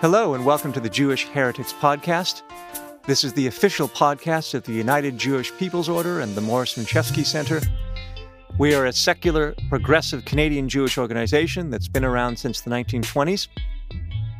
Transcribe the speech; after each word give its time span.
Hello, 0.00 0.32
and 0.32 0.46
welcome 0.46 0.72
to 0.72 0.80
the 0.80 0.88
Jewish 0.88 1.26
Heretics 1.26 1.74
Podcast. 1.74 2.40
This 3.04 3.22
is 3.22 3.34
the 3.34 3.48
official 3.48 3.86
podcast 3.86 4.54
of 4.54 4.64
the 4.64 4.72
United 4.72 5.18
Jewish 5.18 5.54
People's 5.58 5.90
Order 5.90 6.20
and 6.20 6.34
the 6.34 6.40
Morris 6.40 6.78
Winchevsky 6.78 7.22
Center. 7.22 7.60
We 8.58 8.74
are 8.74 8.86
a 8.86 8.94
secular, 8.94 9.54
progressive 9.68 10.24
Canadian 10.24 10.70
Jewish 10.70 10.96
organization 10.96 11.68
that's 11.68 11.86
been 11.86 12.06
around 12.06 12.38
since 12.38 12.62
the 12.62 12.70
1920s. 12.70 13.48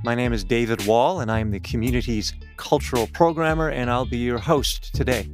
My 0.02 0.14
name 0.14 0.32
is 0.32 0.44
David 0.44 0.86
Wall, 0.86 1.20
and 1.20 1.30
I 1.30 1.40
am 1.40 1.50
the 1.50 1.60
community's 1.60 2.32
cultural 2.56 3.06
programmer, 3.08 3.68
and 3.68 3.90
I'll 3.90 4.06
be 4.06 4.16
your 4.16 4.38
host 4.38 4.94
today. 4.94 5.28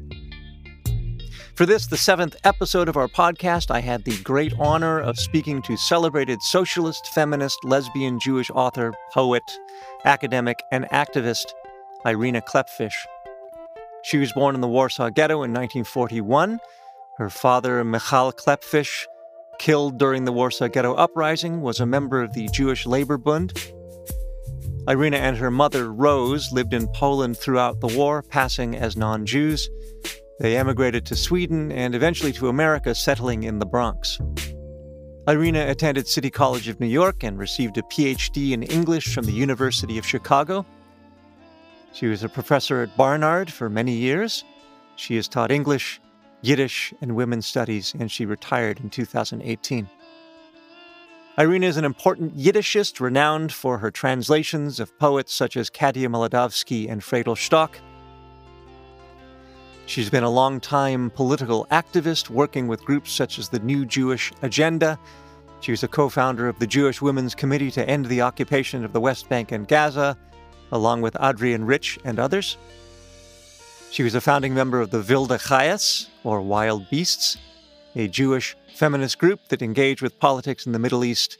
For 1.56 1.64
this, 1.64 1.86
the 1.86 1.96
seventh 1.96 2.36
episode 2.44 2.86
of 2.86 2.98
our 2.98 3.08
podcast, 3.08 3.70
I 3.70 3.80
had 3.80 4.04
the 4.04 4.18
great 4.22 4.52
honor 4.58 5.00
of 5.00 5.18
speaking 5.18 5.62
to 5.62 5.74
celebrated 5.78 6.42
socialist, 6.42 7.06
feminist, 7.14 7.64
lesbian, 7.64 8.20
Jewish 8.20 8.50
author, 8.50 8.92
poet, 9.14 9.42
academic, 10.04 10.62
and 10.70 10.84
activist 10.90 11.46
Irena 12.04 12.42
Klepfisz. 12.42 12.92
She 14.04 14.18
was 14.18 14.34
born 14.34 14.54
in 14.54 14.60
the 14.60 14.68
Warsaw 14.68 15.08
Ghetto 15.08 15.36
in 15.36 15.54
1941. 15.54 16.60
Her 17.16 17.30
father, 17.30 17.82
Michal 17.84 18.34
Klepfisz, 18.34 19.06
killed 19.58 19.96
during 19.96 20.26
the 20.26 20.32
Warsaw 20.32 20.68
Ghetto 20.68 20.92
Uprising, 20.92 21.62
was 21.62 21.80
a 21.80 21.86
member 21.86 22.22
of 22.22 22.34
the 22.34 22.48
Jewish 22.48 22.84
Labor 22.84 23.16
Bund. 23.16 23.58
Irena 24.86 25.16
and 25.16 25.38
her 25.38 25.50
mother, 25.50 25.90
Rose, 25.90 26.52
lived 26.52 26.74
in 26.74 26.86
Poland 26.88 27.38
throughout 27.38 27.80
the 27.80 27.96
war, 27.96 28.22
passing 28.22 28.76
as 28.76 28.94
non 28.94 29.24
Jews. 29.24 29.70
They 30.38 30.56
emigrated 30.56 31.06
to 31.06 31.16
Sweden 31.16 31.72
and 31.72 31.94
eventually 31.94 32.32
to 32.32 32.48
America, 32.48 32.94
settling 32.94 33.44
in 33.44 33.58
the 33.58 33.66
Bronx. 33.66 34.20
Irena 35.28 35.66
attended 35.68 36.06
City 36.06 36.30
College 36.30 36.68
of 36.68 36.78
New 36.78 36.86
York 36.86 37.24
and 37.24 37.38
received 37.38 37.78
a 37.78 37.82
PhD 37.82 38.52
in 38.52 38.62
English 38.62 39.14
from 39.14 39.24
the 39.24 39.32
University 39.32 39.98
of 39.98 40.06
Chicago. 40.06 40.64
She 41.92 42.06
was 42.06 42.22
a 42.22 42.28
professor 42.28 42.82
at 42.82 42.96
Barnard 42.96 43.50
for 43.50 43.70
many 43.70 43.92
years. 43.92 44.44
She 44.96 45.16
has 45.16 45.26
taught 45.26 45.50
English, 45.50 46.00
Yiddish, 46.42 46.92
and 47.00 47.16
women's 47.16 47.46
studies, 47.46 47.94
and 47.98 48.12
she 48.12 48.26
retired 48.26 48.78
in 48.80 48.90
2018. 48.90 49.88
Irena 51.38 51.66
is 51.66 51.76
an 51.76 51.84
important 51.84 52.36
Yiddishist 52.36 53.00
renowned 53.00 53.52
for 53.52 53.78
her 53.78 53.90
translations 53.90 54.78
of 54.78 54.98
poets 54.98 55.34
such 55.34 55.56
as 55.56 55.70
Kadya 55.70 56.08
Molodowsky 56.08 56.90
and 56.90 57.00
Fradel 57.00 57.34
Shtok. 57.34 57.76
She's 59.86 60.10
been 60.10 60.24
a 60.24 60.30
long-time 60.30 61.10
political 61.10 61.64
activist 61.70 62.28
working 62.28 62.66
with 62.66 62.84
groups 62.84 63.12
such 63.12 63.38
as 63.38 63.48
the 63.48 63.60
New 63.60 63.86
Jewish 63.86 64.32
Agenda. 64.42 64.98
She 65.60 65.70
was 65.70 65.84
a 65.84 65.88
co 65.88 66.08
founder 66.08 66.48
of 66.48 66.58
the 66.58 66.66
Jewish 66.66 67.00
Women's 67.00 67.36
Committee 67.36 67.70
to 67.70 67.88
End 67.88 68.06
the 68.06 68.20
Occupation 68.20 68.84
of 68.84 68.92
the 68.92 69.00
West 69.00 69.28
Bank 69.28 69.52
and 69.52 69.66
Gaza, 69.66 70.18
along 70.72 71.02
with 71.02 71.14
Adrienne 71.20 71.64
Rich 71.64 72.00
and 72.04 72.18
others. 72.18 72.56
She 73.92 74.02
was 74.02 74.16
a 74.16 74.20
founding 74.20 74.54
member 74.54 74.80
of 74.80 74.90
the 74.90 75.00
Vilde 75.00 75.38
Chayes, 75.38 76.08
or 76.24 76.40
Wild 76.40 76.90
Beasts, 76.90 77.38
a 77.94 78.08
Jewish 78.08 78.56
feminist 78.74 79.18
group 79.18 79.38
that 79.50 79.62
engaged 79.62 80.02
with 80.02 80.18
politics 80.18 80.66
in 80.66 80.72
the 80.72 80.80
Middle 80.80 81.04
East, 81.04 81.38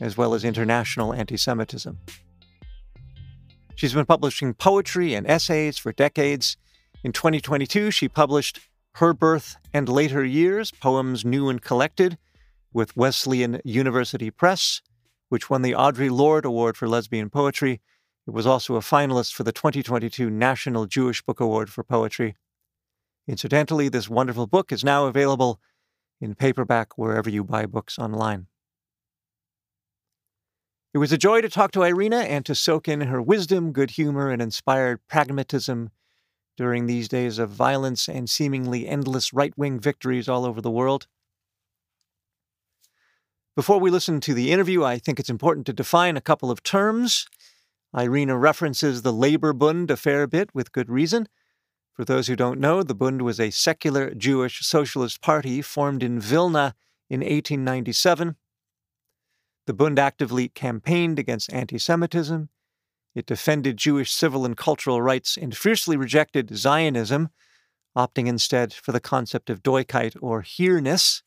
as 0.00 0.16
well 0.16 0.32
as 0.32 0.42
international 0.42 1.12
anti 1.12 1.36
Semitism. 1.36 1.98
She's 3.74 3.92
been 3.92 4.06
publishing 4.06 4.54
poetry 4.54 5.12
and 5.12 5.26
essays 5.26 5.76
for 5.76 5.92
decades 5.92 6.56
in 7.04 7.12
2022, 7.12 7.90
she 7.90 8.08
published 8.08 8.60
Her 8.94 9.12
Birth 9.12 9.56
and 9.74 9.90
Later 9.90 10.24
Years 10.24 10.70
Poems 10.70 11.22
New 11.22 11.50
and 11.50 11.60
Collected 11.60 12.16
with 12.72 12.96
Wesleyan 12.96 13.60
University 13.62 14.30
Press, 14.30 14.80
which 15.28 15.50
won 15.50 15.60
the 15.60 15.72
Audre 15.72 16.10
Lorde 16.10 16.46
Award 16.46 16.78
for 16.78 16.88
Lesbian 16.88 17.28
Poetry. 17.28 17.82
It 18.26 18.30
was 18.30 18.46
also 18.46 18.76
a 18.76 18.80
finalist 18.80 19.34
for 19.34 19.42
the 19.42 19.52
2022 19.52 20.30
National 20.30 20.86
Jewish 20.86 21.20
Book 21.20 21.40
Award 21.40 21.68
for 21.68 21.84
Poetry. 21.84 22.36
Incidentally, 23.28 23.90
this 23.90 24.08
wonderful 24.08 24.46
book 24.46 24.72
is 24.72 24.82
now 24.82 25.04
available 25.04 25.60
in 26.22 26.34
paperback 26.34 26.96
wherever 26.96 27.28
you 27.28 27.44
buy 27.44 27.66
books 27.66 27.98
online. 27.98 28.46
It 30.94 30.98
was 30.98 31.12
a 31.12 31.18
joy 31.18 31.42
to 31.42 31.50
talk 31.50 31.70
to 31.72 31.82
Irena 31.82 32.20
and 32.20 32.46
to 32.46 32.54
soak 32.54 32.88
in 32.88 33.02
her 33.02 33.20
wisdom, 33.20 33.72
good 33.72 33.90
humor, 33.90 34.30
and 34.30 34.40
inspired 34.40 35.00
pragmatism 35.06 35.90
during 36.56 36.86
these 36.86 37.08
days 37.08 37.38
of 37.38 37.50
violence 37.50 38.08
and 38.08 38.30
seemingly 38.30 38.86
endless 38.86 39.32
right 39.32 39.56
wing 39.56 39.80
victories 39.80 40.28
all 40.28 40.44
over 40.44 40.60
the 40.60 40.70
world. 40.70 41.06
Before 43.56 43.78
we 43.78 43.90
listen 43.90 44.20
to 44.20 44.34
the 44.34 44.50
interview, 44.50 44.82
I 44.82 44.98
think 44.98 45.20
it's 45.20 45.30
important 45.30 45.66
to 45.66 45.72
define 45.72 46.16
a 46.16 46.20
couple 46.20 46.50
of 46.50 46.62
terms. 46.62 47.26
Irena 47.96 48.36
references 48.36 49.02
the 49.02 49.12
Labor 49.12 49.52
Bund 49.52 49.90
a 49.90 49.96
fair 49.96 50.26
bit 50.26 50.52
with 50.52 50.72
good 50.72 50.90
reason. 50.90 51.28
For 51.92 52.04
those 52.04 52.26
who 52.26 52.34
don't 52.34 52.58
know, 52.58 52.82
the 52.82 52.94
Bund 52.94 53.22
was 53.22 53.38
a 53.38 53.50
secular 53.50 54.12
Jewish 54.12 54.66
socialist 54.66 55.22
party 55.22 55.62
formed 55.62 56.02
in 56.02 56.18
Vilna 56.18 56.74
in 57.08 57.20
1897. 57.20 58.34
The 59.66 59.72
Bund 59.72 60.00
actively 60.00 60.48
campaigned 60.48 61.20
against 61.20 61.52
anti 61.52 61.78
Semitism 61.78 62.48
it 63.14 63.26
defended 63.26 63.76
Jewish 63.76 64.12
civil 64.12 64.44
and 64.44 64.56
cultural 64.56 65.00
rights 65.00 65.36
and 65.36 65.56
fiercely 65.56 65.96
rejected 65.96 66.56
Zionism, 66.56 67.28
opting 67.96 68.26
instead 68.26 68.72
for 68.72 68.92
the 68.92 69.00
concept 69.00 69.50
of 69.50 69.62
Doikayt 69.62 70.16
or 70.20 70.42
here-ness, 70.42 71.22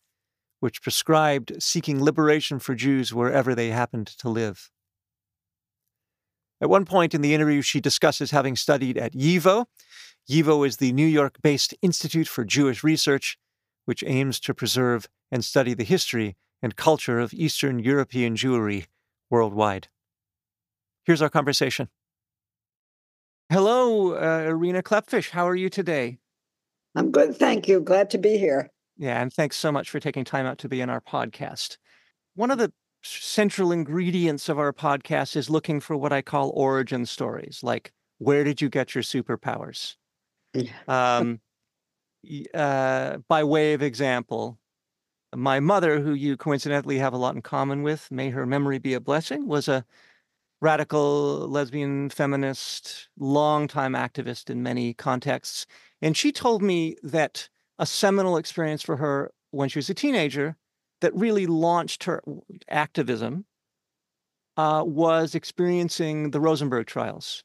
which 0.60 0.82
prescribed 0.82 1.62
seeking 1.62 2.04
liberation 2.04 2.60
for 2.60 2.76
Jews 2.76 3.14
wherever 3.14 3.56
they 3.56 3.70
happened 3.70 4.08
to 4.08 4.30
live. 4.30 4.70
At 6.60 6.70
one 6.70 6.86
point 6.86 7.14
in 7.14 7.22
the 7.22 7.34
interview, 7.36 7.62
she 7.62 7.80
discusses 7.80 8.32
having 8.32 8.56
studied 8.56 8.98
at 8.98 9.14
YIVO. 9.14 9.66
YIVO 10.30 10.68
is 10.68 10.78
the 10.78 10.92
New 10.92 11.06
York 11.06 11.38
based 11.42 11.76
Institute 11.82 12.28
for 12.28 12.44
Jewish 12.44 12.84
Research, 12.84 13.38
which 13.86 14.04
aims 14.06 14.40
to 14.42 14.54
preserve 14.54 15.08
and 15.32 15.46
study 15.46 15.74
the 15.74 15.84
history 15.84 16.36
and 16.62 16.76
culture 16.76 17.20
of 17.20 17.34
Eastern 17.34 17.80
European 17.80 18.36
Jewry 18.36 18.88
worldwide. 19.30 19.90
Here's 21.08 21.22
our 21.22 21.30
conversation. 21.30 21.88
Hello, 23.50 24.16
uh, 24.16 24.44
Irena 24.46 24.84
Klepfisz. 24.84 25.30
How 25.30 25.48
are 25.48 25.56
you 25.56 25.70
today? 25.70 26.20
I'm 26.96 27.12
good, 27.12 27.34
thank 27.34 27.66
you. 27.66 27.80
Glad 27.80 28.10
to 28.10 28.18
be 28.18 28.38
here. 28.38 28.70
Yeah, 28.98 29.22
and 29.22 29.32
thanks 29.32 29.56
so 29.56 29.72
much 29.72 29.90
for 29.90 30.02
taking 30.02 30.26
time 30.26 30.46
out 30.46 30.58
to 30.58 30.68
be 30.68 30.82
in 30.82 30.90
our 30.90 31.00
podcast. 31.00 31.78
One 32.36 32.52
of 32.52 32.58
the 32.58 32.74
central 33.04 33.72
ingredients 33.72 34.50
of 34.50 34.60
our 34.60 34.74
podcast 34.74 35.38
is 35.38 35.50
looking 35.50 35.80
for 35.80 35.96
what 35.96 36.12
I 36.12 36.22
call 36.22 36.52
origin 36.54 37.06
stories, 37.06 37.62
like 37.64 37.94
where 38.18 38.44
did 38.44 38.62
you 38.62 38.68
get 38.68 38.94
your 38.94 39.04
superpowers? 39.04 39.96
um, 40.90 41.40
uh, 42.54 43.20
by 43.30 43.46
way 43.46 43.72
of 43.72 43.82
example, 43.82 44.60
my 45.34 45.62
mother, 45.62 46.02
who 46.02 46.14
you 46.14 46.36
coincidentally 46.36 46.98
have 46.98 47.14
a 47.14 47.18
lot 47.18 47.36
in 47.36 47.42
common 47.42 47.82
with, 47.82 48.12
may 48.12 48.30
her 48.32 48.46
memory 48.46 48.78
be 48.78 48.94
a 48.94 49.00
blessing, 49.00 49.48
was 49.48 49.70
a 49.70 49.86
radical 50.62 51.48
lesbian 51.48 52.10
feminist, 52.10 53.10
longtime 53.18 53.94
activist 53.94 54.50
in 54.50 54.64
many 54.64 54.94
contexts. 54.94 55.66
And 56.02 56.18
she 56.18 56.32
told 56.32 56.62
me 56.62 56.96
that 57.04 57.50
a 57.80 57.86
seminal 57.86 58.38
experience 58.38 58.82
for 58.82 58.98
her 58.98 59.32
when 59.52 59.70
she 59.70 59.80
was 59.80 59.90
a 59.90 59.94
teenager 59.94 60.56
that 61.02 61.16
really 61.16 61.46
launched 61.46 62.06
her 62.06 62.24
activism 62.68 63.46
uh, 64.58 64.84
was 64.86 65.36
experiencing 65.36 66.32
the 66.32 66.40
Rosenberg 66.40 66.88
trials. 66.88 67.44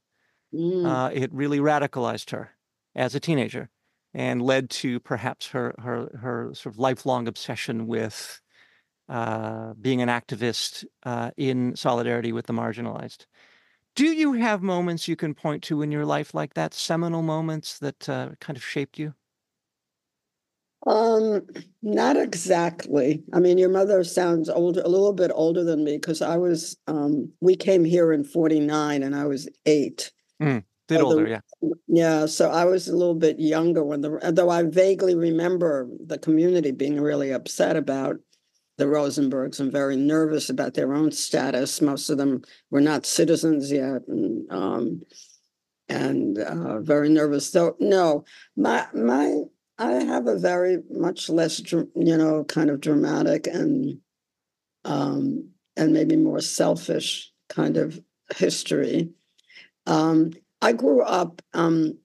Mm. 0.54 0.86
Uh, 0.86 1.10
it 1.12 1.32
really 1.32 1.58
radicalized 1.58 2.30
her 2.30 2.52
as 2.94 3.14
a 3.14 3.20
teenager 3.20 3.68
and 4.14 4.42
led 4.42 4.68
to 4.68 5.00
perhaps 5.00 5.48
her 5.48 5.75
her 5.78 6.19
her 6.20 6.50
sort 6.54 6.75
of 6.75 6.78
lifelong 6.78 7.26
obsession 7.26 7.87
with 7.87 8.41
uh, 9.12 9.75
being 9.75 10.00
an 10.00 10.09
activist 10.09 10.87
uh, 11.03 11.31
in 11.37 11.76
solidarity 11.76 12.32
with 12.32 12.47
the 12.47 12.53
marginalized. 12.55 13.26
Do 13.94 14.06
you 14.06 14.32
have 14.32 14.62
moments 14.62 15.06
you 15.06 15.17
can 15.17 15.35
point 15.35 15.62
to 15.64 15.82
in 15.82 15.93
your 15.93 16.06
life 16.06 16.32
like 16.32 16.55
that, 16.55 16.73
seminal 16.73 17.20
moments 17.20 17.79
that 17.81 18.09
uh, 18.09 18.31
kind 18.41 18.56
of 18.56 18.64
shaped 18.64 18.99
you? 18.99 19.12
Um, 20.87 21.47
not 21.82 22.17
exactly. 22.17 23.23
I 23.35 23.38
mean, 23.41 23.59
your 23.59 23.69
mother 23.69 24.03
sounds 24.03 24.49
older, 24.49 24.81
a 24.81 24.88
little 24.88 25.12
bit 25.12 25.31
older 25.35 25.62
than 25.62 25.85
me 25.85 25.99
because 25.99 26.23
I 26.23 26.38
was. 26.38 26.79
Um, 26.87 27.31
we 27.43 27.55
came 27.55 27.85
here 27.85 28.12
in 28.12 28.25
'49, 28.25 29.03
and 29.03 29.14
I 29.14 29.26
was 29.26 29.47
eight. 29.67 30.11
Mm, 30.43 30.64
bit 30.88 31.03
older, 31.03 31.29
yeah. 31.29 31.41
Yeah, 31.87 32.25
so 32.25 32.50
I 32.50 32.64
was 32.64 32.88
a 32.88 32.97
little 32.97 33.14
bit 33.14 33.38
younger 33.38 33.85
when 33.85 34.00
the. 34.00 34.32
Though 34.32 34.49
I 34.49 34.62
vaguely 34.62 35.14
remember 35.14 35.87
the 36.06 36.19
community 36.19 36.70
being 36.70 36.99
really 36.99 37.31
upset 37.31 37.76
about 37.76 38.17
the 38.78 38.84
Rosenbergs 38.84 39.60
and 39.60 39.70
very 39.70 39.96
nervous 39.96 40.50
about 40.50 40.74
their 40.74 40.94
own 40.94 41.12
status. 41.12 41.80
Most 41.80 42.08
of 42.10 42.19
them 42.19 42.42
were 42.70 42.80
not 42.80 43.06
citizens 43.06 43.70
yet, 43.70 44.02
and 44.08 44.50
um, 44.50 45.02
and 45.88 46.38
uh, 46.38 46.80
very 46.80 47.08
nervous. 47.08 47.50
So 47.50 47.76
no, 47.78 48.24
my 48.56 48.86
my 48.94 49.42
I 49.78 49.92
have 50.04 50.26
a 50.26 50.38
very 50.38 50.78
much 50.90 51.28
less 51.28 51.60
you 51.70 51.88
know 51.94 52.44
kind 52.44 52.70
of 52.70 52.80
dramatic 52.80 53.46
and 53.46 53.98
um, 54.84 55.50
and 55.76 55.92
maybe 55.92 56.16
more 56.16 56.40
selfish 56.40 57.30
kind 57.48 57.76
of 57.76 58.00
history. 58.36 59.10
Um, 59.86 60.32
I 60.60 60.72
grew 60.72 61.02
up 61.02 61.42
um, 61.54 61.98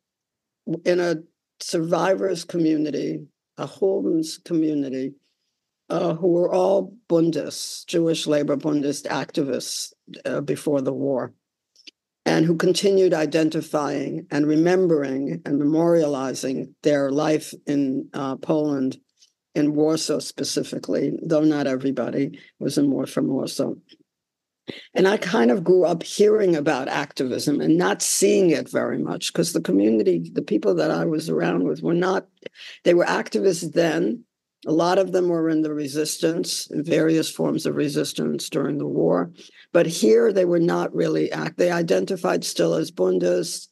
in 0.84 1.00
a 1.00 1.18
survivors 1.60 2.44
community, 2.44 3.26
a 3.58 3.66
homeless 3.66 4.38
community, 4.38 5.14
uh, 5.90 6.14
who 6.16 6.28
were 6.28 6.52
all 6.52 6.94
Bundists, 7.10 7.86
Jewish 7.86 8.28
labor 8.28 8.58
Bundist 8.58 9.08
activists 9.08 9.94
uh, 10.26 10.42
before 10.42 10.82
the 10.82 10.94
war, 10.94 11.34
and 12.26 12.46
who 12.46 12.56
continued 12.56 13.14
identifying 13.14 14.28
and 14.32 14.46
remembering 14.46 15.42
and 15.46 15.62
memorializing 15.62 16.74
their 16.84 17.10
life 17.10 17.54
in 17.66 18.10
uh, 18.14 18.36
Poland, 18.38 18.98
in 19.56 19.74
Warsaw 19.74 20.20
specifically, 20.20 21.18
though 21.24 21.42
not 21.42 21.68
everybody 21.68 22.40
was 22.60 22.78
in 22.78 22.92
war 22.92 23.08
from 23.08 23.28
Warsaw. 23.28 23.74
And 24.94 25.08
I 25.08 25.18
kind 25.18 25.50
of 25.50 25.64
grew 25.64 25.86
up 25.86 26.04
hearing 26.04 26.56
about 26.56 26.90
activism 26.90 27.62
and 27.62 27.78
not 27.78 28.02
seeing 28.02 28.50
it 28.50 28.70
very 28.70 29.00
much 29.00 29.32
because 29.32 29.54
the 29.54 29.62
community, 29.62 30.30
the 30.34 30.42
people 30.42 30.76
that 30.76 30.92
I 30.92 31.06
was 31.06 31.30
around 31.30 31.64
with 31.64 31.82
were 31.82 31.94
not, 31.94 32.28
they 32.84 32.94
were 32.94 33.06
activists 33.06 33.74
then. 33.74 34.24
A 34.68 34.72
lot 34.72 35.00
of 35.00 35.14
them 35.14 35.30
were 35.30 35.50
in 35.50 35.62
the 35.62 35.74
resistance, 35.74 36.68
various 36.72 37.32
forms 37.32 37.66
of 37.66 37.76
resistance 37.76 38.50
during 38.50 38.78
the 38.78 38.86
war. 38.86 39.32
But 39.72 39.86
here 39.86 40.34
they 40.34 40.44
were 40.44 40.60
not 40.60 40.94
really 40.94 41.32
act. 41.32 41.58
They 41.58 41.72
identified 41.72 42.44
still 42.44 42.74
as 42.74 42.92
Bundists. 42.92 43.70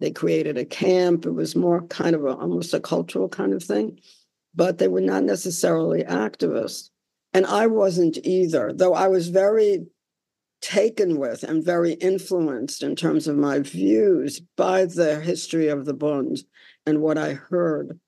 They 0.00 0.10
created 0.10 0.58
a 0.58 0.66
camp. 0.66 1.24
It 1.24 1.30
was 1.30 1.56
more 1.56 1.86
kind 1.86 2.14
of 2.14 2.24
a, 2.24 2.36
almost 2.36 2.74
a 2.74 2.80
cultural 2.80 3.28
kind 3.28 3.54
of 3.54 3.62
thing, 3.62 3.98
but 4.54 4.76
they 4.76 4.88
were 4.88 5.00
not 5.00 5.24
necessarily 5.24 6.04
activists. 6.04 6.90
And 7.32 7.46
I 7.46 7.66
wasn't 7.66 8.18
either, 8.22 8.70
though 8.74 8.94
I 8.94 9.08
was 9.08 9.28
very 9.28 9.86
taken 10.60 11.18
with 11.18 11.42
and 11.42 11.64
very 11.64 11.92
influenced 11.94 12.82
in 12.82 12.96
terms 12.96 13.28
of 13.28 13.36
my 13.36 13.60
views 13.60 14.40
by 14.56 14.84
the 14.84 15.20
history 15.20 15.68
of 15.68 15.86
the 15.86 15.94
Bund 15.94 16.38
and 16.84 17.00
what 17.00 17.16
I 17.16 17.32
heard. 17.32 17.98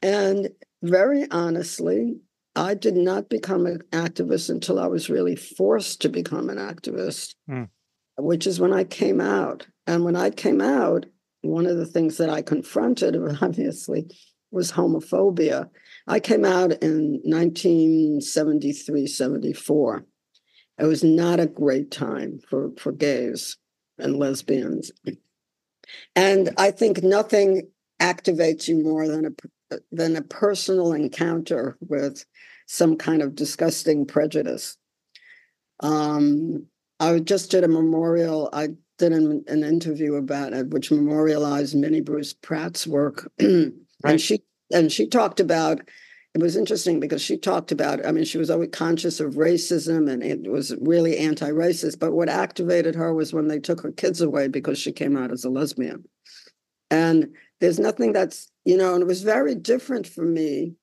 And 0.00 0.50
very 0.88 1.30
honestly, 1.30 2.16
I 2.54 2.74
did 2.74 2.96
not 2.96 3.28
become 3.28 3.66
an 3.66 3.82
activist 3.92 4.48
until 4.48 4.78
I 4.78 4.86
was 4.86 5.10
really 5.10 5.36
forced 5.36 6.00
to 6.02 6.08
become 6.08 6.48
an 6.48 6.56
activist, 6.56 7.34
mm. 7.48 7.68
which 8.16 8.46
is 8.46 8.58
when 8.58 8.72
I 8.72 8.84
came 8.84 9.20
out. 9.20 9.66
And 9.86 10.04
when 10.04 10.16
I 10.16 10.30
came 10.30 10.62
out, 10.62 11.06
one 11.42 11.66
of 11.66 11.76
the 11.76 11.86
things 11.86 12.16
that 12.16 12.30
I 12.30 12.42
confronted, 12.42 13.16
obviously, 13.42 14.10
was 14.50 14.72
homophobia. 14.72 15.68
I 16.06 16.20
came 16.20 16.44
out 16.44 16.72
in 16.82 17.20
1973, 17.24 19.06
74. 19.06 20.04
It 20.78 20.84
was 20.84 21.04
not 21.04 21.40
a 21.40 21.46
great 21.46 21.90
time 21.90 22.40
for, 22.48 22.70
for 22.78 22.92
gays 22.92 23.56
and 23.98 24.16
lesbians. 24.16 24.92
And 26.14 26.50
I 26.58 26.70
think 26.70 27.02
nothing 27.02 27.68
activates 28.00 28.68
you 28.68 28.82
more 28.82 29.08
than 29.08 29.24
a 29.26 29.30
than 29.90 30.16
a 30.16 30.22
personal 30.22 30.92
encounter 30.92 31.76
with 31.80 32.24
some 32.66 32.96
kind 32.96 33.22
of 33.22 33.34
disgusting 33.34 34.06
prejudice. 34.06 34.76
Um, 35.80 36.66
I 36.98 37.18
just 37.18 37.50
did 37.50 37.64
a 37.64 37.68
memorial. 37.68 38.48
I 38.52 38.68
did 38.98 39.12
an, 39.12 39.44
an, 39.46 39.62
interview 39.62 40.14
about 40.14 40.54
it, 40.54 40.70
which 40.70 40.90
memorialized 40.90 41.76
Minnie 41.76 42.00
Bruce 42.00 42.32
Pratt's 42.32 42.86
work, 42.86 43.30
right. 43.40 43.72
and 44.04 44.20
she 44.20 44.42
and 44.72 44.90
she 44.90 45.06
talked 45.06 45.40
about 45.40 45.80
it 46.34 46.42
was 46.42 46.56
interesting 46.56 47.00
because 47.00 47.22
she 47.22 47.38
talked 47.38 47.72
about 47.72 48.04
i 48.04 48.12
mean 48.12 48.24
she 48.24 48.38
was 48.38 48.50
always 48.50 48.68
conscious 48.72 49.20
of 49.20 49.34
racism 49.34 50.10
and 50.10 50.22
it 50.22 50.50
was 50.50 50.74
really 50.80 51.16
anti-racist 51.18 51.98
but 51.98 52.12
what 52.12 52.28
activated 52.28 52.94
her 52.94 53.14
was 53.14 53.32
when 53.32 53.48
they 53.48 53.58
took 53.58 53.80
her 53.80 53.92
kids 53.92 54.20
away 54.20 54.48
because 54.48 54.78
she 54.78 54.92
came 54.92 55.16
out 55.16 55.32
as 55.32 55.44
a 55.44 55.50
lesbian 55.50 56.04
and 56.90 57.28
there's 57.60 57.78
nothing 57.78 58.12
that's 58.12 58.50
you 58.64 58.76
know 58.76 58.94
and 58.94 59.02
it 59.02 59.06
was 59.06 59.22
very 59.22 59.54
different 59.54 60.06
for 60.06 60.24
me 60.24 60.74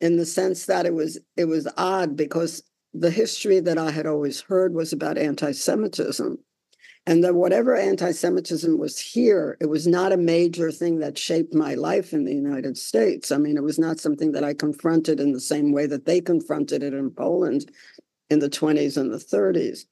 in 0.00 0.16
the 0.16 0.26
sense 0.26 0.66
that 0.66 0.86
it 0.86 0.94
was 0.94 1.18
it 1.36 1.46
was 1.46 1.68
odd 1.76 2.16
because 2.16 2.62
the 2.92 3.10
history 3.10 3.60
that 3.60 3.78
i 3.78 3.90
had 3.90 4.06
always 4.06 4.40
heard 4.40 4.74
was 4.74 4.92
about 4.92 5.18
anti-semitism 5.18 6.38
and 7.06 7.24
that 7.24 7.34
whatever 7.34 7.74
anti-Semitism 7.74 8.78
was 8.78 8.98
here, 8.98 9.56
it 9.60 9.66
was 9.66 9.86
not 9.86 10.12
a 10.12 10.18
major 10.18 10.70
thing 10.70 10.98
that 10.98 11.18
shaped 11.18 11.54
my 11.54 11.74
life 11.74 12.12
in 12.12 12.24
the 12.24 12.34
United 12.34 12.76
States. 12.76 13.32
I 13.32 13.38
mean, 13.38 13.56
it 13.56 13.62
was 13.62 13.78
not 13.78 13.98
something 13.98 14.32
that 14.32 14.44
I 14.44 14.52
confronted 14.52 15.18
in 15.18 15.32
the 15.32 15.40
same 15.40 15.72
way 15.72 15.86
that 15.86 16.04
they 16.04 16.20
confronted 16.20 16.82
it 16.82 16.92
in 16.92 17.10
Poland 17.10 17.70
in 18.28 18.38
the 18.38 18.50
20s 18.50 18.96
and 18.96 19.12
the 19.12 19.16
30s. 19.16 19.86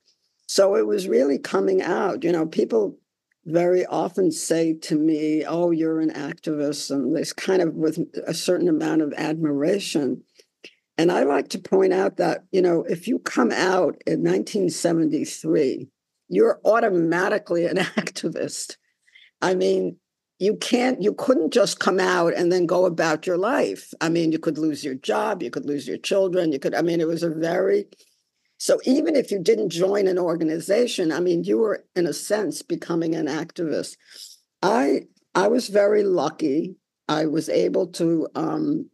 So 0.46 0.76
it 0.76 0.86
was 0.86 1.08
really 1.08 1.38
coming 1.38 1.82
out. 1.82 2.24
You 2.24 2.32
know, 2.32 2.46
people 2.46 2.98
very 3.44 3.86
often 3.86 4.30
say 4.30 4.74
to 4.74 4.96
me, 4.96 5.44
Oh, 5.46 5.70
you're 5.70 6.00
an 6.00 6.10
activist, 6.10 6.90
and 6.90 7.16
this 7.16 7.32
kind 7.32 7.62
of 7.62 7.74
with 7.74 7.98
a 8.26 8.34
certain 8.34 8.68
amount 8.68 9.02
of 9.02 9.12
admiration. 9.16 10.22
And 10.96 11.12
I 11.12 11.22
like 11.22 11.48
to 11.50 11.60
point 11.60 11.92
out 11.92 12.16
that, 12.16 12.44
you 12.50 12.60
know, 12.60 12.82
if 12.82 13.06
you 13.06 13.20
come 13.20 13.52
out 13.52 14.02
in 14.04 14.24
1973, 14.24 15.88
you're 16.28 16.60
automatically 16.64 17.66
an 17.66 17.76
activist. 17.96 18.76
I 19.40 19.54
mean, 19.54 19.96
you 20.38 20.56
can't, 20.56 21.02
you 21.02 21.14
couldn't 21.14 21.52
just 21.52 21.80
come 21.80 21.98
out 21.98 22.34
and 22.34 22.52
then 22.52 22.66
go 22.66 22.84
about 22.84 23.26
your 23.26 23.38
life. 23.38 23.92
I 24.00 24.08
mean, 24.08 24.30
you 24.32 24.38
could 24.38 24.58
lose 24.58 24.84
your 24.84 24.94
job, 24.94 25.42
you 25.42 25.50
could 25.50 25.66
lose 25.66 25.86
your 25.86 25.98
children, 25.98 26.52
you 26.52 26.58
could, 26.58 26.74
I 26.74 26.82
mean, 26.82 27.00
it 27.00 27.08
was 27.08 27.22
a 27.22 27.30
very, 27.30 27.86
so 28.58 28.80
even 28.84 29.14
if 29.14 29.30
you 29.30 29.38
didn't 29.38 29.70
join 29.70 30.08
an 30.08 30.18
organization, 30.18 31.12
I 31.12 31.20
mean, 31.20 31.44
you 31.44 31.58
were 31.58 31.84
in 31.94 32.06
a 32.06 32.12
sense 32.12 32.60
becoming 32.60 33.14
an 33.14 33.26
activist. 33.26 33.96
I, 34.62 35.02
I 35.34 35.46
was 35.46 35.68
very 35.68 36.02
lucky. 36.02 36.74
I 37.08 37.26
was 37.26 37.48
able 37.48 37.86
to 37.92 38.26
um, 38.34 38.90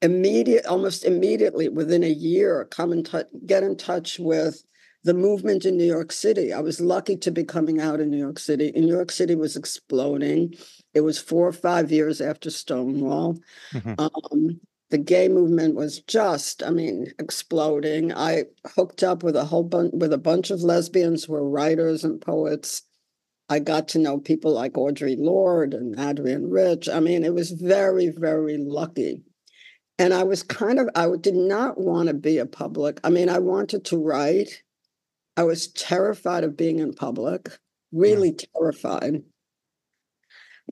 immediate, 0.00 0.66
almost 0.66 1.04
immediately 1.04 1.68
within 1.68 2.04
a 2.04 2.08
year, 2.08 2.64
come 2.70 2.92
and 2.92 3.04
t- 3.04 3.22
get 3.44 3.64
in 3.64 3.76
touch 3.76 4.20
with 4.20 4.62
the 5.02 5.14
movement 5.14 5.64
in 5.64 5.76
New 5.76 5.84
York 5.84 6.12
City. 6.12 6.52
I 6.52 6.60
was 6.60 6.80
lucky 6.80 7.16
to 7.18 7.30
be 7.32 7.44
coming 7.44 7.80
out 7.80 8.00
in 8.00 8.10
New 8.10 8.18
York 8.18 8.38
City. 8.38 8.72
And 8.74 8.86
New 8.86 8.94
York 8.94 9.10
City 9.10 9.34
was 9.34 9.56
exploding. 9.56 10.54
It 10.94 11.00
was 11.00 11.18
four 11.18 11.46
or 11.46 11.52
five 11.52 11.90
years 11.90 12.20
after 12.20 12.50
Stonewall. 12.50 13.38
Mm-hmm. 13.72 13.94
Um, 13.98 14.60
the 14.96 15.02
gay 15.02 15.28
movement 15.28 15.74
was 15.74 16.00
just, 16.00 16.62
I 16.62 16.70
mean, 16.70 17.12
exploding. 17.18 18.14
I 18.14 18.44
hooked 18.74 19.02
up 19.02 19.22
with 19.22 19.36
a 19.36 19.44
whole 19.44 19.62
bunch 19.62 19.92
with 19.92 20.10
a 20.10 20.18
bunch 20.18 20.50
of 20.50 20.62
lesbians 20.62 21.24
who 21.24 21.34
were 21.34 21.46
writers 21.46 22.02
and 22.02 22.18
poets. 22.18 22.82
I 23.50 23.58
got 23.58 23.88
to 23.88 23.98
know 23.98 24.18
people 24.18 24.52
like 24.54 24.72
Audre 24.72 25.16
Lorde 25.18 25.74
and 25.74 26.00
Adrienne 26.00 26.48
Rich. 26.48 26.88
I 26.88 27.00
mean, 27.00 27.24
it 27.24 27.34
was 27.34 27.50
very, 27.50 28.08
very 28.08 28.56
lucky. 28.56 29.22
And 29.98 30.14
I 30.14 30.22
was 30.22 30.42
kind 30.42 30.78
of, 30.78 30.88
I 30.94 31.08
did 31.20 31.36
not 31.36 31.78
want 31.78 32.08
to 32.08 32.14
be 32.14 32.38
a 32.38 32.46
public. 32.46 32.98
I 33.04 33.10
mean, 33.10 33.28
I 33.28 33.38
wanted 33.38 33.84
to 33.86 33.98
write 33.98 34.62
I 35.36 35.42
was 35.42 35.68
terrified 35.68 36.44
of 36.44 36.56
being 36.56 36.78
in 36.78 36.94
public, 36.94 37.50
really 37.92 38.30
yeah. 38.30 38.46
terrified. 38.56 39.24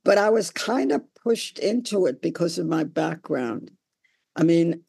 But 0.02 0.16
I 0.16 0.31
was 0.31 0.50
kind 0.50 0.93
of 0.93 1.02
pushed 1.23 1.59
into 1.59 2.07
it 2.07 2.23
because 2.23 2.59
of 2.59 2.66
my 2.66 2.85
background. 2.85 3.71
I 4.37 4.43
mean, 4.43 4.83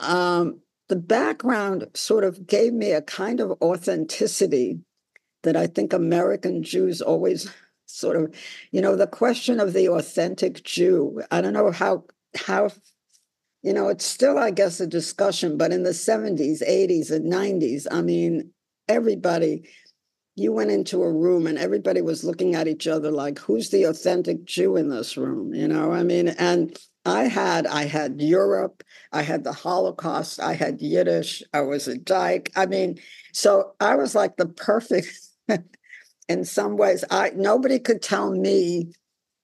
um, 0.00 0.60
the 0.88 0.96
background 0.96 1.88
sort 1.94 2.24
of 2.24 2.46
gave 2.46 2.72
me 2.72 2.92
a 2.92 3.02
kind 3.02 3.40
of 3.40 3.52
authenticity 3.62 4.80
that 5.42 5.56
I 5.56 5.66
think 5.66 5.92
American 5.92 6.62
Jews 6.62 7.00
always 7.00 7.50
sort 7.86 8.16
of, 8.16 8.34
you 8.70 8.80
know, 8.80 8.96
the 8.96 9.06
question 9.06 9.60
of 9.60 9.72
the 9.72 9.88
authentic 9.88 10.62
Jew. 10.64 11.22
I 11.30 11.40
don't 11.40 11.52
know 11.52 11.70
how 11.70 12.04
how 12.36 12.70
you 13.62 13.72
know, 13.72 13.88
it's 13.88 14.04
still, 14.04 14.36
I 14.36 14.50
guess, 14.50 14.78
a 14.78 14.86
discussion, 14.86 15.56
but 15.56 15.72
in 15.72 15.84
the 15.84 15.90
70s, 15.90 16.62
80s, 16.62 17.10
and 17.10 17.32
90s, 17.32 17.86
I 17.90 18.02
mean, 18.02 18.50
everybody 18.88 19.66
you 20.36 20.52
went 20.52 20.70
into 20.70 21.02
a 21.02 21.12
room 21.12 21.46
and 21.46 21.58
everybody 21.58 22.00
was 22.00 22.24
looking 22.24 22.54
at 22.54 22.68
each 22.68 22.86
other 22.86 23.10
like 23.10 23.38
who's 23.38 23.70
the 23.70 23.84
authentic 23.84 24.44
jew 24.44 24.76
in 24.76 24.88
this 24.88 25.16
room 25.16 25.54
you 25.54 25.66
know 25.66 25.92
i 25.92 26.02
mean 26.02 26.28
and 26.28 26.76
i 27.04 27.24
had 27.24 27.66
i 27.66 27.84
had 27.84 28.20
europe 28.20 28.82
i 29.12 29.22
had 29.22 29.44
the 29.44 29.52
holocaust 29.52 30.40
i 30.40 30.54
had 30.54 30.80
yiddish 30.80 31.42
i 31.52 31.60
was 31.60 31.88
a 31.88 31.98
dyke 31.98 32.50
i 32.56 32.66
mean 32.66 32.98
so 33.32 33.72
i 33.80 33.94
was 33.94 34.14
like 34.14 34.36
the 34.36 34.46
perfect 34.46 35.08
in 36.28 36.44
some 36.44 36.76
ways. 36.76 37.04
I 37.10 37.32
nobody 37.34 37.78
could 37.78 38.02
tell 38.02 38.30
me 38.30 38.92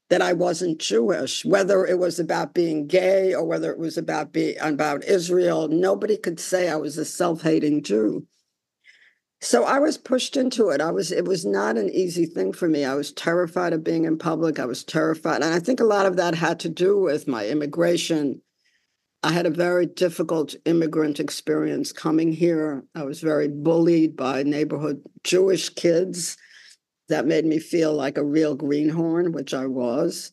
that 0.08 0.22
i 0.22 0.32
wasn't 0.32 0.78
jewish 0.78 1.44
whether 1.44 1.86
it 1.86 1.98
was 1.98 2.18
about 2.18 2.54
being 2.54 2.86
gay 2.86 3.34
or 3.34 3.44
whether 3.44 3.70
it 3.70 3.78
was 3.78 3.96
about 3.96 4.32
being 4.32 4.56
about 4.60 5.04
israel 5.04 5.68
nobody 5.68 6.16
could 6.16 6.40
say 6.40 6.68
i 6.68 6.76
was 6.76 6.98
a 6.98 7.04
self-hating 7.04 7.82
jew 7.82 8.26
so 9.42 9.64
I 9.64 9.78
was 9.78 9.96
pushed 9.96 10.36
into 10.36 10.68
it. 10.68 10.80
I 10.80 10.90
was 10.90 11.10
it 11.10 11.24
was 11.26 11.46
not 11.46 11.78
an 11.78 11.88
easy 11.90 12.26
thing 12.26 12.52
for 12.52 12.68
me. 12.68 12.84
I 12.84 12.94
was 12.94 13.12
terrified 13.12 13.72
of 13.72 13.82
being 13.82 14.04
in 14.04 14.18
public. 14.18 14.58
I 14.58 14.66
was 14.66 14.84
terrified. 14.84 15.42
And 15.42 15.54
I 15.54 15.60
think 15.60 15.80
a 15.80 15.84
lot 15.84 16.06
of 16.06 16.16
that 16.16 16.34
had 16.34 16.60
to 16.60 16.68
do 16.68 16.98
with 16.98 17.26
my 17.26 17.46
immigration. 17.46 18.42
I 19.22 19.32
had 19.32 19.46
a 19.46 19.50
very 19.50 19.86
difficult 19.86 20.54
immigrant 20.64 21.20
experience 21.20 21.92
coming 21.92 22.32
here. 22.32 22.84
I 22.94 23.04
was 23.04 23.20
very 23.20 23.48
bullied 23.48 24.16
by 24.16 24.42
neighborhood 24.42 25.02
Jewish 25.24 25.70
kids. 25.70 26.36
that 27.08 27.26
made 27.26 27.44
me 27.44 27.58
feel 27.58 27.92
like 27.92 28.16
a 28.16 28.24
real 28.24 28.54
greenhorn, 28.54 29.32
which 29.32 29.52
I 29.52 29.66
was. 29.66 30.32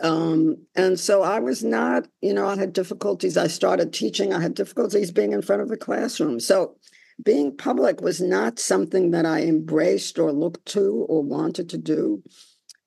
Um, 0.00 0.56
and 0.74 0.98
so 0.98 1.22
I 1.22 1.38
was 1.38 1.62
not, 1.62 2.08
you 2.20 2.34
know, 2.34 2.48
I 2.48 2.56
had 2.56 2.72
difficulties. 2.72 3.36
I 3.36 3.46
started 3.46 3.92
teaching, 3.92 4.34
I 4.34 4.40
had 4.40 4.54
difficulties 4.54 5.12
being 5.12 5.32
in 5.32 5.42
front 5.42 5.62
of 5.62 5.68
the 5.68 5.76
classroom. 5.76 6.40
So 6.40 6.76
being 7.22 7.56
public 7.56 8.00
was 8.00 8.20
not 8.20 8.58
something 8.58 9.10
that 9.10 9.26
I 9.26 9.42
embraced 9.42 10.18
or 10.18 10.32
looked 10.32 10.66
to 10.66 11.06
or 11.08 11.22
wanted 11.22 11.68
to 11.70 11.78
do, 11.78 12.22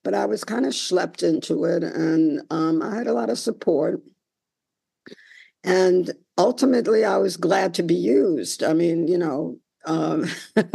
but 0.04 0.14
I 0.14 0.26
was 0.26 0.44
kind 0.44 0.66
of 0.66 0.74
schlepped 0.74 1.24
into 1.24 1.66
it. 1.66 1.84
And 1.84 2.42
um, 2.50 2.82
I 2.82 2.96
had 2.96 3.08
a 3.08 3.14
lot 3.14 3.30
of 3.30 3.40
support. 3.40 4.02
And 5.64 6.12
ultimately, 6.38 7.06
I 7.06 7.18
was 7.18 7.38
glad 7.38 7.74
to 7.76 7.84
be 7.84 7.96
used. 7.96 8.64
I 8.64 8.74
mean, 8.74 9.08
you 9.08 9.18
know, 9.18 9.60
um, 9.86 10.26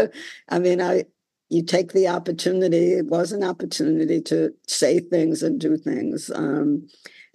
I 0.49 0.59
mean, 0.59 0.81
I 0.81 1.05
you 1.51 1.63
take 1.63 1.93
the 1.93 2.09
opportunity. 2.09 2.93
It 2.93 3.07
was 3.07 3.33
an 3.33 3.43
opportunity 3.43 4.21
to 4.23 4.53
say 4.67 5.01
things 5.01 5.43
and 5.43 5.59
do 5.59 5.77
things. 5.77 6.31
Um, 6.35 6.89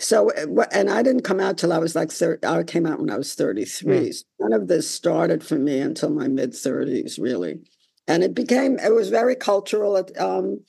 so, 0.03 0.31
uh, 0.31 0.65
and 0.72 0.89
I 0.89 1.01
didn't 1.03 1.24
come 1.24 1.39
out 1.39 1.57
till 1.57 1.74
I 1.74 1.77
was 1.77 1.95
like, 1.95 2.12
30, 2.12 2.45
I 2.45 2.63
came 2.63 2.86
out 2.86 3.00
when 3.00 3.10
I 3.10 3.17
was 3.17 3.33
33. 3.36 4.10
Mm. 4.10 4.13
So 4.13 4.24
none 4.39 4.53
of 4.53 4.67
this 4.67 4.89
started 4.89 5.43
for 5.43 5.57
me 5.57 5.79
until 5.79 6.10
my 6.10 6.27
mid 6.27 6.51
30s, 6.51 7.19
really. 7.19 7.60
And 8.07 8.24
it 8.24 8.33
became, 8.33 8.79
it 8.79 8.93
was 8.93 9.10
very 9.10 9.36
cultural. 9.36 9.95
It, 9.95 10.17
um, 10.19 10.60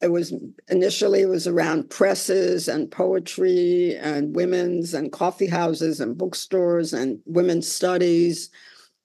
it 0.00 0.10
was 0.10 0.32
initially 0.68 1.20
it 1.20 1.28
was 1.28 1.46
around 1.46 1.90
presses 1.90 2.68
and 2.68 2.90
poetry 2.90 3.96
and 3.96 4.34
women's 4.34 4.94
and 4.94 5.12
coffee 5.12 5.46
houses 5.46 6.00
and 6.00 6.16
bookstores 6.16 6.94
and 6.94 7.20
women's 7.26 7.70
studies 7.70 8.48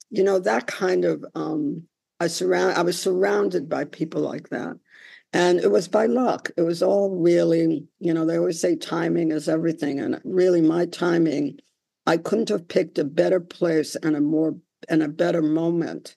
you 0.09 0.23
know 0.23 0.39
that 0.39 0.67
kind 0.67 1.03
of 1.03 1.25
um, 1.35 1.83
I 2.19 2.27
surround 2.27 2.77
I 2.77 2.81
was 2.81 2.99
surrounded 2.99 3.69
by 3.69 3.85
people 3.85 4.21
like 4.21 4.49
that. 4.49 4.77
And 5.35 5.59
it 5.59 5.69
was 5.69 5.89
by 5.89 6.05
luck. 6.05 6.49
It 6.55 6.61
was 6.61 6.81
all 6.81 7.09
really, 7.09 7.89
you 7.99 8.13
know, 8.13 8.25
they 8.25 8.37
always 8.37 8.61
say 8.61 8.77
timing 8.77 9.33
is 9.33 9.49
everything. 9.49 9.99
And 9.99 10.21
really 10.23 10.61
my 10.61 10.85
timing, 10.85 11.59
I 12.07 12.15
couldn't 12.15 12.47
have 12.47 12.69
picked 12.69 12.97
a 12.97 13.03
better 13.03 13.41
place 13.41 13.97
and 13.97 14.15
a 14.15 14.21
more 14.21 14.55
and 14.87 15.03
a 15.03 15.09
better 15.09 15.41
moment 15.41 16.15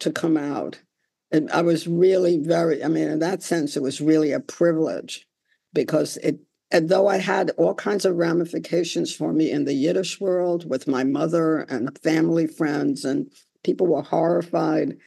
to 0.00 0.12
come 0.12 0.36
out. 0.36 0.82
And 1.30 1.50
I 1.50 1.62
was 1.62 1.86
really 1.86 2.36
very, 2.36 2.84
I 2.84 2.88
mean, 2.88 3.08
in 3.08 3.20
that 3.20 3.42
sense, 3.42 3.74
it 3.74 3.82
was 3.82 4.02
really 4.02 4.32
a 4.32 4.40
privilege 4.40 5.26
because 5.72 6.18
it 6.18 6.40
and 6.70 6.90
though 6.90 7.06
I 7.06 7.16
had 7.16 7.52
all 7.56 7.74
kinds 7.74 8.04
of 8.04 8.16
ramifications 8.16 9.14
for 9.14 9.32
me 9.32 9.50
in 9.50 9.64
the 9.64 9.72
Yiddish 9.72 10.20
world 10.20 10.68
with 10.68 10.86
my 10.86 11.04
mother 11.04 11.60
and 11.60 11.98
family 12.00 12.46
friends 12.46 13.02
and 13.02 13.32
people 13.64 13.86
were 13.86 14.02
horrified. 14.02 14.98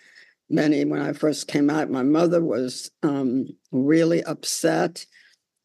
Many, 0.49 0.83
when 0.85 1.01
I 1.01 1.13
first 1.13 1.47
came 1.47 1.69
out, 1.69 1.91
my 1.91 2.03
mother 2.03 2.43
was 2.43 2.89
um, 3.03 3.47
really 3.71 4.23
upset, 4.23 5.05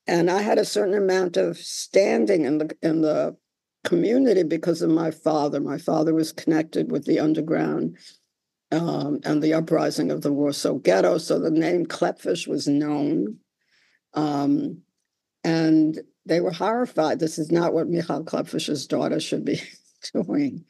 and 0.06 0.30
I 0.30 0.42
had 0.42 0.58
a 0.58 0.64
certain 0.64 0.94
amount 0.94 1.38
of 1.38 1.56
standing 1.56 2.44
in 2.44 2.58
the 2.58 2.76
in 2.82 3.00
the 3.00 3.36
community 3.84 4.42
because 4.42 4.82
of 4.82 4.90
my 4.90 5.10
father. 5.10 5.60
My 5.60 5.78
father 5.78 6.12
was 6.12 6.32
connected 6.32 6.90
with 6.90 7.06
the 7.06 7.20
underground 7.20 7.96
um, 8.72 9.20
and 9.24 9.42
the 9.42 9.54
uprising 9.54 10.10
of 10.10 10.22
the 10.22 10.32
Warsaw 10.32 10.74
Ghetto, 10.74 11.18
so 11.18 11.38
the 11.38 11.50
name 11.50 11.86
Klepfisz 11.86 12.46
was 12.46 12.66
known, 12.66 13.38
um, 14.14 14.82
and 15.42 15.98
they 16.26 16.40
were 16.40 16.52
horrified. 16.52 17.20
This 17.20 17.38
is 17.38 17.52
not 17.52 17.72
what 17.72 17.88
Michal 17.88 18.24
Klepfisz's 18.24 18.86
daughter 18.86 19.20
should 19.20 19.44
be 19.44 19.62
doing. 20.12 20.64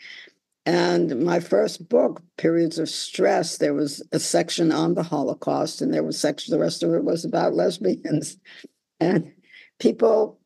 And 0.66 1.24
my 1.24 1.40
first 1.40 1.88
book, 1.88 2.22
Periods 2.38 2.78
of 2.78 2.88
Stress, 2.88 3.58
there 3.58 3.74
was 3.74 4.02
a 4.12 4.18
section 4.18 4.72
on 4.72 4.94
the 4.94 5.02
Holocaust, 5.02 5.82
and 5.82 5.92
there 5.92 6.02
was 6.02 6.18
section, 6.18 6.52
the 6.52 6.60
rest 6.60 6.82
of 6.82 6.94
it 6.94 7.04
was 7.04 7.24
about 7.24 7.54
lesbians. 7.54 8.38
And 8.98 9.32
people, 9.78 10.40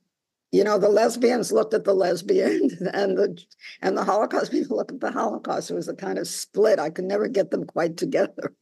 you 0.51 0.65
know, 0.65 0.79
the 0.79 0.89
lesbians 0.89 1.53
looked 1.53 1.75
at 1.75 1.85
the 1.85 1.95
lesbian 1.95 2.71
and 2.93 3.17
the 3.17 3.41
and 3.81 3.97
the 3.97 4.05
Holocaust 4.05 4.51
people 4.53 4.77
looked 4.77 4.93
at 4.93 5.01
the 5.01 5.13
Holocaust. 5.13 5.71
It 5.71 5.75
was 5.75 5.89
a 5.89 5.95
kind 5.95 6.19
of 6.19 6.27
split. 6.27 6.81
I 6.81 6.91
could 6.91 7.05
never 7.05 7.29
get 7.29 7.51
them 7.51 7.65
quite 7.65 7.97
together. 7.97 8.55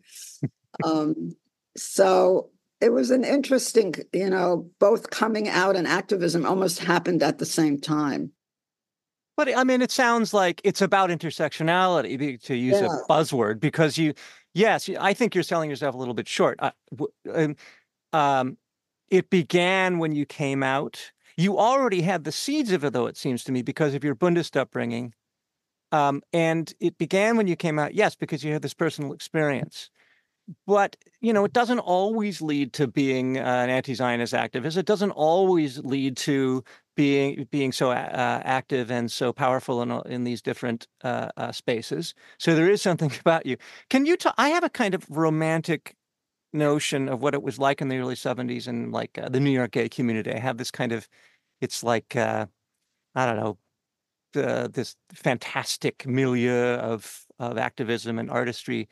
um, 0.84 1.36
so 1.76 2.50
it 2.80 2.92
was 2.92 3.10
an 3.10 3.24
interesting, 3.24 3.94
you 4.12 4.28
know, 4.28 4.70
both 4.78 5.08
coming 5.08 5.48
out 5.48 5.76
and 5.76 5.86
activism 5.86 6.44
almost 6.44 6.80
happened 6.80 7.22
at 7.22 7.38
the 7.38 7.46
same 7.46 7.80
time. 7.80 8.32
But 9.36 9.54
I 9.56 9.64
mean, 9.64 9.82
it 9.82 9.90
sounds 9.90 10.32
like 10.32 10.60
it's 10.64 10.80
about 10.80 11.10
intersectionality, 11.10 12.42
to 12.44 12.54
use 12.54 12.80
yeah. 12.80 12.86
a 12.86 13.12
buzzword, 13.12 13.60
because 13.60 13.98
you, 13.98 14.14
yes, 14.54 14.88
I 14.98 15.12
think 15.12 15.34
you're 15.34 15.44
selling 15.44 15.68
yourself 15.68 15.94
a 15.94 15.98
little 15.98 16.14
bit 16.14 16.26
short. 16.26 16.58
Uh, 16.58 17.48
um, 18.12 18.56
it 19.08 19.28
began 19.28 19.98
when 19.98 20.12
you 20.12 20.24
came 20.24 20.62
out. 20.62 21.12
You 21.36 21.58
already 21.58 22.00
had 22.00 22.24
the 22.24 22.32
seeds 22.32 22.72
of 22.72 22.82
it, 22.82 22.94
though, 22.94 23.06
it 23.06 23.18
seems 23.18 23.44
to 23.44 23.52
me, 23.52 23.60
because 23.60 23.94
of 23.94 24.02
your 24.02 24.14
Bundist 24.14 24.56
upbringing. 24.56 25.12
Um, 25.92 26.22
and 26.32 26.72
it 26.80 26.96
began 26.96 27.36
when 27.36 27.46
you 27.46 27.56
came 27.56 27.78
out, 27.78 27.94
yes, 27.94 28.16
because 28.16 28.42
you 28.42 28.54
had 28.54 28.62
this 28.62 28.74
personal 28.74 29.12
experience. 29.12 29.90
But, 30.66 30.96
you 31.20 31.32
know, 31.32 31.44
it 31.44 31.52
doesn't 31.52 31.80
always 31.80 32.40
lead 32.40 32.72
to 32.74 32.86
being 32.86 33.36
an 33.36 33.68
anti 33.68 33.94
Zionist 33.94 34.32
activist. 34.32 34.76
It 34.76 34.86
doesn't 34.86 35.10
always 35.12 35.78
lead 35.78 36.16
to 36.18 36.62
being 36.96 37.46
being 37.50 37.72
so 37.72 37.90
uh, 37.90 38.42
active 38.44 38.90
and 38.90 39.10
so 39.10 39.32
powerful 39.32 39.82
in 39.82 39.90
in 40.06 40.24
these 40.24 40.42
different 40.42 40.86
uh, 41.04 41.28
uh, 41.36 41.52
spaces. 41.52 42.14
So 42.38 42.54
there 42.54 42.70
is 42.70 42.80
something 42.80 43.12
about 43.20 43.46
you. 43.46 43.56
Can 43.90 44.06
you? 44.06 44.16
talk? 44.16 44.34
I 44.38 44.50
have 44.50 44.64
a 44.64 44.70
kind 44.70 44.94
of 44.94 45.04
romantic 45.10 45.96
notion 46.52 47.08
of 47.08 47.22
what 47.22 47.34
it 47.34 47.42
was 47.42 47.58
like 47.58 47.80
in 47.82 47.88
the 47.88 47.98
early 47.98 48.14
'70s 48.14 48.68
and 48.68 48.92
like 48.92 49.18
uh, 49.18 49.28
the 49.28 49.40
New 49.40 49.50
York 49.50 49.72
gay 49.72 49.88
community. 49.88 50.32
I 50.32 50.38
have 50.38 50.58
this 50.58 50.70
kind 50.70 50.92
of, 50.92 51.08
it's 51.60 51.82
like 51.82 52.16
uh, 52.16 52.46
I 53.14 53.26
don't 53.26 53.36
know, 53.36 53.58
this 54.68 54.96
fantastic 55.14 56.06
milieu 56.06 56.74
of 56.76 57.26
of 57.38 57.58
activism 57.58 58.18
and 58.18 58.30
artistry. 58.30 58.88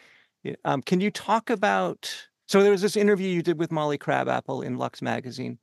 Um, 0.64 0.82
can 0.82 1.00
you 1.00 1.10
talk 1.10 1.50
about? 1.50 2.12
So 2.46 2.62
there 2.62 2.72
was 2.72 2.82
this 2.82 2.96
interview 2.96 3.28
you 3.28 3.42
did 3.42 3.58
with 3.58 3.72
Molly 3.72 3.98
Crabapple 3.98 4.62
in 4.62 4.76
Lux 4.76 5.00
magazine 5.00 5.58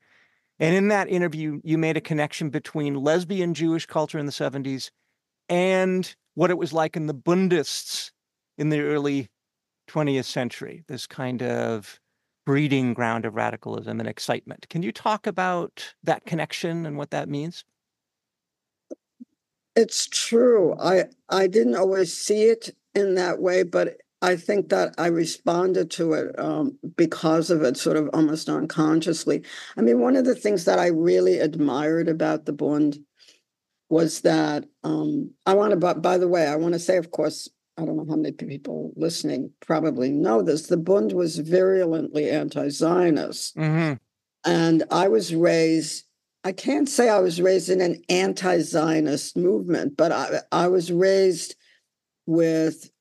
and 0.62 0.76
in 0.76 0.90
that 0.90 1.10
interview, 1.10 1.60
you 1.64 1.80
made 1.80 1.98
a 1.98 2.02
connection 2.02 2.52
between 2.52 2.94
lesbian 2.94 3.56
Jewish 3.56 3.88
culture 3.88 4.20
in 4.20 4.28
the 4.28 4.32
70s 4.32 4.92
and 5.50 6.16
what 6.36 6.52
it 6.52 6.58
was 6.58 6.72
like 6.72 6.96
in 6.96 7.08
the 7.08 7.16
Bundists 7.16 8.12
in 8.60 8.70
the 8.70 8.80
early 8.80 9.28
20th 9.90 10.26
century, 10.26 10.84
this 10.88 11.08
kind 11.08 11.42
of 11.42 12.00
breeding 12.46 12.94
ground 12.94 13.26
of 13.26 13.34
radicalism 13.34 14.00
and 14.00 14.08
excitement. 14.08 14.70
Can 14.70 14.84
you 14.84 14.92
talk 14.92 15.26
about 15.26 15.96
that 16.04 16.26
connection 16.26 16.86
and 16.86 16.96
what 16.96 17.10
that 17.10 17.28
means? 17.28 17.66
It's 19.76 20.08
true. 20.08 20.76
I 20.80 21.06
I 21.28 21.48
didn't 21.48 21.76
always 21.76 22.14
see 22.16 22.44
it 22.44 22.76
in 22.94 23.16
that 23.16 23.40
way, 23.40 23.64
but 23.64 23.98
I 24.22 24.36
think 24.36 24.70
that 24.70 24.94
I 24.98 25.08
responded 25.08 25.90
to 25.92 26.14
it 26.14 26.38
um, 26.40 26.78
because 26.96 27.50
of 27.50 27.64
it, 27.64 27.76
sort 27.76 27.98
of 27.98 28.10
almost 28.14 28.50
unconsciously. 28.50 29.44
I 29.76 29.82
mean, 29.82 30.00
one 30.00 30.16
of 30.16 30.26
the 30.26 30.36
things 30.36 30.66
that 30.66 30.78
I 30.78 30.88
really 30.88 31.40
admired 31.40 32.08
about 32.08 32.46
the 32.46 32.54
Bund 32.54 33.00
was 33.90 34.22
that 34.22 34.66
um, 34.84 35.32
I 35.46 35.56
want 35.56 35.72
to, 35.72 35.78
but 35.78 36.02
by 36.02 36.18
the 36.18 36.28
way, 36.28 36.48
I 36.48 36.56
want 36.56 36.74
to 36.74 36.80
say, 36.80 36.98
of 36.98 37.12
course, 37.12 37.50
I 37.78 37.86
don't 37.86 37.98
know 37.98 38.06
how 38.08 38.16
many 38.16 38.32
people 38.32 38.94
listening 38.96 39.52
probably 39.60 40.12
know 40.12 40.44
this. 40.44 40.68
The 40.68 40.78
Bund 40.78 41.14
was 41.14 41.40
virulently 41.40 42.30
anti 42.30 42.70
Zionist. 42.70 43.58
Mm-hmm. 43.58 43.94
And 44.46 44.84
I 44.92 45.08
was 45.08 45.34
raised, 45.34 46.06
I 46.44 46.52
can't 46.52 46.88
say 46.88 47.10
I 47.10 47.20
was 47.20 47.42
raised 47.42 47.70
in 47.70 47.82
an 47.82 48.02
anti 48.08 48.60
Zionist 48.60 49.36
movement, 49.36 49.98
but 49.98 50.12
I, 50.12 50.42
I 50.52 50.68
was 50.68 50.92
raised 50.92 51.56
with 52.28 52.92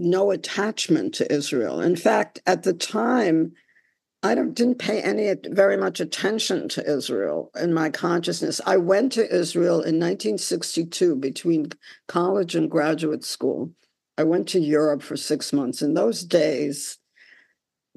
no 0.00 0.30
attachment 0.30 1.14
to 1.14 1.32
Israel. 1.32 1.80
In 1.80 1.96
fact, 1.96 2.40
at 2.46 2.62
the 2.62 2.72
time, 2.72 3.52
I 4.22 4.34
didn't 4.34 4.78
pay 4.78 5.00
any 5.00 5.34
very 5.46 5.78
much 5.78 5.98
attention 5.98 6.68
to 6.70 6.90
Israel 6.90 7.50
in 7.58 7.72
my 7.72 7.88
consciousness. 7.88 8.60
I 8.66 8.76
went 8.76 9.12
to 9.12 9.34
Israel 9.34 9.76
in 9.76 9.98
1962 9.98 11.16
between 11.16 11.70
college 12.06 12.54
and 12.54 12.70
graduate 12.70 13.24
school. 13.24 13.70
I 14.18 14.24
went 14.24 14.46
to 14.48 14.60
Europe 14.60 15.02
for 15.02 15.16
six 15.16 15.52
months. 15.54 15.80
In 15.80 15.94
those 15.94 16.22
days, 16.22 16.98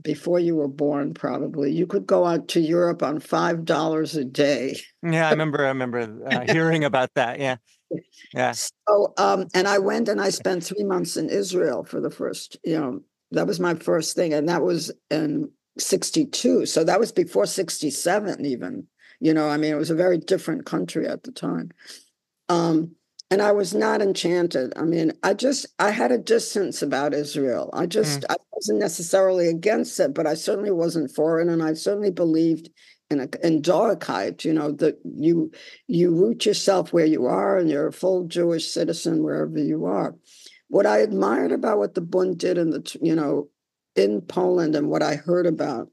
before 0.01 0.39
you 0.39 0.55
were 0.55 0.67
born, 0.67 1.13
probably 1.13 1.71
you 1.71 1.85
could 1.85 2.07
go 2.07 2.25
out 2.25 2.47
to 2.49 2.59
Europe 2.59 3.03
on 3.03 3.19
five 3.19 3.65
dollars 3.65 4.15
a 4.15 4.25
day. 4.25 4.75
Yeah, 5.03 5.27
I 5.27 5.31
remember. 5.31 5.65
I 5.65 5.69
remember 5.69 6.19
uh, 6.25 6.51
hearing 6.51 6.83
about 6.83 7.09
that. 7.15 7.39
Yeah, 7.39 7.57
yeah. 8.33 8.53
So, 8.53 9.13
um, 9.17 9.47
and 9.53 9.67
I 9.67 9.79
went 9.79 10.09
and 10.09 10.19
I 10.19 10.29
spent 10.29 10.63
three 10.63 10.83
months 10.83 11.17
in 11.17 11.29
Israel 11.29 11.83
for 11.83 12.01
the 12.01 12.09
first. 12.09 12.57
You 12.63 12.79
know, 12.79 12.99
that 13.31 13.47
was 13.47 13.59
my 13.59 13.75
first 13.75 14.15
thing, 14.15 14.33
and 14.33 14.49
that 14.49 14.63
was 14.63 14.91
in 15.09 15.51
'62. 15.77 16.65
So 16.65 16.83
that 16.83 16.99
was 16.99 17.11
before 17.11 17.45
'67, 17.45 18.45
even. 18.45 18.87
You 19.19 19.33
know, 19.33 19.47
I 19.47 19.57
mean, 19.57 19.71
it 19.71 19.77
was 19.77 19.91
a 19.91 19.95
very 19.95 20.17
different 20.17 20.65
country 20.65 21.07
at 21.07 21.23
the 21.23 21.31
time. 21.31 21.71
Um, 22.49 22.95
and 23.33 23.41
I 23.41 23.51
was 23.51 23.73
not 23.73 23.99
enchanted. 23.99 24.73
I 24.75 24.83
mean, 24.83 25.11
I 25.23 25.33
just 25.33 25.65
I 25.79 25.89
had 25.89 26.11
a 26.11 26.19
distance 26.19 26.83
about 26.83 27.15
Israel. 27.15 27.71
I 27.73 27.87
just 27.87 28.21
mm. 28.21 28.25
I 28.29 28.35
wasn't 28.51 28.77
necessarily 28.77 29.47
against 29.47 29.99
it, 29.99 30.13
but 30.13 30.27
I 30.27 30.35
certainly 30.35 30.69
wasn't 30.69 31.09
for 31.09 31.41
it, 31.41 31.47
and 31.47 31.63
I 31.63 31.73
certainly 31.73 32.11
believed 32.11 32.69
in 33.09 33.21
a, 33.21 33.27
in 33.43 33.63
Doikayt. 33.63 34.45
You 34.45 34.53
know 34.53 34.71
that 34.73 34.99
you 35.03 35.51
you 35.87 36.11
root 36.11 36.45
yourself 36.45 36.93
where 36.93 37.07
you 37.07 37.25
are, 37.25 37.57
and 37.57 37.71
you're 37.71 37.87
a 37.87 37.91
full 37.91 38.27
Jewish 38.27 38.67
citizen 38.67 39.23
wherever 39.23 39.57
you 39.57 39.85
are. 39.85 40.15
What 40.67 40.85
I 40.85 40.99
admired 40.99 41.51
about 41.51 41.79
what 41.79 41.95
the 41.95 42.01
Bund 42.01 42.37
did 42.37 42.59
in 42.59 42.69
the 42.69 42.97
you 43.01 43.15
know 43.15 43.49
in 43.95 44.21
Poland 44.21 44.75
and 44.75 44.89
what 44.89 45.01
I 45.01 45.15
heard 45.15 45.47
about 45.47 45.89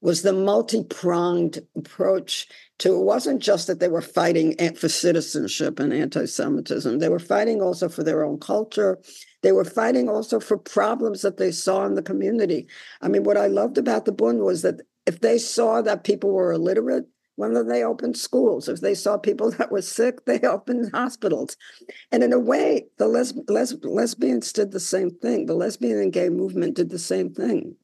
was 0.00 0.22
the 0.22 0.32
multi-pronged 0.32 1.58
approach 1.76 2.48
to 2.78 2.94
it 2.94 3.04
wasn't 3.04 3.40
just 3.40 3.66
that 3.66 3.80
they 3.80 3.88
were 3.88 4.00
fighting 4.00 4.56
for 4.74 4.88
citizenship 4.88 5.78
and 5.78 5.92
anti-semitism. 5.92 6.98
They 6.98 7.10
were 7.10 7.18
fighting 7.18 7.60
also 7.60 7.88
for 7.88 8.02
their 8.02 8.24
own 8.24 8.38
culture. 8.38 8.98
They 9.42 9.52
were 9.52 9.64
fighting 9.64 10.08
also 10.08 10.40
for 10.40 10.56
problems 10.56 11.22
that 11.22 11.36
they 11.36 11.52
saw 11.52 11.84
in 11.84 11.94
the 11.94 12.02
community. 12.02 12.66
I 13.02 13.08
mean 13.08 13.24
what 13.24 13.36
i 13.36 13.46
loved 13.46 13.78
about 13.78 14.04
the 14.06 14.12
bund 14.12 14.40
was 14.40 14.62
that 14.62 14.80
if 15.06 15.20
they 15.20 15.38
saw 15.38 15.82
that 15.82 16.04
people 16.04 16.30
were 16.30 16.52
illiterate 16.52 17.06
when 17.36 17.54
they 17.68 17.82
opened 17.82 18.18
schools. 18.18 18.68
If 18.68 18.82
they 18.82 18.94
saw 18.94 19.16
people 19.16 19.50
that 19.58 19.72
were 19.72 19.82
sick 19.82 20.24
they 20.24 20.40
opened 20.40 20.90
hospitals. 20.94 21.56
And 22.12 22.22
in 22.22 22.32
a 22.32 22.38
way 22.38 22.86
the 22.98 23.08
les- 23.08 23.34
les- 23.48 23.82
lesbians 23.82 24.52
did 24.52 24.72
the 24.72 24.80
same 24.80 25.10
thing. 25.10 25.46
The 25.46 25.54
lesbian 25.54 25.98
and 25.98 26.12
gay 26.12 26.28
movement 26.30 26.76
did 26.76 26.90
the 26.90 26.98
same 26.98 27.32
thing 27.32 27.76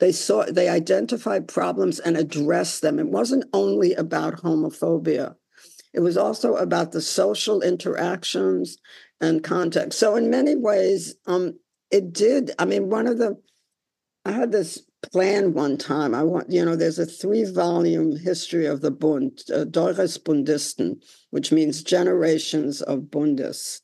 they 0.00 0.12
saw 0.12 0.44
they 0.44 0.68
identified 0.68 1.46
problems 1.46 2.00
and 2.00 2.16
addressed 2.16 2.82
them. 2.82 2.98
It 2.98 3.08
wasn't 3.08 3.44
only 3.52 3.94
about 3.94 4.42
homophobia. 4.42 5.34
It 5.92 6.00
was 6.00 6.16
also 6.16 6.56
about 6.56 6.92
the 6.92 7.00
social 7.00 7.62
interactions 7.62 8.78
and 9.20 9.44
context. 9.44 9.98
So 9.98 10.16
in 10.16 10.30
many 10.30 10.56
ways, 10.56 11.14
um, 11.26 11.58
it 11.90 12.12
did. 12.12 12.52
I 12.58 12.64
mean, 12.64 12.88
one 12.88 13.06
of 13.06 13.18
the 13.18 13.40
I 14.24 14.32
had 14.32 14.52
this 14.52 14.82
plan 15.12 15.54
one 15.54 15.78
time. 15.78 16.14
I 16.14 16.22
want, 16.22 16.50
you 16.50 16.64
know, 16.64 16.76
there's 16.76 16.98
a 16.98 17.06
three-volume 17.06 18.18
history 18.18 18.66
of 18.66 18.82
the 18.82 18.90
Bund, 18.90 19.40
uh, 19.52 19.64
Doyres 19.64 20.18
Bundistn, 20.18 21.02
which 21.30 21.50
means 21.52 21.82
generations 21.82 22.82
of 22.82 23.10
Bundes. 23.10 23.80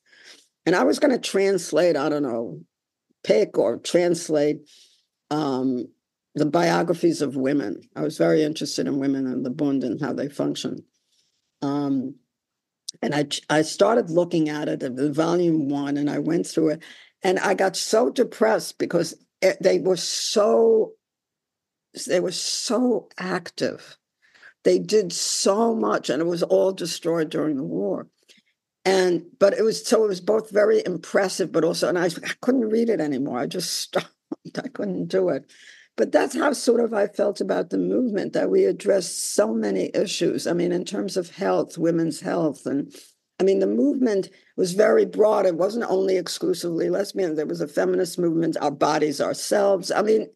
And 0.66 0.76
I 0.76 0.84
was 0.84 0.98
going 0.98 1.12
to 1.12 1.18
translate, 1.18 1.96
I 1.96 2.08
don't 2.10 2.22
know, 2.22 2.60
pick 3.24 3.56
or 3.56 3.78
translate 3.78 4.68
um, 5.30 5.86
the 6.36 6.46
biographies 6.46 7.22
of 7.22 7.34
women. 7.34 7.80
I 7.96 8.02
was 8.02 8.18
very 8.18 8.42
interested 8.42 8.86
in 8.86 8.98
women 8.98 9.26
and 9.26 9.44
the 9.44 9.50
Bund 9.50 9.82
and 9.82 9.98
how 10.00 10.12
they 10.12 10.28
function. 10.28 10.84
Um, 11.62 12.16
and 13.00 13.14
I 13.14 13.26
I 13.48 13.62
started 13.62 14.10
looking 14.10 14.50
at 14.50 14.68
it, 14.68 14.80
the 14.80 15.10
volume 15.10 15.68
one, 15.70 15.96
and 15.96 16.10
I 16.10 16.18
went 16.18 16.46
through 16.46 16.70
it, 16.70 16.82
and 17.22 17.38
I 17.38 17.54
got 17.54 17.74
so 17.74 18.10
depressed 18.10 18.78
because 18.78 19.14
it, 19.40 19.56
they 19.62 19.78
were 19.78 19.96
so 19.96 20.92
they 22.06 22.20
were 22.20 22.32
so 22.32 23.08
active. 23.18 23.96
They 24.62 24.78
did 24.78 25.12
so 25.12 25.74
much, 25.74 26.10
and 26.10 26.20
it 26.20 26.26
was 26.26 26.42
all 26.42 26.72
destroyed 26.72 27.30
during 27.30 27.56
the 27.56 27.64
war. 27.64 28.08
And 28.84 29.24
but 29.38 29.54
it 29.54 29.62
was 29.62 29.86
so 29.86 30.04
it 30.04 30.08
was 30.08 30.20
both 30.20 30.50
very 30.50 30.82
impressive, 30.84 31.50
but 31.50 31.64
also, 31.64 31.88
and 31.88 31.98
I, 31.98 32.06
I 32.06 32.34
couldn't 32.42 32.68
read 32.68 32.90
it 32.90 33.00
anymore. 33.00 33.38
I 33.38 33.46
just 33.46 33.74
stopped. 33.80 34.10
I 34.62 34.68
couldn't 34.68 35.06
do 35.06 35.30
it. 35.30 35.50
But 35.96 36.12
that's 36.12 36.36
how 36.36 36.52
sort 36.52 36.80
of 36.80 36.92
I 36.92 37.06
felt 37.06 37.40
about 37.40 37.70
the 37.70 37.78
movement 37.78 38.34
that 38.34 38.50
we 38.50 38.64
addressed 38.64 39.34
so 39.34 39.54
many 39.54 39.90
issues. 39.94 40.46
I 40.46 40.52
mean, 40.52 40.70
in 40.70 40.84
terms 40.84 41.16
of 41.16 41.30
health, 41.30 41.78
women's 41.78 42.20
health, 42.20 42.66
and 42.66 42.94
I 43.40 43.44
mean, 43.44 43.60
the 43.60 43.66
movement 43.66 44.28
was 44.56 44.72
very 44.72 45.04
broad. 45.04 45.46
It 45.46 45.56
wasn't 45.56 45.90
only 45.90 46.16
exclusively 46.16 46.90
lesbian, 46.90 47.34
there 47.34 47.46
was 47.46 47.60
a 47.60 47.68
feminist 47.68 48.18
movement, 48.18 48.56
our 48.60 48.70
bodies, 48.70 49.20
ourselves. 49.20 49.90
I 49.90 50.02
mean, 50.02 50.28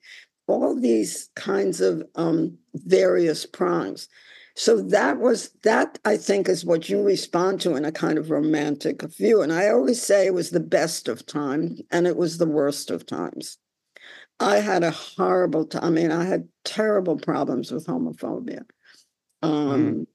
all 0.47 0.79
these 0.79 1.29
kinds 1.37 1.81
of 1.81 2.03
um, 2.15 2.59
various 2.75 3.47
prongs. 3.47 4.09
So 4.57 4.83
that 4.83 5.19
was 5.19 5.51
that 5.63 5.99
I 6.05 6.17
think 6.17 6.49
is 6.49 6.65
what 6.65 6.89
you 6.89 7.03
respond 7.03 7.61
to 7.63 7.77
in 7.77 7.85
a 7.85 7.93
kind 7.93 8.19
of 8.19 8.31
romantic 8.31 9.03
view. 9.03 9.41
And 9.43 9.53
I 9.53 9.69
always 9.69 10.03
say 10.03 10.27
it 10.27 10.35
was 10.35 10.51
the 10.51 10.61
best 10.61 11.09
of 11.09 11.25
time 11.25 11.79
and 11.91 12.07
it 12.07 12.17
was 12.17 12.37
the 12.39 12.47
worst 12.47 12.91
of 12.91 13.07
times. 13.07 13.59
I 14.41 14.57
had 14.57 14.83
a 14.83 14.91
horrible 14.91 15.67
time. 15.67 15.85
I 15.85 15.91
mean, 15.91 16.11
I 16.11 16.25
had 16.25 16.49
terrible 16.65 17.17
problems 17.17 17.71
with 17.71 17.87
homophobia. 17.87 18.63
Um, 19.43 19.51
mm. 19.53 20.07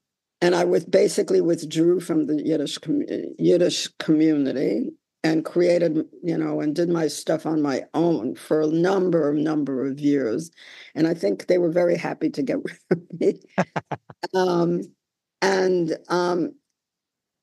And 0.41 0.55
I 0.55 0.65
was 0.65 0.83
basically 0.85 1.41
withdrew 1.41 1.99
from 1.99 2.25
the 2.25 2.41
Yiddish 2.43 2.79
com- 2.79 3.05
Yiddish 3.39 3.87
community 3.99 4.89
and 5.23 5.45
created, 5.45 6.05
you 6.23 6.37
know, 6.37 6.59
and 6.59 6.75
did 6.75 6.89
my 6.89 7.07
stuff 7.07 7.45
on 7.45 7.61
my 7.61 7.83
own 7.93 8.35
for 8.35 8.61
a 8.61 8.67
number, 8.67 9.33
number 9.33 9.85
of 9.85 9.99
years. 9.99 10.51
And 10.93 11.07
I 11.07 11.13
think 11.13 11.47
they 11.47 11.57
were 11.57 11.71
very 11.71 11.97
happy 11.97 12.29
to 12.31 12.43
get 12.43 12.57
rid 12.63 12.79
of 12.91 13.19
me. 13.19 13.39
um, 14.33 14.81
and 15.41 15.97
um, 16.09 16.53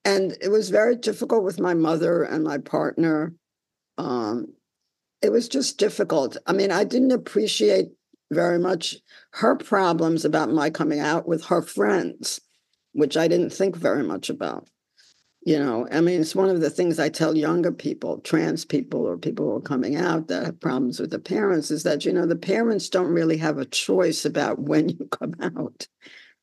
and 0.05 0.37
it 0.41 0.49
was 0.51 0.71
very 0.71 0.97
difficult 0.97 1.45
with 1.45 1.61
my 1.61 1.75
mother 1.75 2.25
and 2.25 2.43
my 2.43 2.59
partner. 2.59 3.35
Um, 3.99 4.47
it 5.23 5.31
was 5.31 5.49
just 5.49 5.79
difficult. 5.79 6.37
I 6.47 6.53
mean, 6.53 6.71
I 6.71 6.85
didn't 6.85 7.13
appreciate 7.13 7.89
very 8.31 8.59
much 8.59 8.97
her 9.35 9.55
problems 9.57 10.25
about 10.25 10.51
my 10.51 10.69
coming 10.69 10.99
out 10.99 11.29
with 11.29 11.45
her 11.45 11.63
friends, 11.63 12.41
which 12.93 13.17
I 13.17 13.29
didn't 13.29 13.51
think 13.51 13.77
very 13.77 14.03
much 14.03 14.29
about. 14.29 14.69
You 15.45 15.59
know, 15.59 15.89
I 15.91 16.01
mean, 16.01 16.21
it's 16.21 16.37
one 16.37 16.49
of 16.49 16.61
the 16.61 16.71
things 16.71 16.99
I 16.99 17.09
tell 17.09 17.37
younger 17.37 17.73
people, 17.73 18.19
trans 18.19 18.65
people 18.65 19.01
or 19.07 19.19
people 19.19 19.47
who 19.47 19.57
are 19.57 19.61
coming 19.61 19.97
out 19.97 20.29
that 20.29 20.47
have 20.47 20.61
problems 20.61 21.01
with 21.01 21.11
the 21.11 21.19
parents, 21.19 21.71
is 21.71 21.83
that, 21.83 22.05
you 22.05 22.13
know, 22.13 22.27
the 22.27 22.37
parents 22.37 22.89
don't 22.89 23.13
really 23.13 23.37
have 23.39 23.59
a 23.59 23.65
choice 23.65 24.25
about 24.25 24.61
when 24.61 24.89
you 24.89 25.09
come 25.11 25.35
out. 25.41 25.89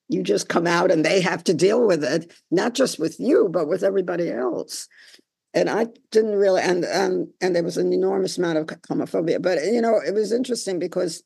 You 0.09 0.21
just 0.21 0.49
come 0.49 0.67
out 0.67 0.91
and 0.91 1.05
they 1.05 1.21
have 1.21 1.45
to 1.45 1.53
deal 1.53 1.85
with 1.85 2.03
it, 2.03 2.33
not 2.51 2.73
just 2.73 2.99
with 2.99 3.19
you, 3.19 3.47
but 3.49 3.67
with 3.67 3.83
everybody 3.83 4.29
else 4.29 4.87
and 5.53 5.69
I 5.69 5.87
didn't 6.11 6.35
really, 6.35 6.61
and 6.61 6.85
and 6.85 7.27
and 7.41 7.55
there 7.55 7.63
was 7.63 7.77
an 7.77 7.91
enormous 7.91 8.37
amount 8.37 8.57
of 8.59 8.67
homophobia. 8.67 9.41
But 9.41 9.57
uh, 9.57 9.61
you 9.61 9.81
know, 9.81 9.99
it 10.05 10.13
was 10.13 10.31
interesting 10.31 10.79
because 10.79 11.23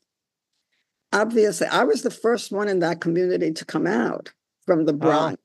obviously 1.12 1.68
I 1.68 1.84
was 1.84 2.02
the 2.02 2.12
first 2.12 2.52
one 2.52 2.68
in 2.68 2.80
that 2.80 3.02
community 3.02 3.52
to 3.52 3.66
come 3.66 3.88
out 3.88 4.32
from 4.66 4.86
the 4.86 4.94
Bronx. 4.94 5.38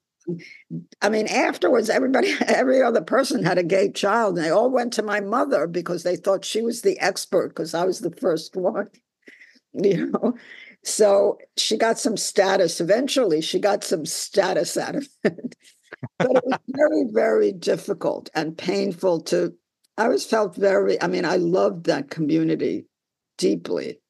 I 1.01 1.09
mean, 1.09 1.27
afterwards, 1.27 1.89
everybody, 1.89 2.35
every 2.47 2.83
other 2.83 3.01
person 3.01 3.45
had 3.45 3.59
a 3.59 3.65
gay 3.65 3.91
child, 3.91 4.37
and 4.37 4.45
they 4.45 4.51
all 4.51 4.71
went 4.71 4.93
to 4.95 5.03
my 5.03 5.21
mother 5.21 5.67
because 5.67 6.03
they 6.03 6.17
thought 6.17 6.45
she 6.45 6.63
was 6.63 6.83
the 6.83 6.99
expert 7.01 7.49
because 7.49 7.75
I 7.75 7.85
was 7.85 8.01
the 8.01 8.13
first 8.13 8.57
one. 8.57 8.89
You 9.75 10.07
know, 10.07 10.35
so 10.83 11.39
she 11.59 11.77
got 11.77 11.99
some 11.99 12.17
status. 12.17 12.81
Eventually, 12.81 13.43
she 13.43 13.61
got 13.61 13.85
some 13.85 14.07
status 14.07 14.79
out 14.79 14.97
of 14.97 15.07
it 15.23 15.55
but 16.19 16.37
it 16.37 16.45
was 16.45 16.59
very, 16.69 17.05
very 17.11 17.53
difficult 17.53 18.31
and 18.35 18.57
painful 18.57 19.21
to. 19.23 19.55
I 19.97 20.05
always 20.05 20.25
felt 20.25 20.55
very, 20.55 21.01
I 21.03 21.09
mean, 21.09 21.25
I 21.25 21.37
loved 21.37 21.87
that 21.87 22.11
community 22.11 22.87
deeply. 23.37 24.01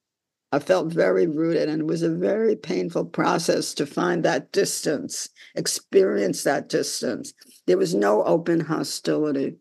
I 0.51 0.59
felt 0.59 0.93
very 0.93 1.27
rooted, 1.27 1.69
and 1.69 1.83
it 1.83 1.87
was 1.87 2.03
a 2.03 2.09
very 2.09 2.57
painful 2.57 3.07
process 3.07 3.75
to 3.75 3.87
find 3.87 4.25
that 4.25 4.51
distance, 4.51 5.29
experience 5.55 6.43
that 6.45 6.69
distance. 6.69 7.35
There 7.67 7.77
was 7.77 7.95
no 7.95 8.23
open 8.25 8.61
hostility. 8.61 9.57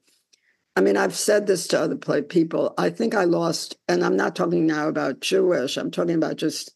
I 0.78 0.82
mean, 0.82 0.96
I've 0.96 1.16
said 1.16 1.48
this 1.48 1.68
to 1.70 1.80
other 1.82 1.98
people. 2.24 2.74
I 2.78 2.90
think 2.90 3.16
I 3.16 3.26
lost, 3.26 3.78
and 3.88 4.04
I'm 4.04 4.16
not 4.16 4.36
talking 4.36 4.66
now 4.66 4.88
about 4.88 5.20
Jewish, 5.20 5.76
I'm 5.76 5.92
talking 5.92 6.16
about 6.16 6.38
just 6.38 6.74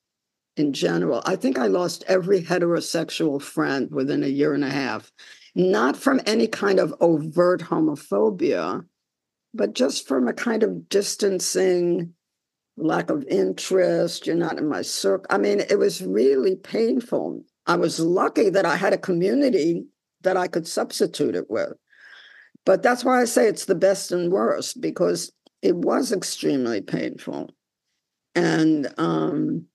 in 0.58 0.74
general. 0.74 1.22
I 1.26 1.36
think 1.36 1.58
I 1.58 1.68
lost 1.68 2.04
every 2.08 2.42
heterosexual 2.42 3.42
friend 3.42 3.90
within 3.92 4.24
a 4.24 4.28
year 4.28 4.54
and 4.54 4.64
a 4.64 4.70
half 4.70 5.12
not 5.56 5.98
from 5.98 6.22
any 6.26 6.48
kind 6.48 6.80
of 6.80 6.94
overt 7.02 7.62
homophobia, 7.62 8.86
but 9.54 9.74
just 9.74 10.08
from 10.08 10.28
a 10.28 10.34
kind 10.34 10.64
of 10.64 10.88
distancing, 10.88 12.14
lack 12.78 13.10
of 13.10 13.26
interest. 13.26 14.28
You're 14.28 14.36
not 14.36 14.58
in 14.58 14.68
my 14.68 14.82
circle. 14.82 15.28
I 15.30 15.38
mean, 15.38 15.60
it 15.60 15.78
was 15.78 16.02
really 16.02 16.56
painful. 16.56 17.44
I 17.66 17.76
was 17.76 18.00
lucky 18.00 18.50
that 18.50 18.66
I 18.66 18.78
had 18.78 18.94
a 18.94 18.98
community 18.98 19.86
that 20.22 20.38
I 20.38 20.48
could 20.48 20.68
substitute 20.68 21.36
it 21.36 21.50
with. 21.50 21.74
But 22.66 22.84
that's 22.84 23.04
why 23.04 23.22
I 23.22 23.26
say 23.26 23.48
it's 23.48 23.66
the 23.66 23.76
best 23.76 24.12
and 24.12 24.32
worst 24.32 24.80
because 24.80 25.32
it 25.62 25.76
was 25.76 26.12
extremely 26.12 26.82
painful. 26.82 27.50
And 28.36 28.94
um, 28.98 29.66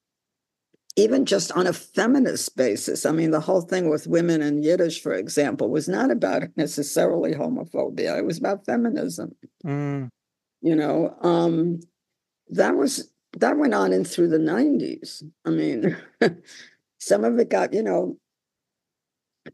even 0.97 1.27
just 1.27 1.53
on 1.53 1.67
a 1.67 1.73
feminist 1.75 2.57
basis. 2.57 3.05
I 3.05 3.13
mean, 3.13 3.31
the 3.31 3.41
whole 3.41 3.61
thing 3.61 3.91
with 3.91 4.07
women 4.07 4.41
in 4.41 4.63
Yiddish, 4.63 5.03
for 5.03 5.13
example, 5.13 5.69
was 5.69 5.89
not 5.89 6.11
about 6.11 6.45
necessarily 6.57 7.35
homophobia. 7.35 8.19
It 8.19 8.25
was 8.25 8.39
about 8.39 8.65
feminism. 8.65 9.35
Mm. 9.65 10.09
You 10.63 10.75
know, 10.75 11.15
um, 11.21 11.81
that 12.49 12.77
was 12.77 13.11
that 13.39 13.59
went 13.59 13.75
on 13.75 13.93
in 13.93 14.05
through 14.05 14.29
the 14.29 14.39
90s. 14.39 15.23
I 15.45 15.51
mean, 15.51 15.97
some 16.99 17.25
of 17.25 17.39
it 17.39 17.51
got, 17.51 17.75
you 17.75 17.83
know, 17.83 18.17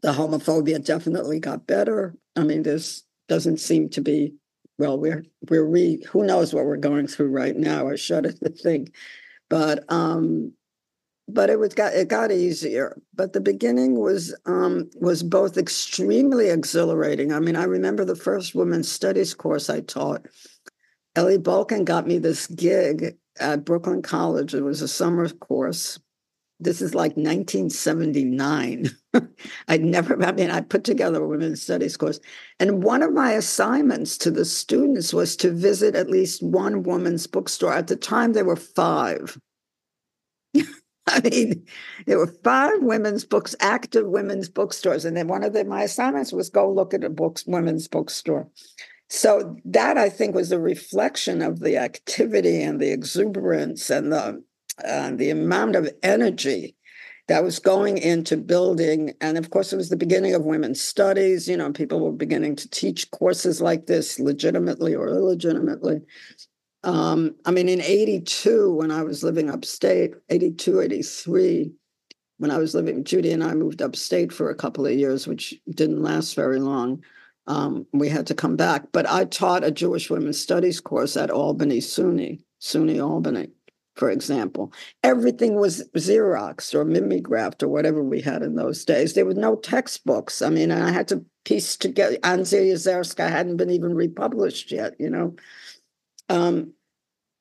the 0.01 0.13
homophobia 0.13 0.83
definitely 0.83 1.39
got 1.39 1.67
better. 1.67 2.15
I 2.37 2.43
mean, 2.43 2.63
this 2.63 3.03
doesn't 3.27 3.57
seem 3.57 3.89
to 3.89 4.01
be 4.01 4.33
well. 4.77 4.97
We're 4.97 5.25
we're 5.49 5.65
re 5.65 6.03
who 6.09 6.25
knows 6.25 6.53
what 6.53 6.65
we're 6.65 6.77
going 6.77 7.07
through 7.07 7.29
right 7.29 7.55
now. 7.55 7.89
I 7.89 7.95
shudder 7.95 8.31
to 8.31 8.49
think, 8.49 8.95
but 9.49 9.83
um, 9.89 10.53
but 11.27 11.49
it 11.49 11.59
was 11.59 11.73
got 11.73 11.93
it 11.93 12.07
got 12.07 12.31
easier. 12.31 12.97
But 13.13 13.33
the 13.33 13.41
beginning 13.41 13.99
was 13.99 14.35
um 14.45 14.89
was 14.95 15.23
both 15.23 15.57
extremely 15.57 16.49
exhilarating. 16.49 17.31
I 17.31 17.39
mean, 17.39 17.55
I 17.55 17.63
remember 17.63 18.05
the 18.05 18.15
first 18.15 18.55
women's 18.55 18.91
studies 18.91 19.33
course 19.33 19.69
I 19.69 19.81
taught. 19.81 20.25
Ellie 21.15 21.37
Balkin 21.37 21.85
got 21.85 22.07
me 22.07 22.17
this 22.17 22.47
gig 22.47 23.15
at 23.39 23.65
Brooklyn 23.65 24.01
College. 24.01 24.53
It 24.53 24.61
was 24.61 24.81
a 24.81 24.87
summer 24.87 25.29
course 25.29 25.99
this 26.63 26.81
is 26.81 26.95
like 26.95 27.11
1979. 27.17 28.89
I'd 29.67 29.83
never, 29.83 30.23
I 30.23 30.31
mean, 30.31 30.49
I 30.49 30.61
put 30.61 30.83
together 30.83 31.21
a 31.21 31.27
women's 31.27 31.61
studies 31.61 31.97
course. 31.97 32.19
And 32.59 32.83
one 32.83 33.03
of 33.03 33.13
my 33.13 33.33
assignments 33.33 34.17
to 34.19 34.31
the 34.31 34.45
students 34.45 35.13
was 35.13 35.35
to 35.37 35.51
visit 35.51 35.95
at 35.95 36.09
least 36.09 36.41
one 36.41 36.83
woman's 36.83 37.27
bookstore. 37.27 37.73
At 37.73 37.87
the 37.87 37.95
time, 37.95 38.33
there 38.33 38.45
were 38.45 38.55
five. 38.55 39.37
I 41.07 41.21
mean, 41.21 41.65
there 42.05 42.17
were 42.17 42.33
five 42.43 42.81
women's 42.81 43.25
books, 43.25 43.55
active 43.59 44.07
women's 44.07 44.47
bookstores. 44.47 45.05
And 45.05 45.17
then 45.17 45.27
one 45.27 45.43
of 45.43 45.53
the, 45.53 45.65
my 45.65 45.83
assignments 45.83 46.31
was 46.31 46.49
go 46.49 46.71
look 46.71 46.93
at 46.93 47.03
a 47.03 47.09
books, 47.09 47.45
women's 47.45 47.87
bookstore. 47.87 48.47
So 49.09 49.57
that 49.65 49.97
I 49.97 50.09
think 50.09 50.33
was 50.33 50.51
a 50.51 50.59
reflection 50.59 51.41
of 51.41 51.59
the 51.59 51.77
activity 51.77 52.63
and 52.63 52.79
the 52.79 52.91
exuberance 52.91 53.89
and 53.89 54.11
the 54.11 54.43
uh, 54.83 55.11
the 55.11 55.29
amount 55.29 55.75
of 55.75 55.87
energy 56.01 56.75
that 57.27 57.43
was 57.43 57.59
going 57.59 57.97
into 57.99 58.35
building 58.35 59.13
and 59.21 59.37
of 59.37 59.51
course 59.51 59.71
it 59.71 59.77
was 59.77 59.89
the 59.89 59.95
beginning 59.95 60.33
of 60.33 60.45
women's 60.45 60.81
studies 60.81 61.47
you 61.47 61.55
know 61.55 61.71
people 61.71 61.99
were 61.99 62.11
beginning 62.11 62.55
to 62.55 62.67
teach 62.69 63.09
courses 63.11 63.61
like 63.61 63.85
this 63.85 64.19
legitimately 64.19 64.95
or 64.95 65.07
illegitimately 65.07 66.01
um, 66.83 67.35
i 67.45 67.51
mean 67.51 67.69
in 67.69 67.81
82 67.81 68.73
when 68.73 68.91
i 68.91 69.03
was 69.03 69.23
living 69.23 69.49
upstate 69.49 70.13
82 70.29 70.81
83 70.81 71.71
when 72.37 72.51
i 72.51 72.57
was 72.57 72.75
living 72.75 73.03
judy 73.03 73.31
and 73.31 73.43
i 73.43 73.53
moved 73.53 73.81
upstate 73.81 74.31
for 74.31 74.49
a 74.49 74.55
couple 74.55 74.85
of 74.85 74.93
years 74.93 75.27
which 75.27 75.53
didn't 75.69 76.01
last 76.01 76.35
very 76.35 76.59
long 76.59 77.03
um, 77.45 77.85
we 77.91 78.07
had 78.07 78.27
to 78.27 78.35
come 78.35 78.55
back 78.55 78.91
but 78.91 79.09
i 79.09 79.25
taught 79.25 79.63
a 79.63 79.71
jewish 79.71 80.09
women's 80.09 80.39
studies 80.39 80.79
course 80.79 81.17
at 81.17 81.31
albany 81.31 81.79
suny 81.79 82.41
suny 82.61 83.03
albany 83.03 83.49
for 83.95 84.09
example. 84.09 84.73
Everything 85.03 85.55
was 85.55 85.87
Xerox 85.95 86.73
or 86.73 86.83
mimeographed 86.83 87.61
or 87.61 87.67
whatever 87.67 88.03
we 88.03 88.21
had 88.21 88.41
in 88.41 88.55
those 88.55 88.83
days. 88.83 89.13
There 89.13 89.25
were 89.25 89.33
no 89.33 89.55
textbooks. 89.55 90.41
I 90.41 90.49
mean, 90.49 90.71
I 90.71 90.91
had 90.91 91.07
to 91.09 91.23
piece 91.45 91.77
together. 91.77 92.17
Anzia 92.17 92.71
Yezierska 92.71 93.29
hadn't 93.29 93.57
been 93.57 93.69
even 93.69 93.93
republished 93.93 94.71
yet, 94.71 94.95
you 94.99 95.09
know. 95.09 95.35
Um, 96.33 96.73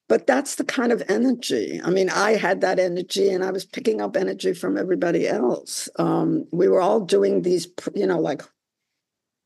but 0.09 0.27
that's 0.27 0.57
the 0.57 0.65
kind 0.65 0.93
of 0.93 1.03
energy. 1.09 1.81
I 1.83 1.89
mean, 1.89 2.11
I 2.11 2.33
had 2.33 2.61
that 2.61 2.79
energy 2.79 3.31
and 3.31 3.43
I 3.43 3.51
was 3.51 3.65
picking 3.65 4.03
up 4.03 4.15
energy 4.15 4.53
from 4.53 4.77
everybody 4.77 5.27
else. 5.27 5.89
Um, 5.99 6.45
we 6.53 6.69
were 6.69 6.83
all 6.83 7.01
doing 7.01 7.41
these, 7.41 7.67
you 7.95 8.07
know, 8.07 8.21
like 8.21 8.43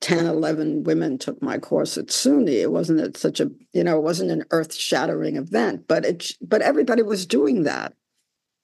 10, 0.00 0.26
11 0.26 0.82
women 0.82 1.18
took 1.18 1.40
my 1.40 1.58
course 1.58 1.96
at 1.96 2.08
SUNY. 2.08 2.62
It 2.62 2.72
wasn't 2.72 3.16
such 3.16 3.38
a, 3.38 3.48
you 3.72 3.84
know, 3.84 3.96
it 3.96 4.02
wasn't 4.02 4.32
an 4.32 4.44
earth 4.50 4.74
shattering 4.74 5.36
event, 5.36 5.86
but 5.86 6.04
it, 6.04 6.32
but 6.40 6.62
everybody 6.62 7.02
was 7.02 7.26
doing 7.26 7.62
that. 7.62 7.92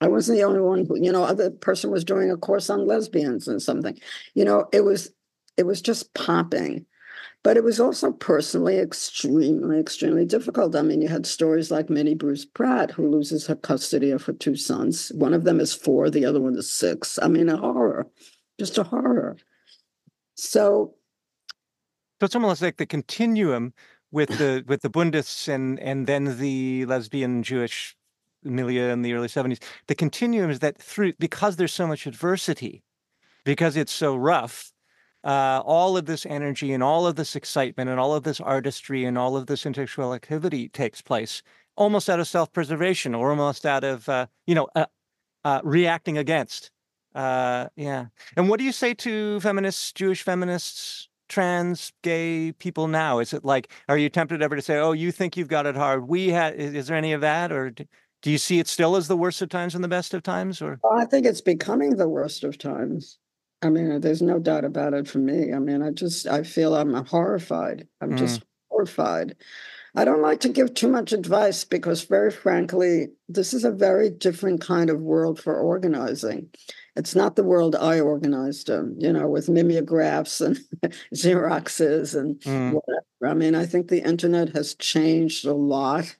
I 0.01 0.09
wasn't 0.09 0.38
the 0.38 0.45
only 0.45 0.61
one 0.61 0.85
who, 0.85 0.99
you 1.01 1.12
know, 1.12 1.23
other 1.23 1.51
person 1.51 1.92
was 1.92 2.03
doing 2.03 2.33
a 2.33 2.37
course 2.37 2.68
on 2.68 2.88
lesbians 2.88 3.47
and 3.47 3.62
something. 3.62 3.97
You 4.35 4.45
know, 4.45 4.66
it 4.73 4.81
was, 4.81 5.12
it 5.57 5.66
was 5.66 5.81
just 5.81 6.12
popping. 6.14 6.87
But 7.44 7.57
it 7.57 7.64
was 7.64 7.81
also 7.81 8.12
personally 8.12 8.78
extremely, 8.78 9.81
extremely 9.81 10.24
difficult. 10.24 10.76
I 10.76 10.83
mean, 10.83 11.02
you 11.02 11.09
had 11.09 11.26
stories 11.26 11.72
like 11.72 11.90
Minnie 11.90 12.14
Bruce 12.14 12.44
Pratt, 12.44 12.92
who 12.92 13.09
loses 13.09 13.48
her 13.48 13.57
custody 13.57 14.11
of 14.12 14.22
her 14.24 14.33
two 14.33 14.55
sons. 14.55 15.11
One 15.14 15.35
of 15.35 15.42
them 15.42 15.59
is 15.59 15.74
four, 15.74 16.09
the 16.09 16.24
other 16.24 16.40
one 16.40 16.57
is 16.57 16.70
six. 16.70 17.18
I 17.20 17.26
mean, 17.26 17.48
a 17.48 17.57
horror, 17.57 18.07
just 18.59 18.78
a 18.78 18.85
horror. 18.85 19.37
So 20.37 20.94
so 22.22 22.26
it's 22.26 22.37
almost 22.37 22.62
like 22.62 22.76
the 22.76 22.87
continuum 22.87 23.74
with 24.12 24.28
the 24.38 24.64
with 24.68 24.83
the 24.83 24.90
Bundists 24.90 25.48
and 25.48 25.81
and 25.81 26.07
then 26.07 26.38
the 26.38 26.87
lesbian 26.87 27.42
Jewish 27.42 27.96
milieu 28.44 28.90
in 28.90 29.02
the 29.02 29.12
early 29.14 29.28
70s. 29.28 29.61
The 29.88 29.94
continuum 29.94 30.50
is 30.50 30.61
that 30.61 30.78
through 30.78 31.14
because 31.18 31.57
there's 31.57 31.74
so 31.74 31.87
much 31.87 32.07
adversity, 32.07 32.85
because 33.44 33.76
it's 33.76 33.92
so 33.92 34.14
rough, 34.14 34.72
uh, 35.25 35.63
all 35.65 35.97
of 35.97 36.07
this 36.07 36.27
energy 36.27 36.73
and 36.73 36.83
all 36.83 37.07
of 37.07 37.17
this 37.17 37.37
excitement 37.37 37.89
and 37.89 38.01
all 38.01 38.15
of 38.15 38.25
this 38.25 38.41
artistry 38.41 39.05
and 39.05 39.17
all 39.17 39.37
of 39.37 39.47
this 39.47 39.65
intellectual 39.65 40.15
activity 40.15 40.69
takes 40.69 41.01
place 41.01 41.43
almost 41.77 42.11
out 42.11 42.21
of 42.21 42.29
self-preservation 42.29 43.15
or 43.15 43.31
almost 43.31 43.65
out 43.65 43.85
of 43.85 44.09
uh, 44.09 44.27
you 44.47 44.55
know 44.55 44.69
uh, 44.75 44.87
uh 45.45 45.61
reacting 45.65 46.19
against. 46.19 46.71
Uh, 47.15 47.69
yeah. 47.77 48.07
And 48.37 48.49
what 48.49 48.59
do 48.59 48.65
you 48.65 48.73
say 48.73 48.95
to 48.95 49.41
feminists, 49.41 49.93
Jewish 49.93 50.23
feminists, 50.23 51.09
trans 51.29 51.93
gay 52.03 52.53
people 52.53 52.89
now? 52.89 53.19
Is 53.19 53.33
it 53.33 53.45
like, 53.45 53.71
are 53.89 53.99
you 53.99 54.09
tempted 54.09 54.43
ever 54.43 54.57
to 54.57 54.63
say, 54.63 54.79
oh, 54.79 54.93
you 54.93 55.13
think 55.13 55.37
you've 55.37 55.49
got 55.49 55.67
it 55.67 55.77
hard? 55.77 56.09
We 56.09 56.29
had, 56.29 56.55
is 56.55 56.87
there 56.87 56.97
any 56.97 57.13
of 57.13 57.21
that? 57.21 57.53
Or 57.53 57.71
do 57.71 58.31
you 58.31 58.39
see 58.39 58.59
it 58.59 58.69
still 58.69 58.97
as 58.97 59.09
the 59.09 59.17
worst 59.17 59.43
of 59.43 59.49
times 59.49 59.75
and 59.75 59.83
the 59.83 59.89
best 59.89 60.15
of 60.15 60.23
times? 60.23 60.63
Or 60.63 60.79
well, 60.83 60.99
I 60.99 61.05
think 61.05 61.27
it's 61.27 61.41
becoming 61.41 61.97
the 61.97 62.09
worst 62.09 62.45
of 62.45 62.59
times. 62.59 63.19
I 63.62 63.68
mean, 63.68 64.01
there's 64.01 64.22
no 64.22 64.38
doubt 64.38 64.64
about 64.64 64.94
it 64.94 65.09
for 65.09 65.18
me. 65.18 65.53
I 65.53 65.59
mean, 65.59 65.83
I 65.83 65.90
just, 65.90 66.27
I 66.27 66.42
feel 66.42 66.75
I'm 66.75 66.92
horrified. 67.07 67.87
I'm 68.01 68.12
mm. 68.12 68.18
just 68.18 68.42
horrified. 68.70 69.37
I 69.94 70.05
don't 70.05 70.22
like 70.22 70.40
to 70.40 70.48
give 70.48 70.75
too 70.75 70.88
much 70.88 71.12
advice 71.12 71.64
because, 71.64 72.05
very 72.05 72.31
frankly, 72.31 73.09
this 73.29 73.55
is 73.55 73.64
a 73.64 73.70
very 73.70 74.11
different 74.11 74.61
kind 74.61 74.90
of 74.90 75.01
world 75.01 75.38
for 75.38 75.55
organizing 75.55 76.51
it's 76.94 77.14
not 77.14 77.37
the 77.37 77.44
world 77.44 77.75
I 77.75 78.01
organized, 78.01 78.68
in, 78.68 78.96
you 78.98 79.12
know, 79.12 79.27
with 79.27 79.48
mimeographs 79.48 80.40
and 80.40 80.59
Xeroxes 81.14 82.18
and 82.18 82.38
mm. 82.40 82.72
whatever. 82.72 83.07
I 83.25 83.35
mean, 83.35 83.55
I 83.55 83.64
think 83.64 83.88
the 83.88 84.07
internet 84.07 84.51
has 84.51 84.75
changed 84.75 85.46
a 85.46 85.55
lot. 85.55 86.14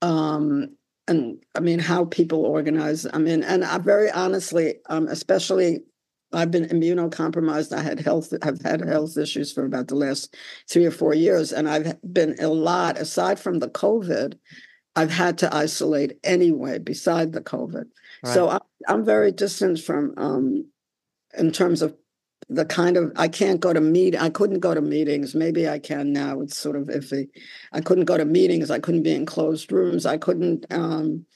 Um, 0.00 0.76
and 1.06 1.42
I 1.54 1.60
mean, 1.60 1.80
how 1.80 2.06
people 2.06 2.46
organize. 2.46 3.06
I 3.12 3.18
mean, 3.18 3.42
and 3.42 3.62
I 3.62 3.76
very 3.78 4.10
honestly, 4.10 4.76
um, 4.88 5.06
especially 5.08 5.80
I've 6.34 6.50
been 6.50 6.66
immunocompromised. 6.66 7.76
I 7.76 7.82
had 7.82 8.00
health, 8.00 8.32
I've 8.42 8.60
had 8.62 8.80
health 8.80 9.16
issues 9.16 9.52
for 9.52 9.64
about 9.64 9.88
the 9.88 9.94
last 9.94 10.36
three 10.68 10.84
or 10.84 10.90
four 10.90 11.14
years, 11.14 11.52
and 11.52 11.68
I've 11.68 11.96
been 12.12 12.36
a 12.40 12.48
lot. 12.48 12.98
Aside 12.98 13.38
from 13.38 13.58
the 13.60 13.68
COVID, 13.68 14.36
I've 14.96 15.10
had 15.10 15.38
to 15.38 15.54
isolate 15.54 16.18
anyway. 16.24 16.78
Beside 16.78 17.32
the 17.32 17.40
COVID, 17.40 17.84
so 18.24 18.48
I'm, 18.48 18.60
I'm 18.88 19.04
very 19.04 19.32
distant 19.32 19.80
from, 19.80 20.14
um, 20.16 20.66
in 21.36 21.52
terms 21.52 21.82
of 21.82 21.94
the 22.48 22.64
kind 22.64 22.96
of 22.96 23.12
I 23.16 23.28
can't 23.28 23.60
go 23.60 23.72
to 23.72 23.80
meet. 23.80 24.20
I 24.20 24.30
couldn't 24.30 24.60
go 24.60 24.74
to 24.74 24.80
meetings. 24.80 25.34
Maybe 25.34 25.68
I 25.68 25.78
can 25.78 26.12
now. 26.12 26.40
It's 26.40 26.56
sort 26.56 26.76
of 26.76 26.88
iffy. 26.88 27.28
I 27.72 27.80
couldn't 27.80 28.04
go 28.04 28.18
to 28.18 28.24
meetings. 28.24 28.70
I 28.70 28.78
couldn't 28.78 29.02
be 29.02 29.14
in 29.14 29.26
closed 29.26 29.72
rooms. 29.72 30.06
I 30.06 30.18
couldn't. 30.18 30.66
Um, 30.70 31.26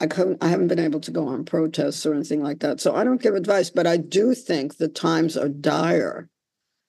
I 0.00 0.06
couldn't. 0.06 0.42
I 0.42 0.48
haven't 0.48 0.68
been 0.68 0.78
able 0.78 1.00
to 1.00 1.10
go 1.10 1.26
on 1.28 1.44
protests 1.44 2.04
or 2.04 2.12
anything 2.12 2.42
like 2.42 2.60
that. 2.60 2.80
So 2.80 2.94
I 2.94 3.04
don't 3.04 3.22
give 3.22 3.34
advice, 3.34 3.70
but 3.70 3.86
I 3.86 3.96
do 3.96 4.34
think 4.34 4.76
the 4.76 4.88
times 4.88 5.36
are 5.36 5.48
dire. 5.48 6.28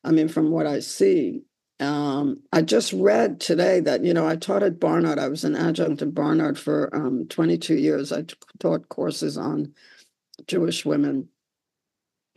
I 0.03 0.11
mean, 0.11 0.27
from 0.27 0.51
what 0.51 0.67
I 0.67 0.79
see, 0.79 1.43
um, 1.79 2.41
I 2.51 2.61
just 2.63 2.91
read 2.93 3.39
today 3.39 3.79
that, 3.81 4.03
you 4.03 4.13
know, 4.13 4.27
I 4.27 4.35
taught 4.35 4.63
at 4.63 4.79
Barnard. 4.79 5.19
I 5.19 5.27
was 5.27 5.43
an 5.43 5.55
adjunct 5.55 6.01
at 6.01 6.13
Barnard 6.13 6.57
for 6.57 6.93
um, 6.95 7.27
22 7.27 7.75
years. 7.75 8.11
I 8.11 8.25
taught 8.59 8.89
courses 8.89 9.37
on 9.37 9.73
Jewish 10.47 10.85
women 10.85 11.29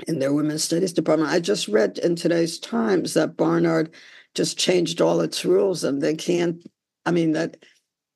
in 0.06 0.18
their 0.18 0.32
women's 0.32 0.64
studies 0.64 0.92
department. 0.92 1.30
I 1.30 1.40
just 1.40 1.68
read 1.68 1.98
in 1.98 2.16
today's 2.16 2.58
Times 2.58 3.14
that 3.14 3.36
Barnard 3.36 3.90
just 4.34 4.58
changed 4.58 5.00
all 5.00 5.20
its 5.20 5.44
rules 5.44 5.84
and 5.84 6.00
they 6.00 6.14
can't, 6.14 6.64
I 7.04 7.10
mean, 7.10 7.32
that 7.32 7.56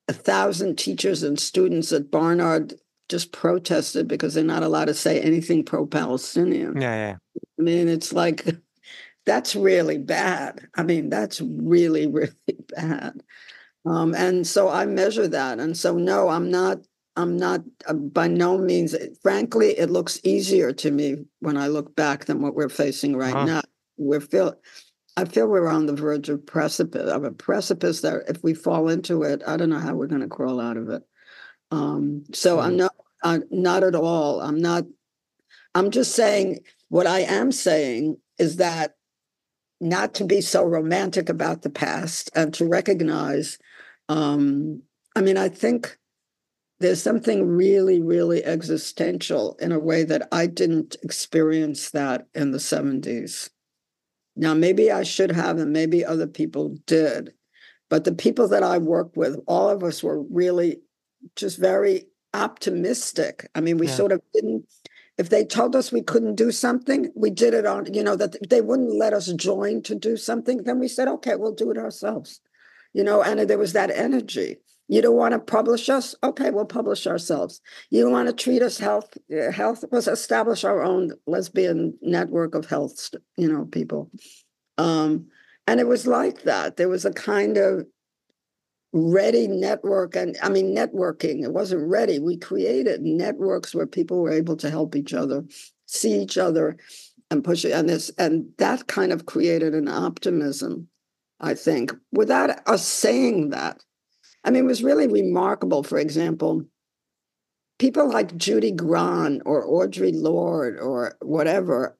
a 0.08 0.12
thousand 0.12 0.76
teachers 0.76 1.22
and 1.22 1.38
students 1.38 1.92
at 1.92 2.10
Barnard 2.10 2.74
just 3.08 3.32
protested 3.32 4.08
because 4.08 4.34
they're 4.34 4.44
not 4.44 4.62
allowed 4.62 4.86
to 4.86 4.94
say 4.94 5.20
anything 5.20 5.64
pro 5.64 5.86
Palestinian. 5.86 6.80
Yeah, 6.80 6.94
yeah. 6.94 7.16
I 7.58 7.62
mean, 7.62 7.88
it's 7.88 8.12
like, 8.12 8.46
that's 9.26 9.54
really 9.54 9.98
bad. 9.98 10.66
I 10.74 10.82
mean, 10.82 11.10
that's 11.10 11.40
really, 11.40 12.06
really 12.10 12.32
bad. 12.74 13.22
Um, 13.86 14.14
and 14.14 14.46
so 14.46 14.68
I 14.68 14.86
measure 14.86 15.28
that. 15.28 15.58
And 15.58 15.76
so, 15.76 15.96
no, 15.96 16.28
I'm 16.28 16.50
not, 16.50 16.78
I'm 17.16 17.36
not 17.36 17.60
uh, 17.86 17.94
by 17.94 18.26
no 18.26 18.58
means, 18.58 18.96
frankly, 19.22 19.78
it 19.78 19.90
looks 19.90 20.18
easier 20.24 20.72
to 20.72 20.90
me 20.90 21.26
when 21.40 21.56
I 21.56 21.68
look 21.68 21.94
back 21.94 22.24
than 22.24 22.40
what 22.40 22.54
we're 22.54 22.68
facing 22.68 23.16
right 23.16 23.34
uh-huh. 23.34 23.44
now. 23.44 23.62
We're 23.96 24.20
feel, 24.20 24.56
I 25.16 25.24
feel 25.24 25.46
we're 25.46 25.68
on 25.68 25.86
the 25.86 25.94
verge 25.94 26.28
of 26.28 26.44
precipice 26.44 27.10
of 27.10 27.24
a 27.24 27.30
precipice 27.30 28.00
that 28.00 28.24
if 28.28 28.42
we 28.42 28.54
fall 28.54 28.88
into 28.88 29.22
it, 29.22 29.42
I 29.46 29.56
don't 29.56 29.70
know 29.70 29.78
how 29.78 29.94
we're 29.94 30.08
going 30.08 30.22
to 30.22 30.28
crawl 30.28 30.60
out 30.60 30.76
of 30.76 30.88
it. 30.88 31.02
Um, 31.70 32.24
so 32.32 32.56
mm-hmm. 32.56 32.66
I'm 32.66 32.76
not, 32.76 32.94
I'm 33.22 33.44
not 33.50 33.84
at 33.84 33.94
all. 33.94 34.40
I'm 34.40 34.60
not. 34.60 34.84
I'm 35.76 35.90
just 35.90 36.14
saying 36.14 36.60
What 36.88 37.06
I 37.06 37.20
am 37.20 37.50
saying 37.50 38.18
is 38.38 38.56
that 38.56 38.94
not 39.80 40.14
to 40.14 40.24
be 40.24 40.40
so 40.40 40.64
romantic 40.64 41.28
about 41.28 41.62
the 41.62 41.70
past 41.70 42.30
and 42.34 42.54
to 42.54 42.66
recognize 42.66 43.58
um, 44.08 44.82
I 45.16 45.20
mean, 45.20 45.36
I 45.36 45.48
think 45.48 45.98
there's 46.80 47.02
something 47.02 47.46
really, 47.46 48.00
really 48.00 48.44
existential 48.44 49.56
in 49.60 49.72
a 49.72 49.78
way 49.78 50.02
that 50.04 50.28
I 50.32 50.46
didn't 50.46 50.96
experience 51.02 51.90
that 51.90 52.26
in 52.34 52.50
the 52.50 52.58
70s. 52.58 53.50
Now, 54.36 54.54
maybe 54.54 54.90
I 54.90 55.02
should 55.04 55.32
have, 55.32 55.58
and 55.58 55.72
maybe 55.72 56.04
other 56.04 56.26
people 56.26 56.76
did. 56.86 57.34
But 57.88 58.04
the 58.04 58.14
people 58.14 58.48
that 58.48 58.62
I 58.62 58.78
worked 58.78 59.16
with, 59.16 59.38
all 59.46 59.68
of 59.68 59.84
us 59.84 60.02
were 60.02 60.20
really 60.22 60.80
just 61.36 61.58
very 61.58 62.06
optimistic. 62.32 63.48
I 63.54 63.60
mean, 63.60 63.78
we 63.78 63.86
yeah. 63.86 63.94
sort 63.94 64.12
of 64.12 64.20
didn't, 64.32 64.66
if 65.18 65.28
they 65.28 65.44
told 65.44 65.76
us 65.76 65.92
we 65.92 66.02
couldn't 66.02 66.34
do 66.34 66.50
something, 66.50 67.12
we 67.14 67.30
did 67.30 67.54
it 67.54 67.66
on, 67.66 67.92
you 67.94 68.02
know, 68.02 68.16
that 68.16 68.36
they 68.48 68.60
wouldn't 68.60 68.96
let 68.96 69.12
us 69.12 69.32
join 69.32 69.82
to 69.82 69.94
do 69.94 70.16
something, 70.16 70.64
then 70.64 70.80
we 70.80 70.88
said, 70.88 71.06
okay, 71.06 71.36
we'll 71.36 71.54
do 71.54 71.70
it 71.70 71.78
ourselves. 71.78 72.40
You 72.92 73.04
know, 73.04 73.22
and 73.22 73.40
there 73.40 73.58
was 73.58 73.72
that 73.74 73.90
energy. 73.90 74.56
You 74.88 75.00
don't 75.00 75.16
want 75.16 75.32
to 75.32 75.38
publish 75.38 75.88
us? 75.88 76.14
Okay, 76.22 76.50
we'll 76.50 76.66
publish 76.66 77.06
ourselves. 77.06 77.60
You 77.90 78.10
want 78.10 78.28
to 78.28 78.34
treat 78.34 78.62
us 78.62 78.78
health 78.78 79.16
uh, 79.32 79.50
health 79.50 79.84
was 79.90 80.08
establish 80.08 80.64
our 80.64 80.82
own 80.82 81.12
lesbian 81.26 81.96
network 82.02 82.54
of 82.54 82.66
health, 82.66 83.10
you 83.36 83.50
know, 83.50 83.64
people. 83.64 84.10
Um, 84.76 85.28
and 85.66 85.80
it 85.80 85.86
was 85.86 86.06
like 86.06 86.42
that. 86.42 86.76
There 86.76 86.88
was 86.88 87.04
a 87.04 87.12
kind 87.12 87.56
of 87.56 87.86
ready 88.92 89.48
network 89.48 90.14
and 90.14 90.36
I 90.42 90.50
mean 90.50 90.74
networking. 90.74 91.42
It 91.42 91.52
wasn't 91.52 91.88
ready. 91.88 92.18
We 92.18 92.36
created 92.36 93.02
networks 93.02 93.74
where 93.74 93.86
people 93.86 94.20
were 94.20 94.32
able 94.32 94.56
to 94.58 94.70
help 94.70 94.94
each 94.94 95.14
other, 95.14 95.44
see 95.86 96.20
each 96.20 96.36
other 96.36 96.76
and 97.30 97.42
push 97.42 97.64
it. 97.64 97.72
And 97.72 97.88
this 97.88 98.10
and 98.18 98.46
that 98.58 98.86
kind 98.86 99.12
of 99.12 99.26
created 99.26 99.74
an 99.74 99.88
optimism, 99.88 100.88
I 101.40 101.54
think, 101.54 101.92
without 102.12 102.68
us 102.68 102.86
saying 102.86 103.50
that 103.50 103.82
I 104.44 104.50
mean, 104.50 104.64
it 104.64 104.68
was 104.68 104.84
really 104.84 105.06
remarkable, 105.08 105.82
for 105.82 105.98
example, 105.98 106.64
people 107.78 108.08
like 108.08 108.36
Judy 108.36 108.70
Grahn 108.70 109.40
or 109.44 109.66
Audre 109.66 110.12
Lorde 110.14 110.78
or 110.78 111.16
whatever, 111.20 111.98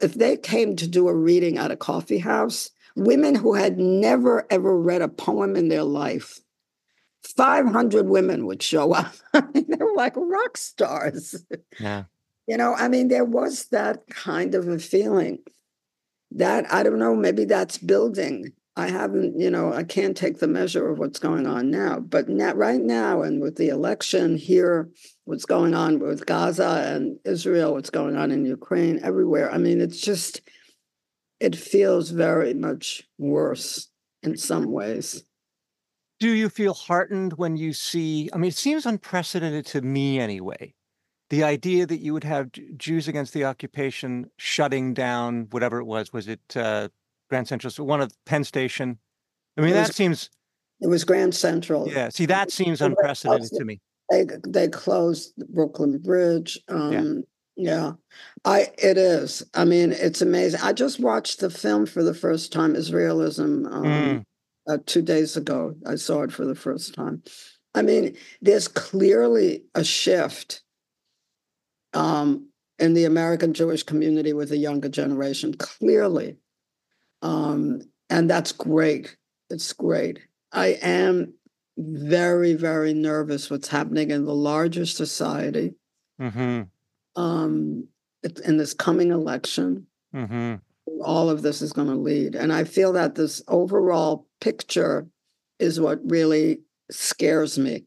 if 0.00 0.14
they 0.14 0.36
came 0.36 0.76
to 0.76 0.86
do 0.86 1.08
a 1.08 1.14
reading 1.14 1.58
at 1.58 1.70
a 1.70 1.76
coffee 1.76 2.18
house, 2.18 2.70
women 2.96 3.34
who 3.34 3.54
had 3.54 3.78
never 3.78 4.46
ever 4.50 4.78
read 4.78 5.02
a 5.02 5.08
poem 5.08 5.56
in 5.56 5.68
their 5.68 5.84
life, 5.84 6.40
500 7.24 8.08
women 8.08 8.46
would 8.46 8.62
show 8.62 8.92
up. 8.92 9.12
they 9.54 9.76
were 9.78 9.94
like 9.94 10.14
rock 10.16 10.56
stars. 10.56 11.44
Yeah. 11.78 12.04
You 12.46 12.56
know, 12.56 12.74
I 12.74 12.88
mean, 12.88 13.08
there 13.08 13.24
was 13.24 13.66
that 13.66 14.06
kind 14.08 14.54
of 14.54 14.66
a 14.66 14.78
feeling 14.78 15.38
that 16.32 16.72
I 16.72 16.82
don't 16.82 16.98
know, 16.98 17.14
maybe 17.14 17.44
that's 17.44 17.78
building. 17.78 18.52
I 18.80 18.88
haven't, 18.88 19.38
you 19.38 19.50
know, 19.50 19.74
I 19.74 19.84
can't 19.84 20.16
take 20.16 20.38
the 20.38 20.48
measure 20.48 20.88
of 20.88 20.98
what's 20.98 21.18
going 21.18 21.46
on 21.46 21.70
now. 21.70 22.00
But 22.00 22.30
now, 22.30 22.54
right 22.54 22.80
now, 22.80 23.20
and 23.20 23.42
with 23.42 23.56
the 23.56 23.68
election 23.68 24.38
here, 24.38 24.88
what's 25.26 25.44
going 25.44 25.74
on 25.74 25.98
with 25.98 26.24
Gaza 26.24 26.82
and 26.86 27.18
Israel, 27.26 27.74
what's 27.74 27.90
going 27.90 28.16
on 28.16 28.30
in 28.30 28.46
Ukraine, 28.46 28.98
everywhere. 29.02 29.52
I 29.52 29.58
mean, 29.58 29.82
it's 29.82 30.00
just, 30.00 30.40
it 31.40 31.54
feels 31.54 32.08
very 32.08 32.54
much 32.54 33.02
worse 33.18 33.90
in 34.22 34.38
some 34.38 34.72
ways. 34.72 35.24
Do 36.18 36.30
you 36.30 36.48
feel 36.48 36.72
heartened 36.72 37.34
when 37.34 37.58
you 37.58 37.74
see? 37.74 38.30
I 38.32 38.38
mean, 38.38 38.48
it 38.48 38.56
seems 38.56 38.86
unprecedented 38.86 39.66
to 39.66 39.82
me 39.82 40.18
anyway. 40.18 40.74
The 41.28 41.44
idea 41.44 41.86
that 41.86 42.00
you 42.00 42.14
would 42.14 42.24
have 42.24 42.50
Jews 42.76 43.08
against 43.08 43.34
the 43.34 43.44
occupation 43.44 44.30
shutting 44.38 44.94
down 44.94 45.48
whatever 45.50 45.80
it 45.80 45.84
was, 45.84 46.14
was 46.14 46.28
it 46.28 46.40
uh, 46.56 46.88
Grand 47.30 47.48
Central, 47.48 47.70
so 47.70 47.84
one 47.84 48.02
of 48.02 48.12
Penn 48.26 48.44
Station. 48.44 48.98
I 49.56 49.62
mean, 49.62 49.74
was, 49.74 49.88
that 49.88 49.94
seems. 49.94 50.28
It 50.80 50.88
was 50.88 51.04
Grand 51.04 51.34
Central. 51.34 51.88
Yeah. 51.88 52.10
See, 52.10 52.26
that 52.26 52.50
seems 52.50 52.82
unprecedented 52.82 53.50
to 53.52 53.64
me. 53.64 53.80
They 54.10 54.26
they 54.46 54.68
closed 54.68 55.32
the 55.38 55.46
Brooklyn 55.46 55.98
Bridge. 55.98 56.58
Um, 56.68 56.92
yeah. 56.92 57.22
Yeah, 57.56 57.92
I 58.44 58.68
it 58.78 58.96
is. 58.96 59.42
I 59.52 59.66
mean, 59.66 59.92
it's 59.92 60.22
amazing. 60.22 60.60
I 60.62 60.72
just 60.72 60.98
watched 60.98 61.40
the 61.40 61.50
film 61.50 61.84
for 61.84 62.02
the 62.02 62.14
first 62.14 62.52
time, 62.52 62.74
Israelism, 62.74 63.70
um, 63.70 63.84
mm. 63.84 64.24
uh, 64.66 64.78
two 64.86 65.02
days 65.02 65.36
ago. 65.36 65.74
I 65.86 65.96
saw 65.96 66.22
it 66.22 66.32
for 66.32 66.46
the 66.46 66.54
first 66.54 66.94
time. 66.94 67.22
I 67.74 67.82
mean, 67.82 68.16
there's 68.40 68.66
clearly 68.66 69.64
a 69.74 69.84
shift 69.84 70.62
um, 71.92 72.48
in 72.78 72.94
the 72.94 73.04
American 73.04 73.52
Jewish 73.52 73.82
community 73.82 74.32
with 74.32 74.48
the 74.48 74.56
younger 74.56 74.88
generation. 74.88 75.52
Clearly, 75.54 76.38
um, 77.22 77.82
and 78.08 78.28
that's 78.28 78.52
great. 78.52 79.16
It's 79.50 79.72
great. 79.72 80.20
I 80.52 80.78
am 80.82 81.34
very, 81.76 82.54
very 82.54 82.92
nervous 82.92 83.50
what's 83.50 83.68
happening 83.68 84.10
in 84.10 84.24
the 84.24 84.34
larger 84.34 84.86
society 84.86 85.74
mm-hmm. 86.20 86.62
um, 87.20 87.88
in 88.44 88.56
this 88.56 88.74
coming 88.74 89.10
election. 89.10 89.86
Mm-hmm. 90.14 90.56
All 91.02 91.30
of 91.30 91.42
this 91.42 91.62
is 91.62 91.72
going 91.72 91.88
to 91.88 91.94
lead. 91.94 92.34
And 92.34 92.52
I 92.52 92.64
feel 92.64 92.92
that 92.94 93.14
this 93.14 93.42
overall 93.48 94.26
picture 94.40 95.06
is 95.58 95.80
what 95.80 96.00
really 96.04 96.60
scares 96.90 97.58
me. 97.58 97.86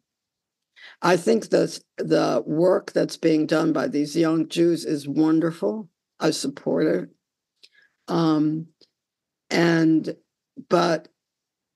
I 1.01 1.17
think 1.17 1.49
that 1.49 1.79
the 1.97 2.41
work 2.45 2.93
that's 2.93 3.17
being 3.17 3.45
done 3.45 3.73
by 3.73 3.87
these 3.87 4.15
young 4.15 4.47
Jews 4.47 4.85
is 4.85 5.07
wonderful. 5.07 5.89
I 6.19 6.31
support 6.31 6.87
it. 6.87 7.09
Um, 8.07 8.67
and 9.53 10.15
but 10.69 11.07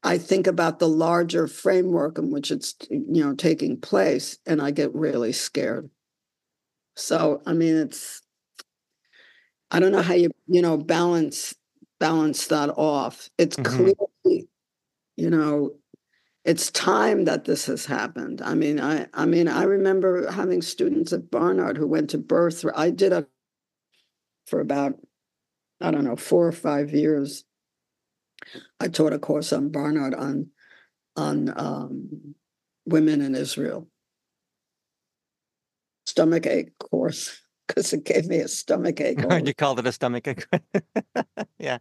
I 0.03 0.17
think 0.17 0.47
about 0.47 0.79
the 0.79 0.89
larger 0.89 1.47
framework 1.47 2.17
in 2.17 2.31
which 2.31 2.51
it's 2.51 2.75
you 2.89 3.23
know 3.23 3.35
taking 3.35 3.79
place, 3.79 4.37
and 4.45 4.61
I 4.61 4.71
get 4.71 4.93
really 4.93 5.31
scared. 5.31 5.89
So 6.95 7.41
I 7.45 7.53
mean, 7.53 7.77
it's 7.77 8.21
I 9.71 9.79
don't 9.79 9.91
know 9.91 10.01
how 10.01 10.15
you 10.15 10.31
you 10.47 10.61
know 10.61 10.77
balance 10.77 11.53
balance 11.99 12.47
that 12.47 12.69
off. 12.69 13.29
It's 13.37 13.55
mm-hmm. 13.55 13.75
clearly 13.75 14.47
you 15.15 15.29
know 15.29 15.75
it's 16.45 16.71
time 16.71 17.25
that 17.25 17.45
this 17.45 17.65
has 17.67 17.85
happened. 17.85 18.41
I 18.41 18.55
mean, 18.55 18.79
I 18.79 19.07
I 19.13 19.25
mean, 19.25 19.47
I 19.47 19.63
remember 19.63 20.31
having 20.31 20.61
students 20.61 21.13
at 21.13 21.29
Barnard 21.29 21.77
who 21.77 21.87
went 21.87 22.09
to 22.11 22.17
birth. 22.17 22.65
I 22.75 22.89
did 22.89 23.13
a 23.13 23.27
for 24.47 24.61
about 24.61 24.95
I 25.81 25.91
don't 25.91 26.05
know 26.05 26.15
four 26.15 26.47
or 26.47 26.51
five 26.51 26.91
years 26.91 27.43
I 28.80 28.88
taught 28.88 29.13
a 29.13 29.19
course 29.19 29.54
on 29.54 29.69
Barnard 29.69 30.13
on 30.13 30.50
on 31.15 31.54
um, 31.58 32.36
women 32.86 33.21
in 33.21 33.36
Israel. 33.36 33.88
Stomach 36.06 36.45
ache 36.45 36.78
course 36.80 37.41
because 37.67 37.91
it 37.91 38.06
gave 38.06 38.28
me 38.28 38.38
a 38.38 38.47
stomach 38.47 39.02
ache. 39.02 39.19
you 39.45 39.54
called 39.54 39.80
it 39.80 39.88
a 39.88 39.91
stomach 39.91 40.28
ache. 40.28 40.47
yeah. 41.60 41.80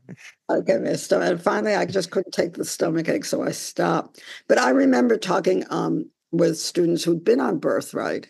It 0.51 0.66
gave 0.66 0.81
me 0.81 0.90
a 0.90 0.99
stomach. 0.99 1.31
And 1.31 1.40
finally, 1.42 1.75
I 1.75 1.87
just 1.87 2.11
couldn't 2.11 2.33
take 2.33 2.55
the 2.55 2.64
stomach 2.64 3.09
ache, 3.09 3.25
so 3.25 3.42
I 3.42 3.53
stopped. 3.53 4.23
But 4.49 4.59
I 4.59 4.71
remember 4.71 5.16
talking 5.16 5.64
um, 5.71 6.11
with 6.33 6.59
students 6.59 7.05
who'd 7.05 7.25
been 7.25 7.40
on 7.40 7.59
birthright, 7.59 8.29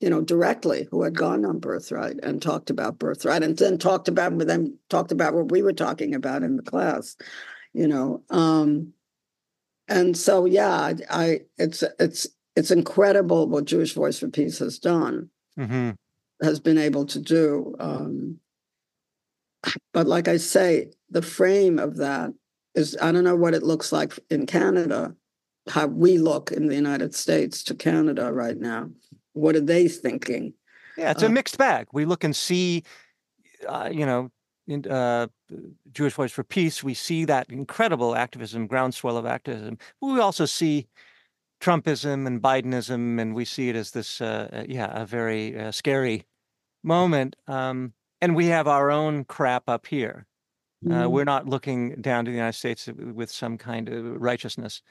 you 0.00 0.08
know, 0.08 0.20
directly, 0.20 0.86
who 0.90 1.02
had 1.02 1.16
gone 1.16 1.44
on 1.44 1.58
birthright 1.58 2.18
and 2.22 2.40
talked 2.40 2.70
about 2.70 2.98
birthright, 2.98 3.42
and 3.42 3.56
then 3.56 3.78
talked 3.78 4.06
about 4.06 4.32
with 4.34 4.46
them 4.46 4.78
talked 4.88 5.10
about 5.10 5.34
what 5.34 5.50
we 5.50 5.62
were 5.62 5.72
talking 5.72 6.14
about 6.14 6.42
in 6.42 6.56
the 6.56 6.62
class 6.62 7.16
you 7.74 7.86
know 7.86 8.22
um 8.30 8.92
and 9.88 10.16
so 10.16 10.46
yeah 10.46 10.92
i 11.10 11.40
it's 11.58 11.84
it's 12.00 12.26
it's 12.56 12.70
incredible 12.70 13.46
what 13.48 13.66
jewish 13.66 13.92
voice 13.92 14.18
for 14.18 14.28
peace 14.28 14.58
has 14.58 14.78
done. 14.78 15.28
Mm-hmm. 15.58 15.90
has 16.42 16.58
been 16.58 16.78
able 16.78 17.06
to 17.06 17.20
do 17.20 17.76
um 17.78 18.38
but 19.92 20.06
like 20.06 20.26
i 20.26 20.36
say 20.36 20.90
the 21.10 21.22
frame 21.22 21.78
of 21.78 21.96
that 21.98 22.32
is 22.74 22.96
i 23.00 23.12
don't 23.12 23.24
know 23.24 23.36
what 23.36 23.54
it 23.54 23.62
looks 23.62 23.92
like 23.92 24.18
in 24.30 24.46
canada 24.46 25.14
how 25.68 25.86
we 25.86 26.18
look 26.18 26.50
in 26.50 26.66
the 26.66 26.74
united 26.74 27.14
states 27.14 27.62
to 27.64 27.74
canada 27.74 28.32
right 28.32 28.58
now. 28.58 28.90
What 29.32 29.56
are 29.56 29.60
they 29.60 29.88
thinking? 29.88 30.54
Yeah 30.96 31.10
it's 31.10 31.22
a 31.22 31.26
uh, 31.26 31.30
mixed 31.30 31.58
bag. 31.58 31.88
We 31.92 32.04
look 32.04 32.22
and 32.22 32.36
see 32.36 32.84
uh, 33.68 33.90
you 33.92 34.06
know 34.06 34.30
in, 34.66 34.86
uh, 34.90 35.28
Jewish 35.92 36.14
Voice 36.14 36.32
for 36.32 36.44
Peace, 36.44 36.82
we 36.82 36.94
see 36.94 37.24
that 37.24 37.50
incredible 37.50 38.16
activism, 38.16 38.66
groundswell 38.66 39.16
of 39.16 39.26
activism. 39.26 39.78
we 40.00 40.20
also 40.20 40.46
see 40.46 40.88
Trumpism 41.60 42.26
and 42.26 42.42
Bidenism, 42.42 43.20
and 43.20 43.34
we 43.34 43.44
see 43.44 43.68
it 43.68 43.76
as 43.76 43.92
this, 43.92 44.20
uh, 44.20 44.48
uh 44.52 44.64
yeah, 44.68 44.90
a 44.92 45.06
very 45.06 45.58
uh, 45.58 45.70
scary 45.70 46.26
moment. 46.82 47.36
Um, 47.46 47.92
and 48.20 48.34
we 48.34 48.46
have 48.46 48.68
our 48.68 48.90
own 48.90 49.24
crap 49.24 49.68
up 49.68 49.86
here. 49.86 50.26
Uh, 50.86 51.04
mm. 51.04 51.10
We're 51.10 51.24
not 51.24 51.46
looking 51.46 51.96
down 52.00 52.24
to 52.24 52.30
the 52.30 52.36
United 52.36 52.58
States 52.58 52.88
with 52.96 53.30
some 53.30 53.56
kind 53.56 53.88
of 53.88 54.20
righteousness. 54.20 54.82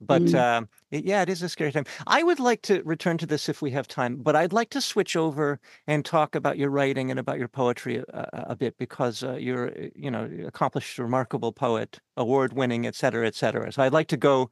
But 0.00 0.32
Mhm. 0.32 0.34
uh, 0.34 0.64
it- 0.90 1.04
yeah, 1.04 1.22
it 1.22 1.28
is 1.28 1.42
a 1.42 1.48
scary 1.48 1.72
time. 1.72 1.84
I 2.06 2.22
would 2.22 2.40
like 2.40 2.62
to 2.62 2.82
return 2.84 3.18
to 3.18 3.26
this 3.26 3.48
if 3.48 3.60
we 3.62 3.70
have 3.72 3.86
time, 3.88 4.16
but 4.16 4.34
I'd 4.36 4.52
like 4.52 4.70
to 4.70 4.80
switch 4.80 5.16
over 5.16 5.60
and 5.86 6.04
talk 6.04 6.34
about 6.34 6.58
your 6.58 6.70
writing 6.70 7.10
and 7.10 7.20
about 7.20 7.38
your 7.38 7.48
poetry 7.48 7.96
a, 7.98 8.04
a, 8.08 8.28
a 8.50 8.56
bit 8.56 8.76
because 8.78 9.22
uh, 9.22 9.34
you're, 9.34 9.70
uh, 9.70 9.88
you 9.94 10.10
know, 10.10 10.28
accomplished, 10.46 10.98
remarkable 10.98 11.52
poet, 11.52 12.00
award-winning, 12.16 12.86
et 12.86 12.94
cetera, 12.94 13.26
et 13.26 13.34
cetera. 13.34 13.70
So 13.72 13.82
I'd 13.82 13.92
like 13.92 14.08
to 14.08 14.16
go 14.16 14.50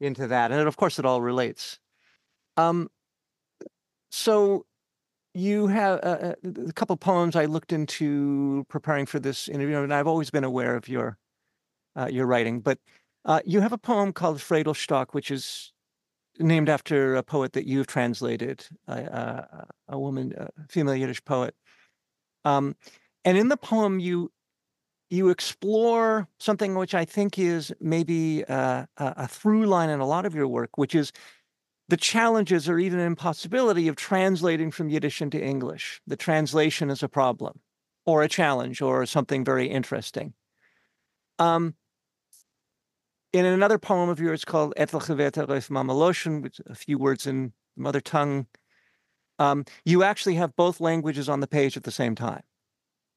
into 0.00 0.26
that, 0.28 0.52
and 0.52 0.68
of 0.68 0.76
course, 0.76 0.98
it 0.98 1.06
all 1.06 1.22
relates. 1.22 1.80
Um, 2.56 2.90
so 4.10 4.66
you 5.34 5.66
have 5.68 6.00
uh, 6.00 6.34
uh, 6.46 6.50
a 6.68 6.72
couple 6.74 6.96
poems 6.96 7.36
I 7.36 7.46
looked 7.46 7.72
into 7.72 8.64
preparing 8.68 9.06
for 9.06 9.20
this 9.20 9.48
interview, 9.48 9.78
and 9.78 9.94
I've 9.94 10.06
always 10.06 10.30
been 10.30 10.44
aware 10.44 10.76
of 10.76 10.88
your 10.88 11.18
uh, 11.98 12.08
your 12.10 12.26
writing, 12.26 12.60
but 12.60 12.78
uh, 13.26 13.40
you 13.44 13.60
have 13.60 13.72
a 13.72 13.78
poem 13.78 14.12
called 14.12 14.38
Fradel 14.38 14.72
Shtok, 14.72 15.08
which 15.10 15.30
is 15.30 15.72
named 16.38 16.68
after 16.68 17.16
a 17.16 17.22
poet 17.22 17.52
that 17.54 17.66
you've 17.66 17.88
translated, 17.88 18.64
uh, 18.86 18.92
uh, 18.92 19.64
a 19.88 19.98
woman, 19.98 20.32
a 20.36 20.48
female 20.68 20.94
Yiddish 20.94 21.24
poet. 21.24 21.54
Um, 22.44 22.76
and 23.24 23.36
in 23.36 23.48
the 23.48 23.56
poem, 23.56 23.98
you 23.98 24.30
you 25.08 25.28
explore 25.28 26.28
something 26.40 26.74
which 26.74 26.94
I 26.94 27.04
think 27.04 27.38
is 27.38 27.72
maybe 27.80 28.44
uh, 28.44 28.86
a, 28.96 29.14
a 29.18 29.28
through 29.28 29.66
line 29.66 29.88
in 29.88 30.00
a 30.00 30.06
lot 30.06 30.26
of 30.26 30.34
your 30.34 30.48
work, 30.48 30.70
which 30.76 30.96
is 30.96 31.12
the 31.88 31.96
challenges 31.96 32.68
or 32.68 32.78
even 32.78 32.98
impossibility 32.98 33.86
of 33.86 33.94
translating 33.94 34.72
from 34.72 34.88
Yiddish 34.88 35.22
into 35.22 35.40
English. 35.40 36.00
The 36.08 36.16
translation 36.16 36.90
is 36.90 37.04
a 37.04 37.08
problem, 37.08 37.60
or 38.04 38.22
a 38.22 38.28
challenge, 38.28 38.82
or 38.82 39.06
something 39.06 39.44
very 39.44 39.68
interesting. 39.68 40.34
Um, 41.38 41.74
in 43.36 43.52
another 43.52 43.78
poem 43.78 44.08
of 44.08 44.20
yours 44.20 44.44
called 44.44 44.72
Etlekhe 44.76 45.16
verter 45.16 45.46
oyf 45.46 45.70
mame-loshn, 45.70 46.42
which 46.42 46.60
a 46.66 46.74
few 46.74 46.98
words 46.98 47.26
in 47.26 47.52
mother 47.76 48.00
tongue, 48.00 48.46
um, 49.38 49.64
you 49.84 50.02
actually 50.02 50.36
have 50.36 50.56
both 50.56 50.80
languages 50.80 51.28
on 51.28 51.40
the 51.40 51.46
page 51.46 51.76
at 51.76 51.84
the 51.84 51.90
same 51.90 52.14
time, 52.14 52.42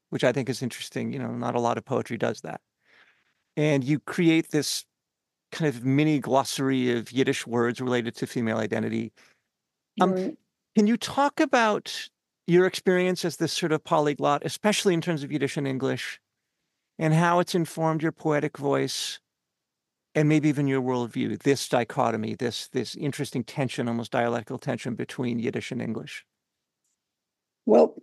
which 0.10 0.24
I 0.24 0.32
think 0.32 0.50
is 0.50 0.62
interesting. 0.62 1.14
You 1.14 1.20
know, 1.20 1.32
not 1.32 1.56
a 1.56 1.60
lot 1.60 1.78
of 1.78 1.86
poetry 1.86 2.18
does 2.18 2.42
that. 2.42 2.62
And 3.56 3.84
you 3.84 4.00
create 4.00 4.52
this 4.52 4.86
kind 5.52 5.74
of 5.74 5.84
mini 5.84 6.20
glossary 6.20 6.92
of 6.98 7.12
Yiddish 7.12 7.48
words 7.48 7.82
related 7.82 8.16
to 8.18 8.28
female 8.28 8.58
identity. 8.58 9.12
Um, 10.02 10.12
Right. 10.14 10.38
Can 10.76 10.88
you 10.88 10.98
talk 10.98 11.40
about 11.40 12.10
your 12.48 12.66
experience 12.66 13.26
as 13.26 13.38
this 13.38 13.52
sort 13.52 13.72
of 13.72 13.84
polyglot, 13.84 14.44
especially 14.46 14.94
in 14.94 15.02
terms 15.02 15.24
of 15.24 15.32
Yiddish 15.32 15.58
and 15.58 15.68
English, 15.68 16.20
and 16.98 17.14
how 17.14 17.40
it's 17.40 17.56
informed 17.56 18.02
your 18.02 18.12
poetic 18.12 18.58
voice 18.58 19.20
and 20.20 20.28
maybe 20.28 20.50
even 20.50 20.68
your 20.68 20.82
worldview, 20.82 21.42
this 21.44 21.70
dichotomy, 21.70 22.36
this 22.36 22.68
this 22.68 22.94
interesting 22.96 23.42
tension, 23.42 23.88
almost 23.88 24.12
dialectical 24.12 24.58
tension 24.58 24.94
between 24.94 25.40
Yiddish 25.40 25.72
and 25.72 25.82
English? 25.82 26.26
Well, 27.66 27.96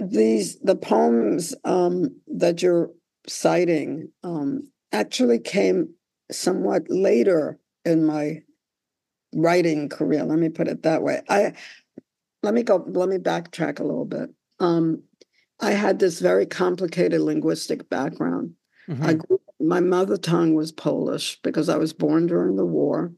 these 0.00 0.58
the 0.58 0.74
poems 0.74 1.54
um, 1.64 2.16
that 2.26 2.60
you're 2.60 2.90
citing 3.28 4.10
um, 4.24 4.66
actually 4.90 5.38
came 5.38 5.94
somewhat 6.32 6.82
later 6.88 7.56
in 7.84 8.04
my 8.04 8.42
writing 9.32 9.88
career. 9.88 10.24
Let 10.24 10.40
me 10.40 10.48
put 10.48 10.66
it 10.66 10.82
that 10.82 11.04
way. 11.04 11.22
I 11.28 11.52
let 12.42 12.52
me 12.52 12.64
go. 12.64 12.84
Let 12.84 13.08
me 13.08 13.18
backtrack 13.18 13.78
a 13.78 13.84
little 13.84 14.06
bit. 14.06 14.30
Um, 14.58 15.04
I 15.60 15.70
had 15.70 16.00
this 16.00 16.18
very 16.18 16.46
complicated 16.46 17.20
linguistic 17.20 17.88
background. 17.88 18.54
I 18.88 19.14
Mhm. 19.14 19.18
grew, 19.18 19.40
my 19.62 19.80
mother 19.80 20.16
tongue 20.16 20.54
was 20.54 20.72
Polish 20.72 21.40
because 21.42 21.68
I 21.68 21.76
was 21.76 21.92
born 21.92 22.26
during 22.26 22.56
the 22.56 22.66
war. 22.66 23.12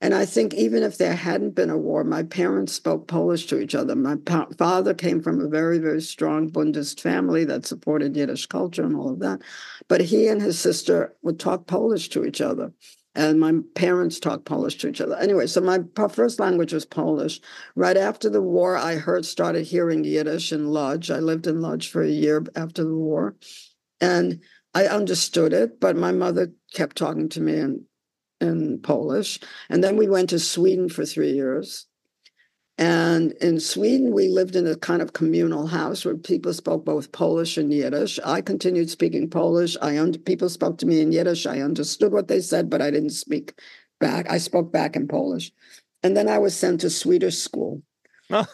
And 0.00 0.14
I 0.14 0.24
think 0.24 0.54
even 0.54 0.82
if 0.82 0.98
there 0.98 1.14
hadn't 1.14 1.54
been 1.54 1.70
a 1.70 1.76
war, 1.76 2.04
my 2.04 2.22
parents 2.22 2.72
spoke 2.72 3.06
Polish 3.06 3.46
to 3.46 3.60
each 3.60 3.74
other. 3.74 3.94
My 3.94 4.16
pa- 4.16 4.48
father 4.56 4.94
came 4.94 5.20
from 5.20 5.40
a 5.40 5.48
very, 5.48 5.78
very 5.78 6.00
strong 6.00 6.50
Bundist 6.50 7.00
family 7.00 7.44
that 7.44 7.66
supported 7.66 8.16
Yiddish 8.16 8.46
culture 8.46 8.82
and 8.82 8.96
all 8.96 9.10
of 9.10 9.20
that. 9.20 9.42
But 9.88 10.00
he 10.00 10.28
and 10.28 10.40
his 10.40 10.58
sister 10.58 11.14
would 11.22 11.38
talk 11.38 11.66
Polish 11.66 12.08
to 12.10 12.24
each 12.24 12.40
other. 12.40 12.72
And 13.14 13.40
my 13.40 13.54
parents 13.74 14.20
talked 14.20 14.44
Polish 14.44 14.76
to 14.78 14.88
each 14.88 15.00
other. 15.00 15.16
Anyway, 15.16 15.48
so 15.48 15.60
my 15.60 15.80
first 16.08 16.38
language 16.38 16.72
was 16.72 16.84
Polish. 16.84 17.40
Right 17.74 17.96
after 17.96 18.30
the 18.30 18.40
war, 18.40 18.76
I 18.76 18.94
heard, 18.94 19.26
started 19.26 19.66
hearing 19.66 20.04
Yiddish 20.04 20.52
in 20.52 20.68
Lodz. 20.68 21.10
I 21.10 21.18
lived 21.18 21.48
in 21.48 21.60
Lodz 21.60 21.86
for 21.86 22.02
a 22.02 22.08
year 22.08 22.44
after 22.54 22.84
the 22.84 22.96
war. 22.96 23.34
And 24.00 24.40
I 24.74 24.86
understood 24.86 25.52
it, 25.52 25.80
but 25.80 25.96
my 25.96 26.12
mother 26.12 26.52
kept 26.72 26.96
talking 26.96 27.28
to 27.30 27.40
me 27.40 27.58
in 27.58 27.84
in 28.40 28.78
Polish. 28.80 29.38
And 29.68 29.84
then 29.84 29.96
we 29.96 30.08
went 30.08 30.30
to 30.30 30.38
Sweden 30.38 30.88
for 30.88 31.04
three 31.04 31.32
years. 31.32 31.86
And 32.78 33.32
in 33.32 33.60
Sweden, 33.60 34.12
we 34.12 34.28
lived 34.28 34.56
in 34.56 34.66
a 34.66 34.76
kind 34.76 35.02
of 35.02 35.12
communal 35.12 35.66
house 35.66 36.06
where 36.06 36.16
people 36.16 36.54
spoke 36.54 36.86
both 36.86 37.12
Polish 37.12 37.58
and 37.58 37.70
Yiddish. 37.70 38.18
I 38.24 38.40
continued 38.40 38.88
speaking 38.88 39.28
Polish. 39.28 39.76
I 39.82 39.98
un- 39.98 40.14
people 40.14 40.48
spoke 40.48 40.78
to 40.78 40.86
me 40.86 41.02
in 41.02 41.12
Yiddish. 41.12 41.44
I 41.44 41.60
understood 41.60 42.12
what 42.12 42.28
they 42.28 42.40
said, 42.40 42.70
but 42.70 42.80
I 42.80 42.90
didn't 42.90 43.10
speak 43.10 43.60
back. 43.98 44.30
I 44.30 44.38
spoke 44.38 44.72
back 44.72 44.96
in 44.96 45.06
Polish. 45.06 45.52
And 46.02 46.16
then 46.16 46.26
I 46.26 46.38
was 46.38 46.56
sent 46.56 46.80
to 46.80 46.90
Swedish 46.90 47.36
school 47.36 47.82
Oh, 48.30 48.46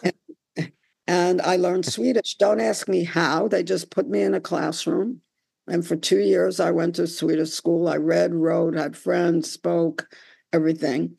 and 1.07 1.41
I 1.41 1.55
learned 1.55 1.85
Swedish. 1.85 2.35
Don't 2.35 2.59
ask 2.59 2.89
me 2.89 3.05
how. 3.05 3.47
They 3.47 3.63
just 3.63 3.91
put 3.91 4.09
me 4.09 4.21
in 4.23 4.33
a 4.33 4.41
classroom. 4.41 5.21
And 5.67 5.85
for 5.85 5.95
two 5.95 6.19
years, 6.19 6.59
I 6.59 6.71
went 6.71 6.95
to 6.95 7.07
Swedish 7.07 7.51
school. 7.51 7.87
I 7.87 7.97
read, 7.97 8.33
wrote, 8.33 8.75
had 8.75 8.95
friends, 8.95 9.51
spoke, 9.51 10.07
everything. 10.53 11.17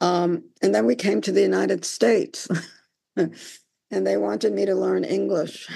Um, 0.00 0.44
and 0.60 0.74
then 0.74 0.86
we 0.86 0.96
came 0.96 1.20
to 1.22 1.32
the 1.32 1.42
United 1.42 1.84
States, 1.84 2.48
and 3.16 3.32
they 3.90 4.16
wanted 4.16 4.52
me 4.52 4.66
to 4.66 4.74
learn 4.74 5.04
English. 5.04 5.68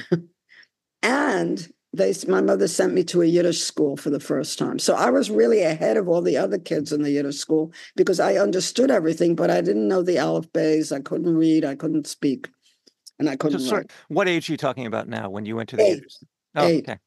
and 1.03 1.73
they, 1.93 2.15
my 2.27 2.41
mother 2.41 2.69
sent 2.69 2.93
me 2.93 3.05
to 3.05 3.23
a 3.23 3.27
Yiddish 3.27 3.63
school 3.63 3.97
for 3.97 4.11
the 4.11 4.21
first 4.21 4.59
time. 4.59 4.79
So 4.79 4.95
I 4.95 5.11
was 5.11 5.31
really 5.31 5.63
ahead 5.63 5.97
of 5.97 6.09
all 6.09 6.21
the 6.21 6.37
other 6.37 6.59
kids 6.59 6.93
in 6.93 7.03
the 7.03 7.13
Yiddish 7.13 7.39
school 7.39 7.73
because 7.97 8.21
I 8.21 8.37
understood 8.37 8.91
everything, 8.91 9.35
but 9.35 9.51
I 9.51 9.61
didn't 9.61 9.89
know 9.89 10.03
the 10.03 10.19
alphabets. 10.19 10.93
I 10.93 11.01
couldn't 11.01 11.35
read. 11.35 11.65
I 11.65 11.77
couldn't 11.77 12.07
speak, 12.07 12.49
and 13.19 13.31
I 13.31 13.37
couldn't 13.37 13.61
sorry, 13.61 13.87
what 14.09 14.29
age 14.29 14.51
are 14.51 14.53
you 14.53 14.59
talking 14.59 14.87
about 14.87 15.09
now 15.09 15.31
when 15.31 15.47
you 15.47 15.57
went 15.57 15.71
to 15.71 15.77
the 15.77 15.85
Eight. 15.85 15.95
Yiddish? 15.95 16.17
Oh, 16.55 16.67
Eight. 16.67 16.89
okay. 16.89 16.99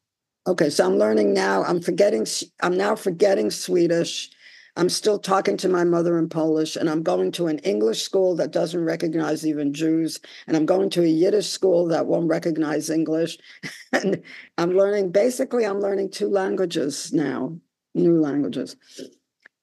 Okay, 0.44 0.70
so 0.70 0.84
I'm 0.84 0.98
learning 0.98 1.32
now. 1.32 1.62
I'm 1.62 1.80
forgetting. 1.80 2.26
I'm 2.62 2.76
now 2.76 2.96
forgetting 2.96 3.50
Swedish. 3.50 4.30
I'm 4.76 4.88
still 4.88 5.18
talking 5.18 5.56
to 5.58 5.68
my 5.68 5.84
mother 5.84 6.18
in 6.18 6.28
Polish, 6.28 6.74
and 6.74 6.90
I'm 6.90 7.02
going 7.02 7.30
to 7.32 7.46
an 7.46 7.58
English 7.58 8.02
school 8.02 8.34
that 8.36 8.50
doesn't 8.52 8.84
recognize 8.84 9.46
even 9.46 9.72
Jews, 9.72 10.18
and 10.46 10.56
I'm 10.56 10.66
going 10.66 10.90
to 10.90 11.02
a 11.02 11.06
Yiddish 11.06 11.48
school 11.48 11.86
that 11.88 12.06
won't 12.06 12.28
recognize 12.28 12.90
English, 12.90 13.38
and 13.92 14.22
I'm 14.58 14.70
learning. 14.72 15.12
Basically, 15.12 15.64
I'm 15.64 15.80
learning 15.80 16.10
two 16.10 16.28
languages 16.28 17.12
now, 17.12 17.56
new 17.94 18.20
languages. 18.20 18.76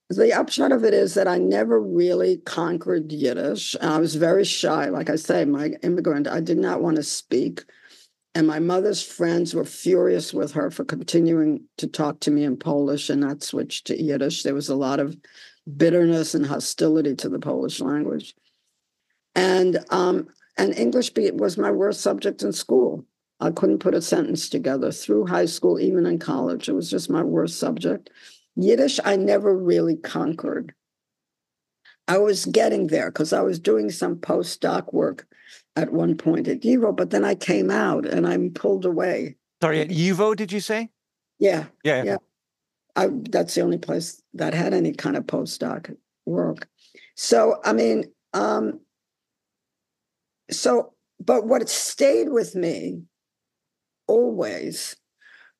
The 0.10 0.34
upshot 0.34 0.72
of 0.72 0.86
it 0.86 0.94
is 0.94 1.14
that 1.16 1.28
I 1.28 1.40
never 1.40 1.80
really 1.82 2.38
conquered 2.38 3.12
Yiddish. 3.12 3.76
I 3.82 4.00
was 4.00 4.16
very 4.16 4.46
shy. 4.46 4.86
Like 4.86 5.10
I 5.10 5.18
say, 5.18 5.44
my 5.44 5.72
immigrant, 5.84 6.28
I 6.28 6.40
did 6.40 6.58
not 6.58 6.82
want 6.82 6.96
to 6.96 7.04
speak. 7.04 7.66
And 8.40 8.48
my 8.48 8.60
mother's 8.60 9.04
friends 9.04 9.54
were 9.54 9.66
furious 9.66 10.34
with 10.34 10.54
her 10.54 10.72
for 10.72 10.86
continuing 10.86 11.66
to 11.78 11.88
talk 11.88 12.22
to 12.22 12.32
me 12.32 12.46
in 12.46 12.56
Polish 12.56 13.10
and 13.10 13.20
not 13.20 13.44
switch 13.44 13.84
to 13.84 14.02
Yiddish. 14.02 14.44
There 14.44 14.54
was 14.54 14.70
a 14.70 14.78
lot 14.78 15.02
of 15.02 15.18
bitterness 15.76 16.34
and 16.34 16.46
hostility 16.46 17.16
to 17.16 17.28
the 17.28 17.40
Polish 17.40 17.82
language. 17.82 18.34
And 19.36 19.84
um, 19.90 20.30
and 20.58 20.74
English 20.74 21.12
was 21.34 21.58
my 21.58 21.70
worst 21.70 22.00
subject 22.00 22.42
in 22.42 22.54
school. 22.54 23.06
I 23.42 23.52
couldn't 23.52 23.80
put 23.80 23.94
a 23.94 24.02
sentence 24.02 24.48
together 24.48 24.94
through 24.94 25.26
high 25.26 25.44
school, 25.44 25.78
even 25.78 26.06
in 26.06 26.18
college. 26.18 26.70
It 26.70 26.76
was 26.76 26.90
just 26.90 27.10
my 27.10 27.24
worst 27.24 27.60
subject. 27.60 28.10
Yiddish, 28.56 29.02
I 29.04 29.18
never 29.18 29.54
really 29.54 29.98
conquered. 29.98 30.74
I 32.08 32.20
was 32.20 32.46
getting 32.46 32.88
there 32.88 33.12
because 33.12 33.34
I 33.34 33.42
was 33.42 33.60
doing 33.60 33.90
some 33.92 34.16
postdoc 34.16 34.94
work 34.94 35.28
at 35.76 35.92
one 35.94 36.16
point 36.18 36.48
at 36.48 36.62
YIVO, 36.62 36.96
but 36.96 37.10
then 37.10 37.24
I 37.24 37.36
came 37.36 37.70
out 37.70 38.06
and 38.06 38.28
I'm 38.28 38.52
pulled 38.52 38.86
away. 38.86 39.38
Sorry, 39.62 39.82
at 39.82 39.90
YIVO, 39.90 40.36
did 40.36 40.52
you 40.52 40.60
say? 40.60 40.90
Yeah, 41.40 41.66
Yeah. 41.84 42.04
Yeah. 42.04 42.18
I 42.96 43.08
that's 43.30 43.56
the 43.56 43.62
only 43.62 43.78
place 43.78 44.22
that 44.34 44.54
had 44.54 44.74
any 44.74 44.92
kind 44.94 45.16
of 45.16 45.26
postdoc 45.26 45.96
work. 46.26 46.68
So 47.16 47.60
I 47.64 47.72
mean, 47.72 48.06
um, 48.34 48.82
so 50.52 50.94
but 51.24 51.46
what 51.46 51.70
stayed 51.70 52.30
with 52.30 52.56
me 52.56 53.04
always 54.08 54.96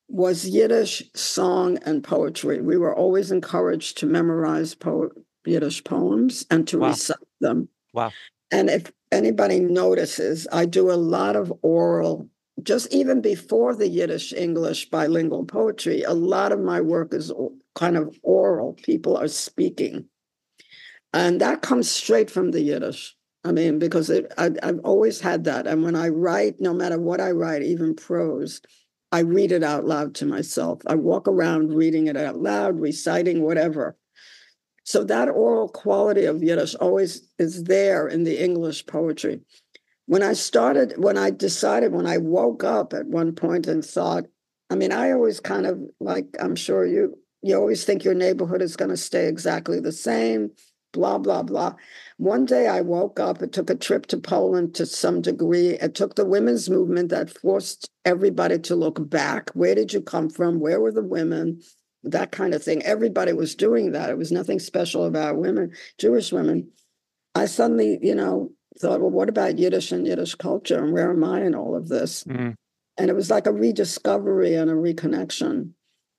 was 0.08 0.46
Yiddish 0.48 1.02
song 1.14 1.78
and 1.86 2.02
poetry. 2.02 2.60
We 2.60 2.76
were 2.76 2.94
always 2.94 3.30
encouraged 3.30 3.98
to 3.98 4.06
memorize 4.06 4.74
po- 4.74 5.12
Yiddish 5.46 5.84
poems 5.84 6.44
and 6.50 6.66
to 6.68 6.78
Wow. 6.80 6.88
recite 6.88 7.16
them. 7.40 7.68
Wow. 7.94 8.10
And 8.50 8.68
if 8.68 8.90
anybody 9.12 9.60
notices, 9.60 10.46
I 10.52 10.66
do 10.66 10.90
a 10.90 10.94
lot 10.94 11.36
of 11.36 11.52
oral, 11.62 12.28
just 12.62 12.92
even 12.92 13.20
before 13.20 13.74
the 13.74 13.88
Yiddish 13.88 14.32
English 14.32 14.90
bilingual 14.90 15.44
poetry, 15.44 16.02
a 16.02 16.12
lot 16.14 16.52
of 16.52 16.60
my 16.60 16.80
work 16.80 17.14
is 17.14 17.32
kind 17.74 17.96
of 17.96 18.18
oral. 18.22 18.74
People 18.74 19.16
are 19.16 19.28
speaking 19.28 20.08
And 21.12 21.40
that 21.40 21.62
comes 21.62 21.90
straight 21.90 22.30
from 22.30 22.50
the 22.50 22.60
Yiddish. 22.60 23.16
I 23.44 23.52
mean, 23.52 23.78
because 23.78 24.10
it, 24.10 24.32
I, 24.36 24.50
I've 24.62 24.80
always 24.80 25.20
had 25.20 25.44
that. 25.44 25.66
And 25.66 25.82
when 25.82 25.96
I 25.96 26.08
write, 26.08 26.60
no 26.60 26.74
matter 26.74 27.00
what 27.00 27.20
I 27.20 27.30
write, 27.30 27.62
even 27.62 27.94
prose, 27.94 28.60
I 29.10 29.20
read 29.20 29.50
it 29.50 29.64
out 29.64 29.86
loud 29.86 30.14
to 30.16 30.26
myself. 30.26 30.82
I 30.86 30.94
walk 30.94 31.26
around 31.26 31.72
reading 31.74 32.06
it 32.06 32.16
out 32.16 32.38
loud, 32.38 32.78
reciting 32.78 33.42
whatever. 33.42 33.96
So 34.90 35.04
that 35.04 35.28
oral 35.28 35.68
quality 35.68 36.24
of 36.24 36.42
Yiddish 36.42 36.74
always 36.74 37.22
is 37.38 37.62
there 37.62 38.08
in 38.08 38.24
the 38.24 38.42
English 38.42 38.86
poetry. 38.86 39.40
When 40.06 40.20
I 40.20 40.32
started, 40.32 40.94
when 40.96 41.16
I 41.16 41.30
decided, 41.30 41.92
when 41.92 42.08
I 42.08 42.18
woke 42.18 42.64
up 42.64 42.92
at 42.92 43.06
one 43.06 43.32
point 43.36 43.68
and 43.68 43.84
thought, 43.84 44.24
I 44.68 44.74
mean, 44.74 44.90
I 44.90 45.12
always 45.12 45.38
kind 45.38 45.64
of 45.64 45.78
like, 46.00 46.26
I'm 46.40 46.56
sure 46.56 46.84
you, 46.84 47.16
you 47.40 47.54
always 47.54 47.84
think 47.84 48.02
your 48.02 48.14
neighborhood 48.14 48.62
is 48.62 48.74
going 48.74 48.90
to 48.90 48.96
stay 48.96 49.28
exactly 49.28 49.78
the 49.78 49.92
same 49.92 50.50
blah, 50.92 51.18
blah, 51.18 51.44
blah. 51.44 51.74
One 52.16 52.44
day 52.44 52.66
I 52.66 52.80
woke 52.80 53.20
up, 53.20 53.42
it 53.42 53.52
took 53.52 53.70
a 53.70 53.76
trip 53.76 54.06
to 54.06 54.18
Poland 54.18 54.74
to 54.74 54.86
some 54.86 55.22
degree. 55.22 55.70
It 55.70 55.94
took 55.94 56.16
the 56.16 56.24
women's 56.24 56.68
movement 56.68 57.10
that 57.10 57.30
forced 57.30 57.88
everybody 58.04 58.58
to 58.58 58.74
look 58.74 59.08
back. 59.08 59.50
Where 59.50 59.76
did 59.76 59.92
you 59.92 60.00
come 60.00 60.28
from? 60.28 60.58
Where 60.58 60.80
were 60.80 60.90
the 60.90 61.04
women? 61.04 61.60
That 62.02 62.32
kind 62.32 62.54
of 62.54 62.62
thing. 62.62 62.82
Everybody 62.82 63.32
was 63.32 63.54
doing 63.54 63.92
that. 63.92 64.10
It 64.10 64.18
was 64.18 64.32
nothing 64.32 64.58
special 64.58 65.04
about 65.04 65.36
women, 65.36 65.72
Jewish 65.98 66.32
women. 66.32 66.70
I 67.34 67.46
suddenly, 67.46 67.98
you 68.02 68.14
know, 68.14 68.50
thought, 68.78 69.00
well, 69.00 69.10
what 69.10 69.28
about 69.28 69.58
Yiddish 69.58 69.92
and 69.92 70.06
Yiddish 70.06 70.34
culture? 70.36 70.82
And 70.82 70.92
where 70.92 71.10
am 71.10 71.24
I 71.24 71.42
in 71.42 71.54
all 71.54 71.76
of 71.76 71.88
this? 71.88 72.24
Mm. 72.24 72.54
And 72.98 73.10
it 73.10 73.14
was 73.14 73.30
like 73.30 73.46
a 73.46 73.52
rediscovery 73.52 74.54
and 74.54 74.70
a 74.70 74.74
reconnection 74.74 75.72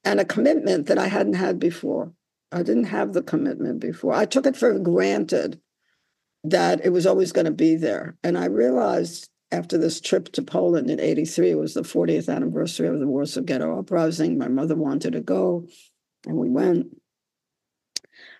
and 0.04 0.20
a 0.20 0.26
commitment 0.26 0.88
that 0.88 0.98
I 0.98 1.08
hadn't 1.08 1.34
had 1.34 1.60
before. 1.60 2.14
I 2.52 2.64
didn't 2.64 2.86
have 2.86 3.14
the 3.14 3.24
commitment 3.24 3.80
before. 3.80 4.14
I 4.14 4.26
took 4.26 4.46
it 4.46 4.58
for 4.58 4.78
granted 4.78 5.62
that 6.44 6.84
it 6.84 6.90
was 6.90 7.06
always 7.06 7.32
going 7.32 7.46
to 7.46 7.52
be 7.52 7.76
there. 7.76 8.18
And 8.24 8.38
I 8.38 8.46
realized 8.46 9.30
after 9.52 9.78
this 9.78 10.00
trip 10.00 10.32
to 10.34 10.42
Poland 10.42 10.90
in 10.90 11.00
83, 11.00 11.52
it 11.52 11.58
was 11.58 11.74
the 11.74 11.82
40th 11.82 12.34
anniversary 12.34 12.88
of 12.88 13.00
the 13.00 13.08
Warsaw 13.08 13.42
Ghetto 13.42 13.78
Uprising. 13.78 14.38
My 14.38 14.48
mother 14.48 14.76
wanted 14.76 15.14
to 15.14 15.22
go, 15.22 15.68
and 16.26 16.38
we 16.38 16.50
went. 16.50 16.88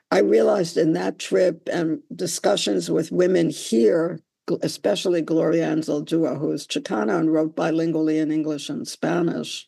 I 0.10 0.20
realized 0.20 0.78
in 0.78 0.94
that 0.94 1.20
trip 1.20 1.70
and 1.72 2.02
discussions 2.14 2.90
with 2.90 3.12
women 3.12 3.50
here, 3.50 4.20
especially 4.62 5.22
Gloria 5.22 5.68
Anzaldúa, 5.68 6.38
who 6.38 6.52
is 6.52 6.68
Chicana 6.68 7.20
and 7.20 7.32
wrote 7.32 7.56
bilingually 7.56 8.20
in 8.20 8.32
English 8.32 8.70
and 8.70 8.88
Spanish, 8.88 9.68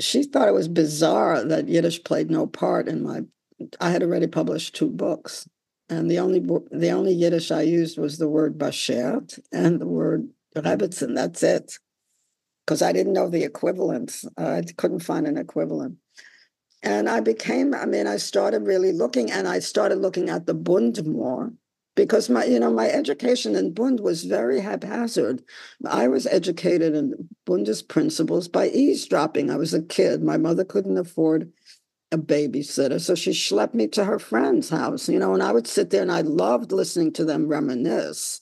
she 0.00 0.22
thought 0.22 0.48
it 0.48 0.54
was 0.54 0.68
bizarre 0.68 1.44
that 1.44 1.68
Yiddish 1.68 2.02
played 2.04 2.30
no 2.30 2.46
part 2.46 2.88
in 2.88 3.02
my. 3.02 3.22
I 3.80 3.90
had 3.90 4.02
already 4.02 4.26
published 4.26 4.74
two 4.74 4.90
books, 4.90 5.48
and 5.88 6.10
the 6.10 6.18
only 6.18 6.40
the 6.70 6.90
only 6.90 7.12
Yiddish 7.12 7.50
I 7.50 7.62
used 7.62 7.98
was 7.98 8.18
the 8.18 8.28
word 8.28 8.58
bashert 8.58 9.38
and 9.52 9.80
the 9.80 9.86
word 9.86 10.28
Rebbitzin. 10.54 11.14
That's 11.14 11.42
it, 11.42 11.78
because 12.64 12.82
I 12.82 12.92
didn't 12.92 13.12
know 13.12 13.28
the 13.28 13.44
equivalents. 13.44 14.24
I 14.36 14.62
couldn't 14.76 15.00
find 15.00 15.26
an 15.26 15.36
equivalent, 15.36 15.96
and 16.82 17.08
I 17.08 17.20
became. 17.20 17.74
I 17.74 17.86
mean, 17.86 18.06
I 18.06 18.16
started 18.16 18.66
really 18.66 18.92
looking, 18.92 19.30
and 19.30 19.46
I 19.46 19.60
started 19.60 19.98
looking 19.98 20.28
at 20.28 20.46
the 20.46 20.54
Bund 20.54 21.04
more 21.06 21.52
because 21.94 22.28
my 22.28 22.44
you 22.44 22.60
know 22.60 22.70
my 22.70 22.88
education 22.88 23.56
in 23.56 23.72
Bund 23.72 24.00
was 24.00 24.24
very 24.24 24.60
haphazard. 24.60 25.42
I 25.84 26.08
was 26.08 26.26
educated 26.26 26.94
in 26.94 27.28
Bund's 27.44 27.82
principles 27.82 28.48
by 28.48 28.68
eavesdropping. 28.68 29.50
I 29.50 29.56
was 29.56 29.74
a 29.74 29.82
kid. 29.82 30.22
My 30.22 30.36
mother 30.36 30.64
couldn't 30.64 30.98
afford 30.98 31.52
a 32.12 32.18
babysitter, 32.18 33.00
so 33.00 33.14
she 33.14 33.30
schlepped 33.30 33.74
me 33.74 33.88
to 33.88 34.04
her 34.04 34.18
friend's 34.18 34.68
house. 34.70 35.08
You 35.08 35.18
know, 35.18 35.34
and 35.34 35.42
I 35.42 35.52
would 35.52 35.66
sit 35.66 35.90
there 35.90 36.02
and 36.02 36.12
I 36.12 36.20
loved 36.20 36.72
listening 36.72 37.12
to 37.14 37.24
them 37.24 37.48
reminisce. 37.48 38.40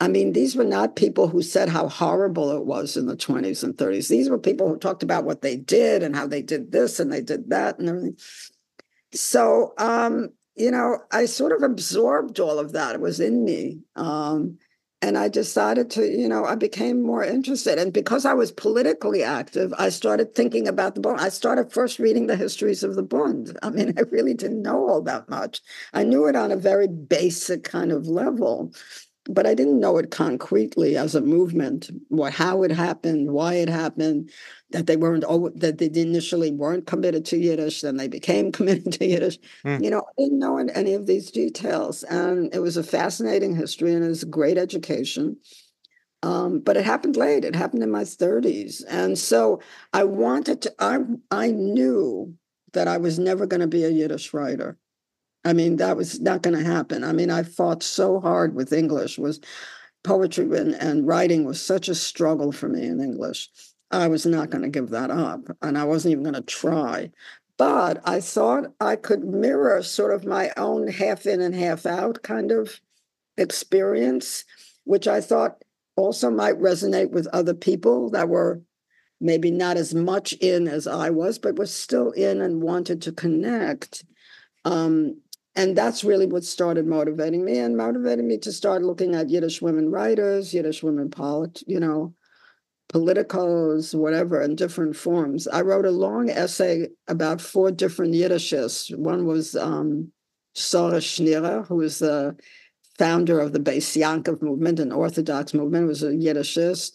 I 0.00 0.08
mean, 0.08 0.32
these 0.32 0.56
were 0.56 0.64
not 0.64 0.96
people 0.96 1.28
who 1.28 1.42
said 1.42 1.68
how 1.68 1.86
horrible 1.86 2.50
it 2.50 2.64
was 2.64 2.96
in 2.96 3.06
the 3.06 3.16
20s 3.16 3.62
and 3.62 3.76
30s. 3.76 4.08
These 4.08 4.28
were 4.28 4.38
people 4.38 4.68
who 4.68 4.76
talked 4.76 5.04
about 5.04 5.24
what 5.24 5.42
they 5.42 5.54
did 5.54 6.02
and 6.02 6.16
how 6.16 6.26
they 6.26 6.42
did 6.42 6.72
this 6.72 6.98
and 6.98 7.12
they 7.12 7.20
did 7.20 7.50
that 7.50 7.78
and 7.78 7.88
everything. 7.88 8.16
So 9.12 9.74
um, 9.78 10.30
you 10.56 10.70
know, 10.70 10.98
I 11.10 11.26
sort 11.26 11.52
of 11.52 11.62
absorbed 11.62 12.40
all 12.40 12.58
of 12.58 12.72
that. 12.72 12.94
It 12.94 13.00
was 13.00 13.20
in 13.20 13.44
me. 13.44 13.80
Um, 13.96 14.58
and 15.02 15.18
I 15.18 15.28
decided 15.28 15.90
to, 15.90 16.08
you 16.08 16.28
know, 16.28 16.44
I 16.44 16.54
became 16.54 17.02
more 17.02 17.24
interested. 17.24 17.76
And 17.76 17.92
because 17.92 18.24
I 18.24 18.34
was 18.34 18.52
politically 18.52 19.24
active, 19.24 19.74
I 19.76 19.88
started 19.88 20.34
thinking 20.34 20.68
about 20.68 20.94
the 20.94 21.00
Bund. 21.00 21.20
I 21.20 21.28
started 21.28 21.72
first 21.72 21.98
reading 21.98 22.28
the 22.28 22.36
histories 22.36 22.84
of 22.84 22.94
the 22.94 23.02
Bund. 23.02 23.58
I 23.64 23.70
mean, 23.70 23.94
I 23.98 24.02
really 24.02 24.32
didn't 24.32 24.62
know 24.62 24.88
all 24.88 25.02
that 25.02 25.28
much. 25.28 25.60
I 25.92 26.04
knew 26.04 26.26
it 26.26 26.36
on 26.36 26.52
a 26.52 26.56
very 26.56 26.86
basic 26.86 27.64
kind 27.64 27.90
of 27.90 28.06
level 28.06 28.72
but 29.28 29.46
I 29.46 29.54
didn't 29.54 29.80
know 29.80 29.98
it 29.98 30.10
concretely 30.10 30.96
as 30.96 31.14
a 31.14 31.20
movement, 31.20 31.90
what 32.08 32.32
how 32.32 32.62
it 32.62 32.70
happened, 32.72 33.30
why 33.32 33.54
it 33.54 33.68
happened, 33.68 34.30
that 34.70 34.86
they 34.86 34.96
weren't 34.96 35.24
that 35.60 35.78
they 35.78 36.00
initially 36.00 36.50
weren't 36.50 36.86
committed 36.86 37.24
to 37.26 37.38
Yiddish, 37.38 37.82
then 37.82 37.96
they 37.96 38.08
became 38.08 38.50
committed 38.52 38.92
to 38.94 39.06
Yiddish. 39.06 39.38
Mm. 39.64 39.84
You 39.84 39.90
know, 39.90 40.00
I 40.00 40.22
didn't 40.22 40.38
know 40.38 40.58
any 40.58 40.94
of 40.94 41.06
these 41.06 41.30
details, 41.30 42.02
and 42.04 42.52
it 42.54 42.60
was 42.60 42.76
a 42.76 42.82
fascinating 42.82 43.54
history 43.54 43.94
and 43.94 44.04
it 44.04 44.08
was 44.08 44.22
a 44.24 44.26
great 44.26 44.58
education. 44.58 45.36
Um, 46.24 46.60
but 46.60 46.76
it 46.76 46.84
happened 46.84 47.16
late. 47.16 47.44
It 47.44 47.56
happened 47.56 47.82
in 47.82 47.90
my 47.90 48.04
30s, 48.04 48.84
and 48.88 49.18
so 49.18 49.60
I 49.92 50.04
wanted 50.04 50.62
to. 50.62 50.74
I 50.78 50.98
I 51.30 51.50
knew 51.50 52.34
that 52.72 52.88
I 52.88 52.96
was 52.96 53.18
never 53.18 53.46
going 53.46 53.60
to 53.60 53.66
be 53.66 53.84
a 53.84 53.90
Yiddish 53.90 54.32
writer. 54.32 54.78
I 55.44 55.52
mean, 55.52 55.76
that 55.76 55.96
was 55.96 56.20
not 56.20 56.42
going 56.42 56.56
to 56.56 56.64
happen. 56.64 57.02
I 57.02 57.12
mean, 57.12 57.30
I 57.30 57.42
fought 57.42 57.82
so 57.82 58.20
hard 58.20 58.54
with 58.54 58.72
English. 58.72 59.18
Was 59.18 59.40
poetry 60.04 60.44
and, 60.56 60.74
and 60.74 61.06
writing 61.06 61.44
was 61.44 61.64
such 61.64 61.88
a 61.88 61.94
struggle 61.94 62.52
for 62.52 62.68
me 62.68 62.86
in 62.86 63.00
English. 63.00 63.48
I 63.90 64.08
was 64.08 64.24
not 64.24 64.50
going 64.50 64.62
to 64.62 64.68
give 64.68 64.90
that 64.90 65.10
up, 65.10 65.40
and 65.60 65.76
I 65.76 65.84
wasn't 65.84 66.12
even 66.12 66.24
going 66.24 66.34
to 66.34 66.42
try. 66.42 67.10
But 67.58 68.00
I 68.04 68.20
thought 68.20 68.72
I 68.80 68.96
could 68.96 69.24
mirror 69.24 69.82
sort 69.82 70.14
of 70.14 70.24
my 70.24 70.50
own 70.56 70.88
half 70.88 71.26
in 71.26 71.40
and 71.40 71.54
half 71.54 71.86
out 71.86 72.22
kind 72.22 72.50
of 72.50 72.80
experience, 73.36 74.44
which 74.84 75.06
I 75.06 75.20
thought 75.20 75.62
also 75.96 76.30
might 76.30 76.58
resonate 76.58 77.10
with 77.10 77.26
other 77.28 77.54
people 77.54 78.10
that 78.10 78.28
were 78.28 78.62
maybe 79.20 79.50
not 79.50 79.76
as 79.76 79.94
much 79.94 80.32
in 80.34 80.66
as 80.66 80.86
I 80.86 81.10
was, 81.10 81.38
but 81.38 81.58
was 81.58 81.72
still 81.72 82.10
in 82.12 82.40
and 82.40 82.62
wanted 82.62 83.02
to 83.02 83.12
connect. 83.12 84.04
Um, 84.64 85.20
and 85.54 85.76
that's 85.76 86.02
really 86.02 86.26
what 86.26 86.44
started 86.44 86.86
motivating 86.86 87.44
me 87.44 87.58
and 87.58 87.76
motivated 87.76 88.24
me 88.24 88.38
to 88.38 88.52
start 88.52 88.82
looking 88.82 89.14
at 89.14 89.28
Yiddish 89.28 89.60
women 89.60 89.90
writers, 89.90 90.54
Yiddish 90.54 90.82
women 90.82 91.10
polit, 91.10 91.62
you 91.66 91.78
know, 91.78 92.14
politicos, 92.92 93.94
whatever, 93.94 94.40
in 94.40 94.56
different 94.56 94.96
forms. 94.96 95.46
I 95.48 95.60
wrote 95.62 95.84
a 95.84 95.90
long 95.90 96.30
essay 96.30 96.88
about 97.06 97.40
four 97.40 97.70
different 97.70 98.14
Yiddishists. 98.14 98.96
One 98.96 99.26
was 99.26 99.54
um, 99.54 100.12
Sora 100.54 100.98
Schenirer, 100.98 101.66
who 101.66 101.76
was 101.76 101.98
the 101.98 102.36
founder 102.98 103.40
of 103.40 103.52
the 103.52 103.60
Beis 103.60 103.96
Yankov 104.00 104.42
movement, 104.42 104.78
an 104.78 104.92
Orthodox 104.92 105.52
movement, 105.54 105.86
was 105.86 106.02
a 106.02 106.10
Yiddishist. 106.10 106.92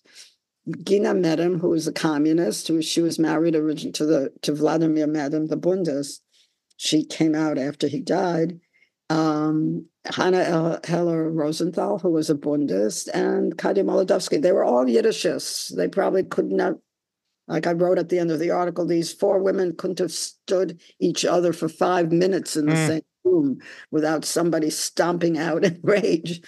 Gina 0.83 1.13
Medem, 1.13 1.59
who 1.59 1.69
was 1.69 1.87
a 1.87 1.93
communist, 1.93 2.67
who 2.67 2.81
she 2.81 3.01
was 3.01 3.17
married 3.19 3.55
originally 3.55 3.93
to 3.93 4.05
the 4.05 4.33
to 4.41 4.53
Vladimir 4.53 5.07
Medem, 5.07 5.47
the 5.47 5.57
Bundist 5.57 6.19
she 6.77 7.03
came 7.03 7.35
out 7.35 7.57
after 7.57 7.87
he 7.87 7.99
died. 7.99 8.59
Um, 9.09 9.87
Hannah 10.05 10.79
Heller 10.85 11.29
Rosenthal, 11.29 11.99
who 11.99 12.11
was 12.11 12.29
a 12.29 12.35
Bundist, 12.35 13.09
and 13.13 13.57
Kadya 13.57 13.83
Molodowsky. 13.83 14.41
They 14.41 14.51
were 14.51 14.63
all 14.63 14.85
Yiddishists. 14.85 15.75
They 15.75 15.87
probably 15.87 16.23
could 16.23 16.51
not, 16.51 16.75
like 17.47 17.67
I 17.67 17.73
wrote 17.73 17.97
at 17.97 18.09
the 18.09 18.19
end 18.19 18.31
of 18.31 18.39
the 18.39 18.51
article, 18.51 18.85
these 18.85 19.11
four 19.11 19.39
women 19.39 19.75
couldn't 19.75 19.99
have 19.99 20.11
stood 20.11 20.79
each 20.99 21.25
other 21.25 21.51
for 21.51 21.67
five 21.67 22.11
minutes 22.11 22.55
in 22.55 22.67
the 22.67 22.73
mm. 22.73 22.87
same 22.87 23.01
room 23.25 23.59
without 23.91 24.23
somebody 24.23 24.69
stomping 24.69 25.37
out 25.37 25.65
in 25.65 25.79
rage. 25.83 26.41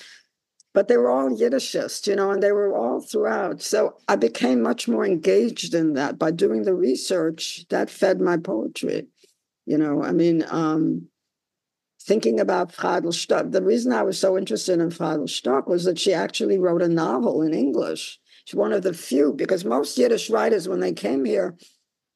But 0.74 0.88
they 0.88 0.98
were 0.98 1.10
all 1.10 1.30
Yiddishists, 1.30 2.06
you 2.08 2.16
know, 2.16 2.30
and 2.30 2.44
they 2.44 2.52
were 2.52 2.78
all 2.78 3.02
throughout. 3.02 3.62
So 3.62 3.98
I 4.08 4.16
became 4.16 4.62
much 4.62 4.88
more 4.88 5.06
engaged 5.06 5.74
in 5.74 5.94
that 5.94 6.20
by 6.20 6.32
doing 6.32 6.64
the 6.64 6.76
research 6.76 7.66
that 7.70 7.90
fed 7.90 8.22
my 8.22 8.38
poetry. 8.38 9.08
You 9.66 9.78
know, 9.78 10.04
I 10.04 10.12
mean, 10.12 10.44
um, 10.50 11.08
thinking 12.02 12.40
about 12.40 12.72
Fradel 12.72 13.14
Shtok, 13.14 13.52
the 13.52 13.62
reason 13.62 13.94
I 13.94 14.04
was 14.04 14.20
so 14.20 14.38
interested 14.38 14.80
in 14.80 14.90
Fradel 14.90 15.28
Shtok 15.28 15.68
was 15.68 15.84
that 15.86 16.00
she 16.00 16.14
actually 16.14 16.58
wrote 16.58 16.82
a 16.82 16.88
novel 16.88 17.42
in 17.42 17.54
English. 17.54 18.20
She's 18.46 18.56
one 18.56 18.74
of 18.74 18.82
the 18.82 18.94
few, 18.94 19.34
because 19.34 19.64
most 19.64 19.98
Yiddish 19.98 20.30
writers, 20.30 20.68
when 20.68 20.80
they 20.80 20.94
came 20.94 21.24
here, 21.26 21.56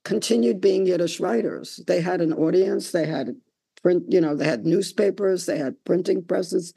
continued 0.03 0.59
being 0.59 0.85
Yiddish 0.85 1.19
writers. 1.19 1.79
They 1.85 2.01
had 2.01 2.21
an 2.21 2.33
audience, 2.33 2.91
they 2.91 3.05
had 3.05 3.35
print, 3.81 4.05
you 4.09 4.19
know, 4.19 4.35
they 4.35 4.45
had 4.45 4.65
newspapers, 4.65 5.45
they 5.45 5.57
had 5.57 5.75
printing 5.85 6.23
presses. 6.23 6.73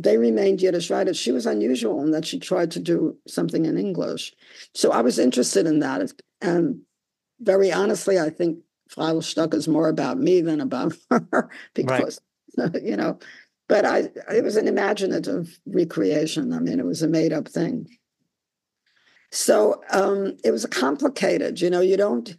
They 0.00 0.16
remained 0.16 0.62
Yiddish 0.62 0.90
writers. 0.90 1.16
She 1.16 1.32
was 1.32 1.46
unusual 1.46 2.02
in 2.02 2.12
that 2.12 2.24
she 2.24 2.38
tried 2.38 2.70
to 2.72 2.80
do 2.80 3.16
something 3.26 3.66
in 3.66 3.76
English. 3.76 4.32
So 4.74 4.92
I 4.92 5.00
was 5.00 5.18
interested 5.18 5.66
in 5.66 5.80
that. 5.80 6.12
And 6.40 6.82
very 7.40 7.72
honestly, 7.72 8.18
I 8.18 8.30
think 8.30 8.58
Fradel 8.94 9.54
is 9.54 9.68
more 9.68 9.88
about 9.88 10.18
me 10.18 10.40
than 10.40 10.60
about 10.60 10.94
her 11.10 11.50
because 11.74 12.20
right. 12.56 12.74
you 12.82 12.96
know. 12.96 13.18
But 13.68 13.84
I, 13.84 14.08
it 14.32 14.42
was 14.42 14.56
an 14.56 14.66
imaginative 14.66 15.58
recreation. 15.66 16.54
I 16.54 16.58
mean, 16.58 16.78
it 16.78 16.86
was 16.86 17.02
a 17.02 17.08
made 17.08 17.34
up 17.34 17.48
thing. 17.48 17.86
So 19.30 19.82
um, 19.90 20.38
it 20.42 20.52
was 20.52 20.64
complicated. 20.64 21.60
You 21.60 21.68
know, 21.68 21.80
you 21.80 21.96
don't 21.96 22.34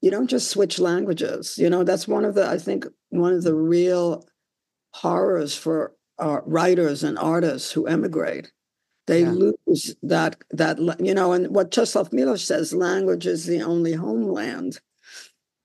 you 0.00 0.10
don't 0.10 0.28
just 0.28 0.50
switch 0.50 0.80
languages. 0.80 1.56
You 1.56 1.70
know, 1.70 1.84
that's 1.84 2.08
one 2.08 2.24
of 2.24 2.34
the 2.34 2.48
I 2.48 2.58
think 2.58 2.86
one 3.10 3.32
of 3.32 3.44
the 3.44 3.54
real 3.54 4.26
horrors 4.90 5.56
for 5.56 5.94
uh, 6.18 6.40
writers 6.44 7.02
and 7.02 7.18
artists 7.18 7.72
who 7.72 7.86
emigrate. 7.86 8.52
They 9.06 9.22
yeah. 9.22 9.30
lose 9.30 9.96
that 10.02 10.36
that 10.50 10.78
you 11.00 11.14
know, 11.14 11.32
and 11.32 11.54
what 11.54 11.70
Czeslaw 11.70 12.10
Milosz 12.12 12.40
says, 12.40 12.72
language 12.72 13.26
is 13.26 13.46
the 13.46 13.62
only 13.62 13.94
homeland. 13.94 14.80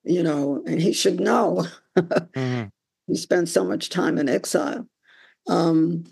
You 0.07 0.23
know, 0.23 0.63
and 0.65 0.81
he 0.81 0.93
should 0.93 1.19
know. 1.19 1.65
mm-hmm. 1.95 2.65
He 3.09 3.15
spent 3.15 3.47
so 3.47 3.63
much 3.63 3.89
time 3.89 4.17
in 4.17 4.27
exile. 4.27 4.85
Um, 5.47 6.03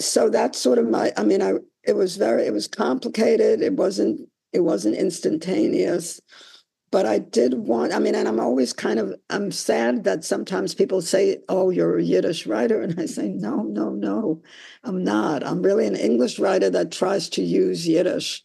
so 0.00 0.30
that's 0.30 0.58
sort 0.58 0.78
of 0.78 0.88
my. 0.88 1.12
I 1.18 1.22
mean, 1.22 1.42
I 1.42 1.56
it 1.84 1.96
was 1.96 2.16
very 2.16 2.46
it 2.46 2.52
was 2.54 2.66
complicated. 2.66 3.60
It 3.60 3.74
wasn't 3.74 4.26
it 4.54 4.60
wasn't 4.60 4.96
instantaneous 4.96 6.18
but 6.92 7.06
I 7.06 7.18
did 7.18 7.54
want, 7.54 7.94
I 7.94 7.98
mean, 7.98 8.14
and 8.14 8.28
I'm 8.28 8.38
always 8.38 8.74
kind 8.74 8.98
of, 8.98 9.14
I'm 9.30 9.50
sad 9.50 10.04
that 10.04 10.24
sometimes 10.24 10.74
people 10.74 11.00
say, 11.00 11.38
oh, 11.48 11.70
you're 11.70 11.96
a 11.96 12.02
Yiddish 12.02 12.46
writer. 12.46 12.82
And 12.82 13.00
I 13.00 13.06
say, 13.06 13.28
no, 13.28 13.62
no, 13.62 13.88
no, 13.88 14.42
I'm 14.84 15.02
not. 15.02 15.42
I'm 15.42 15.62
really 15.62 15.86
an 15.86 15.96
English 15.96 16.38
writer 16.38 16.68
that 16.68 16.92
tries 16.92 17.30
to 17.30 17.42
use 17.42 17.88
Yiddish 17.88 18.44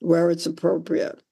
where 0.00 0.30
it's 0.30 0.44
appropriate 0.44 1.22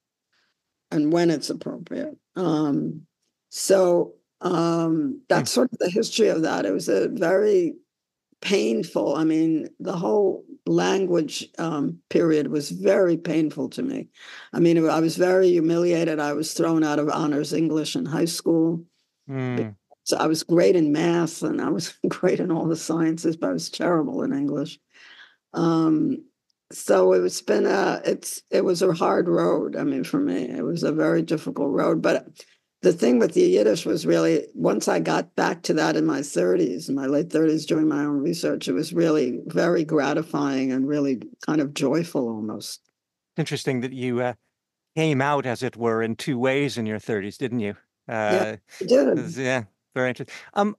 and 0.89 1.13
when 1.13 1.29
it's 1.29 1.51
appropriate. 1.51 2.17
Um, 2.37 3.01
so 3.49 4.13
um, 4.41 5.21
that's 5.27 5.51
sort 5.51 5.71
of 5.71 5.79
the 5.79 5.89
history 5.89 6.27
of 6.29 6.43
that. 6.43 6.65
It 6.65 6.73
was 6.73 6.87
a 6.87 7.09
very 7.09 7.75
painful, 8.41 9.15
I 9.15 9.23
mean, 9.23 9.69
the 9.79 9.95
whole 9.95 10.45
language 10.67 11.47
um, 11.57 11.99
period 12.09 12.49
was 12.49 12.69
very 12.69 13.17
painful 13.17 13.69
to 13.69 13.81
me. 13.81 14.09
I 14.53 14.59
mean, 14.59 14.87
I 14.87 14.99
was 14.99 15.17
very 15.17 15.49
humiliated. 15.49 16.19
I 16.19 16.33
was 16.33 16.53
thrown 16.53 16.83
out 16.83 16.99
of 16.99 17.09
honors 17.09 17.53
English 17.53 17.95
in 17.95 18.05
high 18.05 18.25
school. 18.25 18.83
Mm. 19.29 19.75
So 20.03 20.17
I 20.17 20.27
was 20.27 20.43
great 20.43 20.75
in 20.75 20.91
math 20.91 21.41
and 21.41 21.59
I 21.59 21.69
was 21.69 21.93
great 22.07 22.39
in 22.39 22.51
all 22.51 22.67
the 22.67 22.75
sciences, 22.75 23.35
but 23.35 23.49
I 23.49 23.53
was 23.53 23.69
terrible 23.69 24.21
in 24.23 24.33
English. 24.33 24.79
Um, 25.53 26.23
so 26.71 27.13
it's 27.13 27.41
been 27.41 27.65
a 27.65 28.01
it's 28.05 28.41
it 28.51 28.65
was 28.65 28.81
a 28.81 28.93
hard 28.93 29.27
road. 29.27 29.75
I 29.75 29.83
mean, 29.83 30.03
for 30.03 30.19
me, 30.19 30.49
it 30.49 30.63
was 30.63 30.83
a 30.83 30.91
very 30.91 31.21
difficult 31.21 31.71
road. 31.71 32.01
But 32.01 32.27
the 32.81 32.93
thing 32.93 33.19
with 33.19 33.33
the 33.33 33.41
Yiddish 33.41 33.85
was 33.85 34.05
really 34.05 34.47
once 34.53 34.87
I 34.87 34.99
got 34.99 35.35
back 35.35 35.63
to 35.63 35.73
that 35.75 35.95
in 35.95 36.05
my 36.05 36.19
30s, 36.19 36.89
in 36.89 36.95
my 36.95 37.05
late 37.05 37.29
30s, 37.29 37.65
doing 37.65 37.87
my 37.87 38.01
own 38.01 38.21
research, 38.21 38.67
it 38.67 38.73
was 38.73 38.93
really 38.93 39.39
very 39.47 39.83
gratifying 39.83 40.71
and 40.71 40.87
really 40.87 41.21
kind 41.45 41.61
of 41.61 41.73
joyful 41.73 42.27
almost. 42.27 42.81
Interesting 43.37 43.81
that 43.81 43.93
you 43.93 44.21
uh, 44.21 44.33
came 44.95 45.21
out, 45.21 45.45
as 45.45 45.63
it 45.63 45.77
were, 45.77 46.01
in 46.01 46.15
two 46.15 46.37
ways 46.37 46.77
in 46.77 46.85
your 46.85 46.99
30s, 46.99 47.37
didn't 47.37 47.59
you? 47.59 47.75
Uh, 48.09 48.57
yeah, 48.79 48.81
I 48.81 48.85
did. 48.85 49.35
Yeah, 49.35 49.63
very 49.93 50.09
interesting. 50.09 50.35
Um, 50.53 50.75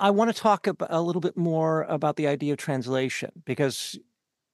I 0.00 0.10
want 0.10 0.34
to 0.34 0.40
talk 0.40 0.66
a 0.66 1.00
little 1.00 1.20
bit 1.20 1.36
more 1.36 1.82
about 1.84 2.16
the 2.16 2.26
idea 2.26 2.54
of 2.54 2.58
translation 2.58 3.30
because, 3.44 3.98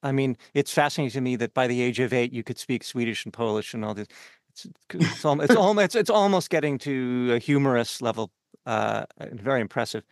I 0.02 0.12
mean, 0.12 0.36
it's 0.54 0.72
fascinating 0.72 1.12
to 1.12 1.20
me 1.20 1.36
that 1.36 1.54
by 1.54 1.66
the 1.66 1.80
age 1.80 2.00
of 2.00 2.12
eight 2.12 2.32
you 2.32 2.42
could 2.42 2.58
speak 2.58 2.84
Swedish 2.84 3.24
and 3.24 3.32
Polish 3.32 3.74
and 3.74 3.84
all 3.84 3.94
this. 3.94 4.08
It's 4.50 4.66
it's, 4.94 5.24
almost, 5.24 5.50
it's 5.50 5.56
almost 5.58 5.96
it's 5.96 6.10
almost 6.10 6.50
getting 6.50 6.78
to 6.78 7.32
a 7.34 7.38
humorous 7.38 8.00
level. 8.02 8.30
Uh, 8.66 9.06
very 9.18 9.60
impressive. 9.60 10.04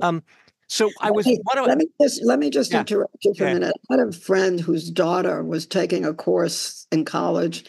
Um, 0.00 0.22
so 0.68 0.90
I 1.00 1.10
was. 1.10 1.24
Hey, 1.24 1.38
let 1.54 1.78
me 1.78 1.86
just 2.00 2.24
let 2.24 2.38
me 2.38 2.50
just 2.50 2.72
yeah. 2.72 2.80
interrupt 2.80 3.16
you 3.24 3.34
for 3.34 3.44
okay. 3.44 3.52
a 3.52 3.54
minute. 3.54 3.74
I 3.90 3.94
had 3.96 4.06
a 4.06 4.12
friend 4.12 4.60
whose 4.60 4.90
daughter 4.90 5.42
was 5.42 5.66
taking 5.66 6.04
a 6.04 6.12
course 6.12 6.86
in 6.92 7.04
college, 7.04 7.64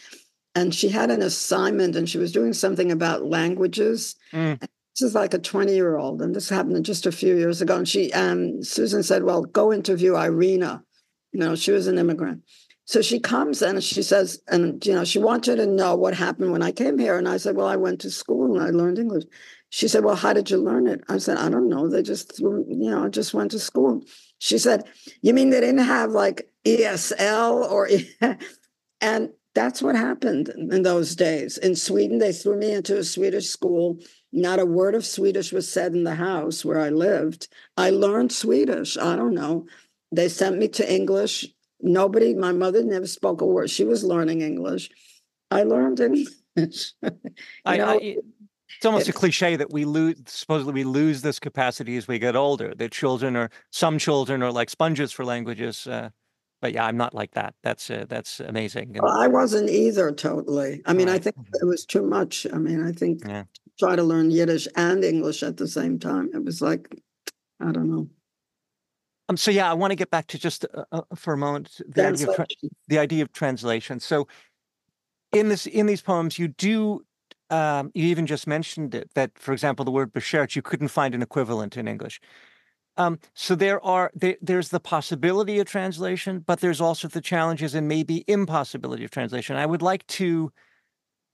and 0.54 0.74
she 0.74 0.88
had 0.90 1.10
an 1.10 1.22
assignment, 1.22 1.96
and 1.96 2.08
she 2.08 2.18
was 2.18 2.30
doing 2.30 2.52
something 2.52 2.92
about 2.92 3.24
languages. 3.24 4.16
Mm. 4.32 4.60
This 4.60 5.02
is 5.02 5.14
like 5.14 5.32
a 5.32 5.38
twenty-year-old, 5.38 6.20
and 6.20 6.36
this 6.36 6.50
happened 6.50 6.84
just 6.84 7.06
a 7.06 7.12
few 7.12 7.36
years 7.36 7.62
ago. 7.62 7.78
And 7.78 7.88
she, 7.88 8.12
um, 8.12 8.62
Susan 8.62 9.02
said, 9.02 9.24
"Well, 9.24 9.44
go 9.44 9.72
interview 9.72 10.14
Irena." 10.14 10.84
You 11.32 11.40
know, 11.40 11.54
she 11.54 11.70
was 11.70 11.86
an 11.86 11.98
immigrant, 11.98 12.42
so 12.90 13.02
she 13.02 13.20
comes 13.20 13.62
and 13.62 13.84
she 13.84 14.02
says, 14.02 14.42
and 14.48 14.84
you 14.84 14.92
know, 14.92 15.04
she 15.04 15.20
wanted 15.20 15.56
to 15.56 15.66
know 15.66 15.94
what 15.94 16.12
happened 16.12 16.50
when 16.50 16.60
I 16.60 16.72
came 16.72 16.98
here. 16.98 17.16
And 17.16 17.28
I 17.28 17.36
said, 17.36 17.54
Well, 17.54 17.68
I 17.68 17.76
went 17.76 18.00
to 18.00 18.10
school 18.10 18.56
and 18.56 18.60
I 18.60 18.70
learned 18.70 18.98
English. 18.98 19.26
She 19.68 19.86
said, 19.86 20.04
Well, 20.04 20.16
how 20.16 20.32
did 20.32 20.50
you 20.50 20.56
learn 20.56 20.88
it? 20.88 21.04
I 21.08 21.18
said, 21.18 21.38
I 21.38 21.48
don't 21.50 21.68
know. 21.68 21.88
They 21.88 22.02
just 22.02 22.36
threw, 22.36 22.66
you 22.68 22.90
know, 22.90 23.04
I 23.04 23.08
just 23.08 23.32
went 23.32 23.52
to 23.52 23.60
school. 23.60 24.02
She 24.40 24.58
said, 24.58 24.88
You 25.22 25.32
mean 25.32 25.50
they 25.50 25.60
didn't 25.60 25.84
have 25.84 26.10
like 26.10 26.50
ESL 26.64 27.70
or 27.70 27.88
and 29.00 29.30
that's 29.54 29.80
what 29.80 29.94
happened 29.94 30.48
in 30.48 30.82
those 30.82 31.14
days. 31.14 31.58
In 31.58 31.76
Sweden, 31.76 32.18
they 32.18 32.32
threw 32.32 32.56
me 32.56 32.72
into 32.72 32.98
a 32.98 33.04
Swedish 33.04 33.46
school. 33.46 33.98
Not 34.32 34.58
a 34.58 34.66
word 34.66 34.96
of 34.96 35.06
Swedish 35.06 35.52
was 35.52 35.70
said 35.70 35.92
in 35.92 36.02
the 36.02 36.16
house 36.16 36.64
where 36.64 36.80
I 36.80 36.88
lived. 36.90 37.46
I 37.76 37.90
learned 37.90 38.32
Swedish. 38.32 38.96
I 38.96 39.14
don't 39.14 39.34
know. 39.34 39.66
They 40.12 40.28
sent 40.28 40.58
me 40.58 40.68
to 40.68 40.92
English 40.92 41.46
Nobody, 41.82 42.34
my 42.34 42.52
mother 42.52 42.82
never 42.84 43.06
spoke 43.06 43.40
a 43.40 43.46
word. 43.46 43.70
She 43.70 43.84
was 43.84 44.04
learning 44.04 44.42
English. 44.42 44.90
I 45.50 45.62
learned 45.62 46.00
English. 46.00 46.94
I, 47.64 47.76
know, 47.76 47.86
I, 47.86 48.16
it's 48.76 48.84
almost 48.84 49.08
a 49.08 49.12
cliche 49.12 49.56
that 49.56 49.72
we 49.72 49.84
lose 49.84 50.16
supposedly 50.26 50.72
we 50.72 50.84
lose 50.84 51.22
this 51.22 51.38
capacity 51.38 51.96
as 51.96 52.08
we 52.08 52.18
get 52.18 52.34
older 52.34 52.74
that 52.74 52.90
children 52.90 53.36
are 53.36 53.50
some 53.70 53.98
children 53.98 54.42
are 54.42 54.50
like 54.50 54.68
sponges 54.68 55.12
for 55.12 55.24
languages 55.24 55.86
uh, 55.86 56.10
but 56.60 56.72
yeah 56.72 56.84
i'm 56.84 56.96
not 56.96 57.14
like 57.14 57.30
that 57.32 57.54
that's 57.62 57.88
uh, 57.88 58.04
that's 58.08 58.40
amazing 58.40 58.96
well, 59.00 59.16
i 59.16 59.28
wasn't 59.28 59.70
either 59.70 60.10
totally 60.10 60.82
i 60.86 60.92
mean 60.92 61.06
right. 61.06 61.14
i 61.14 61.18
think 61.18 61.36
it 61.62 61.64
was 61.64 61.86
too 61.86 62.02
much 62.02 62.48
i 62.52 62.58
mean 62.58 62.84
i 62.84 62.90
think 62.90 63.22
yeah. 63.24 63.44
try 63.78 63.94
to 63.94 64.02
learn 64.02 64.30
yiddish 64.30 64.66
and 64.74 65.04
english 65.04 65.44
at 65.44 65.56
the 65.56 65.68
same 65.68 65.96
time 65.96 66.28
it 66.34 66.44
was 66.44 66.60
like 66.60 67.00
i 67.60 67.70
don't 67.70 67.88
know 67.88 68.08
um, 69.30 69.36
so 69.36 69.52
yeah, 69.52 69.70
I 69.70 69.74
want 69.74 69.92
to 69.92 69.96
get 69.96 70.10
back 70.10 70.26
to 70.28 70.38
just 70.38 70.66
uh, 70.74 70.84
uh 70.90 71.02
for 71.14 71.32
a 71.32 71.36
moment 71.36 71.80
the 71.86 72.08
idea, 72.08 72.30
of 72.30 72.46
the 72.88 72.98
idea 72.98 73.22
of 73.22 73.32
translation. 73.32 74.00
So 74.00 74.26
in 75.32 75.48
this 75.48 75.66
in 75.66 75.86
these 75.86 76.02
poems, 76.02 76.36
you 76.36 76.48
do 76.48 77.04
um, 77.48 77.92
you 77.94 78.06
even 78.06 78.26
just 78.26 78.48
mentioned 78.48 78.92
it 78.92 79.10
that, 79.14 79.38
for 79.38 79.52
example, 79.52 79.84
the 79.84 79.92
word 79.92 80.12
beshert 80.12 80.56
you 80.56 80.62
couldn't 80.62 80.88
find 80.88 81.14
an 81.14 81.22
equivalent 81.22 81.76
in 81.76 81.86
English. 81.86 82.20
Um, 82.96 83.20
so 83.32 83.54
there 83.54 83.80
are 83.84 84.10
there, 84.16 84.36
there's 84.42 84.70
the 84.70 84.80
possibility 84.80 85.60
of 85.60 85.66
translation, 85.68 86.40
but 86.40 86.58
there's 86.60 86.80
also 86.80 87.06
the 87.06 87.20
challenges 87.20 87.72
and 87.76 87.86
maybe 87.86 88.24
impossibility 88.26 89.04
of 89.04 89.12
translation. 89.12 89.54
I 89.54 89.66
would 89.66 89.80
like 89.82 90.04
to 90.08 90.52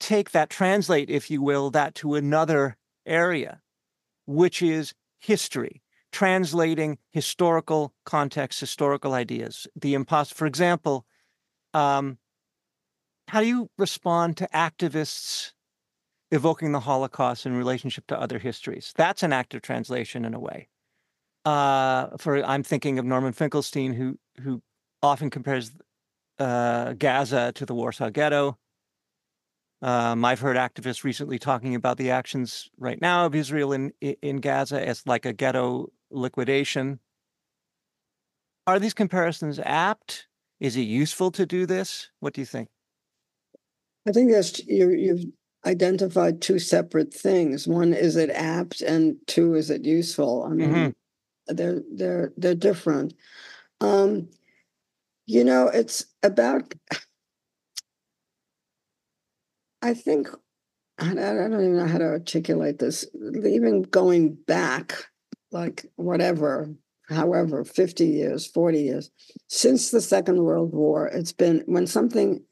take 0.00 0.32
that 0.32 0.50
translate, 0.50 1.08
if 1.08 1.30
you 1.30 1.40
will, 1.40 1.70
that 1.70 1.94
to 1.94 2.14
another 2.14 2.76
area, 3.06 3.62
which 4.26 4.60
is 4.60 4.92
history 5.18 5.80
translating 6.12 6.98
historical 7.12 7.94
context, 8.04 8.60
historical 8.60 9.12
ideas. 9.14 9.66
The 9.76 9.94
impossible, 9.94 10.36
for 10.36 10.46
example, 10.46 11.06
um, 11.74 12.18
how 13.28 13.40
do 13.40 13.46
you 13.46 13.70
respond 13.76 14.36
to 14.38 14.48
activists 14.54 15.52
evoking 16.30 16.72
the 16.72 16.80
Holocaust 16.80 17.46
in 17.46 17.56
relationship 17.56 18.06
to 18.08 18.20
other 18.20 18.38
histories? 18.38 18.92
That's 18.96 19.22
an 19.22 19.32
act 19.32 19.54
of 19.54 19.62
translation 19.62 20.24
in 20.24 20.34
a 20.34 20.40
way. 20.40 20.68
Uh, 21.44 22.16
for 22.18 22.42
I'm 22.44 22.62
thinking 22.62 22.98
of 22.98 23.04
Norman 23.04 23.32
Finkelstein, 23.32 23.92
who 23.92 24.18
who 24.42 24.62
often 25.02 25.30
compares 25.30 25.70
uh, 26.38 26.94
Gaza 26.94 27.52
to 27.54 27.66
the 27.66 27.74
Warsaw 27.74 28.10
Ghetto. 28.10 28.58
Um, 29.82 30.24
I've 30.24 30.40
heard 30.40 30.56
activists 30.56 31.04
recently 31.04 31.38
talking 31.38 31.74
about 31.74 31.98
the 31.98 32.10
actions 32.10 32.68
right 32.78 33.00
now 33.00 33.26
of 33.26 33.34
Israel 33.34 33.72
in 33.72 33.92
in 34.00 34.38
Gaza 34.38 34.84
as 34.84 35.06
like 35.06 35.24
a 35.24 35.32
ghetto 35.32 35.92
liquidation. 36.10 37.00
Are 38.66 38.78
these 38.78 38.94
comparisons 38.94 39.60
apt? 39.60 40.26
Is 40.60 40.76
it 40.76 40.82
useful 40.82 41.30
to 41.32 41.46
do 41.46 41.66
this? 41.66 42.10
What 42.20 42.34
do 42.34 42.40
you 42.40 42.46
think? 42.46 42.68
I 44.08 44.12
think 44.12 44.30
that's 44.30 44.64
you, 44.66 44.90
you've 44.90 45.24
identified 45.64 46.40
two 46.40 46.58
separate 46.58 47.12
things. 47.12 47.66
One 47.66 47.92
is 47.92 48.16
it 48.16 48.30
apt, 48.30 48.80
and 48.80 49.16
two 49.26 49.54
is 49.54 49.70
it 49.70 49.84
useful. 49.84 50.44
I 50.44 50.54
mean, 50.54 50.70
mm-hmm. 50.70 51.54
they're 51.54 51.82
they're 51.92 52.32
they're 52.36 52.54
different. 52.54 53.14
Um, 53.80 54.28
you 55.26 55.44
know, 55.44 55.68
it's 55.68 56.06
about. 56.22 56.72
I 59.82 59.94
think 59.94 60.28
I 60.98 61.14
don't 61.14 61.52
even 61.52 61.76
know 61.76 61.86
how 61.86 61.98
to 61.98 62.04
articulate 62.04 62.78
this. 62.78 63.04
Even 63.14 63.82
going 63.82 64.34
back 64.34 65.06
like 65.50 65.86
whatever, 65.96 66.70
however, 67.08 67.64
50 67.64 68.06
years, 68.06 68.46
40 68.46 68.80
years, 68.80 69.10
since 69.48 69.90
the 69.90 70.00
Second 70.00 70.42
World 70.42 70.72
War, 70.72 71.06
it's 71.06 71.32
been 71.32 71.62
when 71.66 71.86
something 71.86 72.42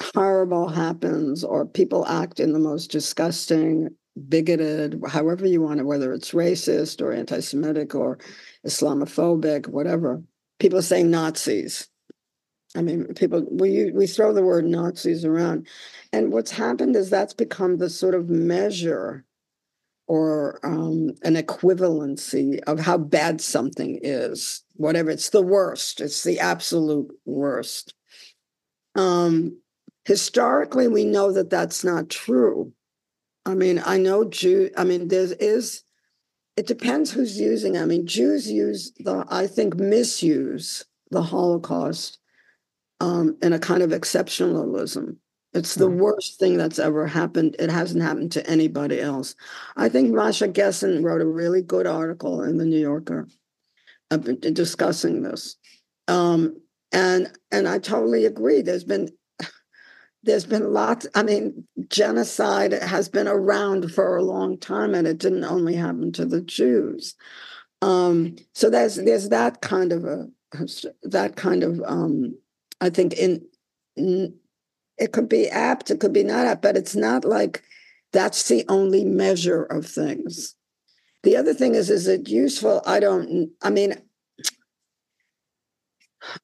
horrible 0.00 0.68
happens 0.68 1.44
or 1.44 1.66
people 1.66 2.06
act 2.06 2.40
in 2.40 2.52
the 2.52 2.58
most 2.58 2.90
disgusting, 2.90 3.90
bigoted, 4.28 5.00
however 5.08 5.46
you 5.46 5.62
want 5.62 5.80
it, 5.80 5.86
whether 5.86 6.12
it's 6.12 6.32
racist 6.32 7.00
or 7.00 7.12
anti-Semitic 7.12 7.94
or 7.94 8.18
Islamophobic, 8.66 9.68
whatever. 9.68 10.22
People 10.58 10.82
say 10.82 11.02
Nazis. 11.02 11.88
I 12.74 12.80
mean, 12.80 13.12
people 13.14 13.46
we 13.50 13.90
we 13.90 14.06
throw 14.06 14.32
the 14.32 14.42
word 14.42 14.64
Nazis 14.64 15.26
around, 15.26 15.66
and 16.10 16.32
what's 16.32 16.50
happened 16.50 16.96
is 16.96 17.10
that's 17.10 17.34
become 17.34 17.76
the 17.76 17.90
sort 17.90 18.14
of 18.14 18.30
measure 18.30 19.26
or 20.12 20.60
um, 20.62 21.08
an 21.22 21.36
equivalency 21.36 22.60
of 22.66 22.78
how 22.78 22.98
bad 22.98 23.40
something 23.40 23.98
is. 24.02 24.62
Whatever, 24.74 25.10
it's 25.10 25.30
the 25.30 25.40
worst. 25.40 26.02
It's 26.02 26.22
the 26.22 26.38
absolute 26.38 27.10
worst. 27.24 27.94
Um, 28.94 29.58
historically, 30.04 30.86
we 30.86 31.06
know 31.06 31.32
that 31.32 31.48
that's 31.48 31.82
not 31.82 32.10
true. 32.10 32.74
I 33.46 33.54
mean, 33.54 33.82
I 33.86 33.96
know 33.96 34.28
Jew. 34.28 34.68
I 34.76 34.84
mean, 34.84 35.08
there 35.08 35.28
is. 35.40 35.82
It 36.58 36.66
depends 36.66 37.10
who's 37.10 37.40
using. 37.40 37.78
I 37.78 37.86
mean, 37.86 38.06
Jews 38.06 38.50
use 38.50 38.92
the. 38.98 39.24
I 39.30 39.46
think 39.46 39.76
misuse 39.76 40.84
the 41.10 41.22
Holocaust 41.22 42.18
um, 43.00 43.38
in 43.40 43.54
a 43.54 43.58
kind 43.58 43.82
of 43.82 43.92
exceptionalism. 43.92 45.16
It's 45.54 45.74
the 45.74 45.88
mm-hmm. 45.88 46.00
worst 46.00 46.38
thing 46.38 46.56
that's 46.56 46.78
ever 46.78 47.06
happened. 47.06 47.56
It 47.58 47.70
hasn't 47.70 48.02
happened 48.02 48.32
to 48.32 48.48
anybody 48.48 49.00
else. 49.00 49.34
I 49.76 49.88
think 49.88 50.14
Masha 50.14 50.48
Gessen 50.48 51.02
wrote 51.02 51.20
a 51.20 51.26
really 51.26 51.62
good 51.62 51.86
article 51.86 52.42
in 52.42 52.56
the 52.56 52.64
New 52.64 52.80
Yorker 52.80 53.28
discussing 54.18 55.22
this. 55.22 55.56
Um, 56.08 56.56
and 56.92 57.32
and 57.50 57.66
I 57.68 57.78
totally 57.78 58.26
agree. 58.26 58.62
There's 58.62 58.84
been 58.84 59.08
there's 60.22 60.44
been 60.44 60.72
lots. 60.72 61.06
I 61.14 61.22
mean, 61.22 61.66
genocide 61.88 62.72
has 62.72 63.08
been 63.08 63.28
around 63.28 63.92
for 63.92 64.16
a 64.16 64.22
long 64.22 64.58
time, 64.58 64.94
and 64.94 65.06
it 65.06 65.18
didn't 65.18 65.44
only 65.44 65.74
happen 65.74 66.12
to 66.12 66.24
the 66.24 66.40
Jews. 66.40 67.14
Um, 67.80 68.36
so 68.54 68.70
there's 68.70 68.96
there's 68.96 69.30
that 69.30 69.60
kind 69.60 69.92
of 69.92 70.04
a 70.04 70.28
that 71.02 71.36
kind 71.36 71.62
of 71.62 71.80
um, 71.86 72.36
I 72.80 72.90
think 72.90 73.14
in, 73.14 73.42
in 73.96 74.34
it 74.98 75.12
could 75.12 75.28
be 75.28 75.48
apt, 75.48 75.90
it 75.90 76.00
could 76.00 76.12
be 76.12 76.24
not 76.24 76.46
apt, 76.46 76.62
but 76.62 76.76
it's 76.76 76.94
not 76.94 77.24
like 77.24 77.62
that's 78.12 78.48
the 78.48 78.64
only 78.68 79.04
measure 79.04 79.64
of 79.64 79.86
things. 79.86 80.54
The 81.22 81.36
other 81.36 81.54
thing 81.54 81.74
is, 81.74 81.88
is 81.88 82.08
it 82.08 82.28
useful? 82.28 82.82
I 82.84 83.00
don't, 83.00 83.50
I 83.62 83.70
mean, 83.70 83.94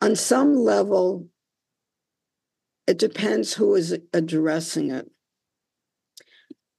on 0.01 0.17
some 0.17 0.55
level, 0.55 1.29
it 2.87 2.99
depends 2.99 3.55
who 3.55 3.75
is 3.75 3.99
addressing 4.13 4.91
it. 4.91 5.11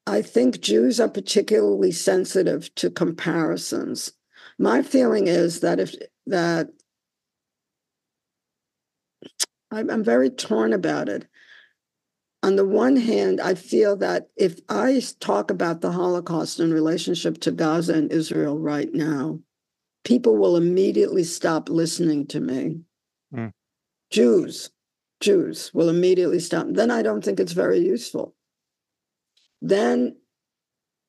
I 0.07 0.23
think 0.23 0.59
Jews 0.59 0.99
are 0.99 1.07
particularly 1.07 1.91
sensitive 1.91 2.73
to 2.75 2.89
comparisons. 2.89 4.13
My 4.57 4.81
feeling 4.81 5.27
is 5.27 5.59
that 5.59 5.79
if 5.79 5.93
that 6.25 6.69
I'm, 9.71 10.03
very 10.03 10.29
torn 10.29 10.73
about 10.73 11.09
it. 11.09 11.27
On 12.41 12.55
the 12.55 12.65
one 12.65 12.95
hand, 12.95 13.41
I 13.41 13.53
feel 13.53 13.97
that 13.97 14.29
if 14.37 14.59
I 14.69 15.01
talk 15.19 15.51
about 15.51 15.81
the 15.81 15.91
Holocaust 15.91 16.59
in 16.59 16.73
relationship 16.73 17.39
to 17.41 17.51
Gaza 17.51 17.93
and 17.93 18.11
Israel 18.11 18.57
right 18.57 18.93
now, 18.93 19.39
people 20.05 20.37
will 20.37 20.55
immediately 20.55 21.23
stop 21.23 21.69
listening 21.69 22.27
to 22.27 22.39
me. 22.39 22.81
Mm. 23.33 23.51
Jews, 24.09 24.71
Jews 25.19 25.71
will 25.73 25.89
immediately 25.89 26.39
stop. 26.39 26.67
Then 26.69 26.91
I 26.91 27.01
don't 27.01 27.23
think 27.23 27.39
it's 27.39 27.51
very 27.51 27.79
useful. 27.79 28.35
Then 29.61 30.15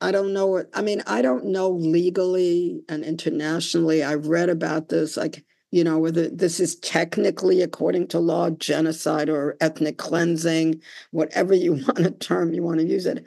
I 0.00 0.10
don't 0.10 0.32
know 0.32 0.48
what, 0.48 0.66
I 0.74 0.82
mean, 0.82 1.02
I 1.06 1.22
don't 1.22 1.46
know 1.46 1.70
legally 1.70 2.82
and 2.88 3.04
internationally. 3.04 4.02
I've 4.02 4.26
read 4.26 4.48
about 4.48 4.88
this. 4.88 5.16
Like, 5.16 5.44
you 5.70 5.84
know, 5.84 5.98
whether 5.98 6.28
this 6.28 6.58
is 6.58 6.76
technically, 6.76 7.62
according 7.62 8.08
to 8.08 8.18
law, 8.18 8.50
genocide 8.50 9.28
or 9.28 9.56
ethnic 9.60 9.98
cleansing, 9.98 10.82
whatever 11.12 11.54
you 11.54 11.72
want 11.86 11.98
to 11.98 12.10
term 12.10 12.52
you 12.52 12.62
want 12.62 12.80
to 12.80 12.86
use 12.86 13.06
it. 13.06 13.24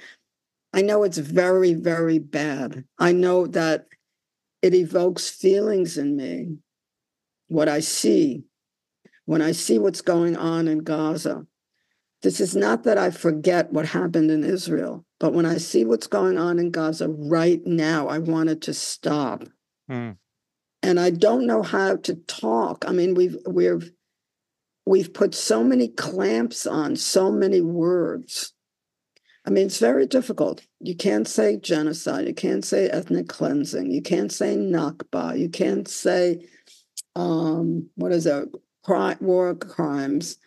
I 0.74 0.82
know 0.82 1.04
it's 1.04 1.20
very, 1.20 1.74
very 1.74 2.20
bad. 2.20 2.86
I 3.00 3.12
know 3.12 3.48
that 3.48 3.88
it 4.62 4.74
evokes 4.74 5.30
feelings 5.30 5.98
in 5.98 6.16
me, 6.16 6.58
what 7.48 7.70
I 7.70 7.80
see, 7.80 8.44
when 9.26 9.42
I 9.42 9.52
see 9.52 9.78
what's 9.78 10.02
going 10.02 10.36
on 10.36 10.68
in 10.68 10.80
Gaza. 10.80 11.46
This 12.24 12.40
is 12.40 12.56
not 12.56 12.84
that 12.84 12.98
I 12.98 13.12
forget 13.12 13.72
what 13.74 13.86
happened 13.86 14.32
in 14.32 14.46
Israel, 14.46 15.06
but 15.20 15.34
when 15.34 15.46
I 15.46 15.58
see 15.58 15.84
what's 15.84 16.08
going 16.08 16.38
on 16.38 16.58
in 16.58 16.72
Gaza 16.72 17.10
right 17.10 17.62
now, 17.66 18.08
I 18.08 18.20
want 18.20 18.50
it 18.50 18.62
to 18.62 18.74
stop. 18.74 19.44
Mm 19.92 20.16
and 20.84 21.00
I 21.00 21.10
don't 21.10 21.48
know 21.48 21.64
how 21.64 21.96
to 21.96 22.16
talk. 22.16 22.84
I 22.86 22.92
mean, 22.92 23.16
we've 23.16 23.38
we've 23.48 23.92
we've 24.86 25.14
put 25.14 25.34
so 25.34 25.64
many 25.64 25.88
clamps 25.88 26.68
on 26.68 26.98
so 26.98 27.32
many 27.32 27.62
words. 27.62 28.54
I 29.46 29.50
mean, 29.50 29.66
it's 29.68 29.80
very 29.80 30.06
difficult. 30.06 30.66
You 30.80 30.96
can't 30.96 31.28
say 31.28 31.58
genocide. 31.58 32.28
You 32.28 32.34
can't 32.34 32.64
say 32.64 32.90
ethnic 32.90 33.28
cleansing. 33.28 33.92
You 33.92 34.02
can't 34.02 34.32
say 34.32 34.56
Nakba. 34.56 35.38
You 35.40 35.50
can't 35.50 35.88
say 35.88 36.46
um, 37.16 37.90
what 37.96 38.12
is 38.12 38.26
it? 38.26 38.50
Crime, 38.84 39.18
war 39.22 39.56
crimes. 39.56 40.38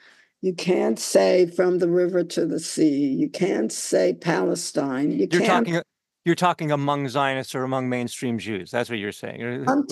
You 0.43 0.55
can't 0.55 0.99
say 0.99 1.47
from 1.47 1.78
the 1.78 1.89
river 1.89 2.22
to 2.22 2.47
the 2.47 2.61
sea. 2.61 3.09
You 3.09 3.28
can't 3.30 3.72
say 3.72 4.12
Palestine. 4.14 5.11
You 5.11 5.28
You're 5.30 5.41
can't. 5.41 5.66
Talking, 5.66 5.82
you're 6.27 6.35
talking 6.35 6.72
among 6.72 7.09
Zionists 7.09 7.55
or 7.55 7.62
among 7.62 7.89
mainstream 7.89 8.37
Jews. 8.37 8.72
That's 8.72 8.91
what 8.91 8.99
you're 8.99 9.12
saying. 9.12 9.64
I'm 9.68 9.85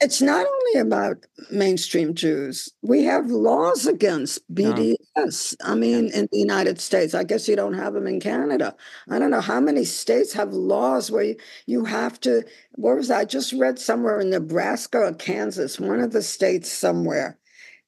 it's 0.00 0.20
not 0.20 0.44
only 0.44 0.80
about 0.80 1.18
mainstream 1.52 2.12
Jews. 2.12 2.68
We 2.82 3.04
have 3.04 3.30
laws 3.30 3.86
against 3.86 4.40
BDS. 4.52 5.56
No. 5.60 5.72
I 5.72 5.76
mean, 5.76 6.10
in 6.10 6.28
the 6.32 6.38
United 6.38 6.80
States, 6.80 7.14
I 7.14 7.22
guess 7.22 7.46
you 7.46 7.54
don't 7.54 7.74
have 7.74 7.94
them 7.94 8.08
in 8.08 8.18
Canada. 8.18 8.74
I 9.08 9.20
don't 9.20 9.30
know 9.30 9.40
how 9.40 9.60
many 9.60 9.84
states 9.84 10.32
have 10.32 10.52
laws 10.52 11.12
where 11.12 11.22
you, 11.22 11.36
you 11.66 11.84
have 11.84 12.18
to. 12.22 12.42
What 12.72 12.96
was? 12.96 13.12
I 13.12 13.24
just 13.24 13.52
read 13.52 13.78
somewhere 13.78 14.18
in 14.18 14.30
Nebraska 14.30 14.98
or 14.98 15.14
Kansas, 15.14 15.78
one 15.78 16.00
of 16.00 16.10
the 16.10 16.22
states 16.22 16.70
somewhere 16.72 17.38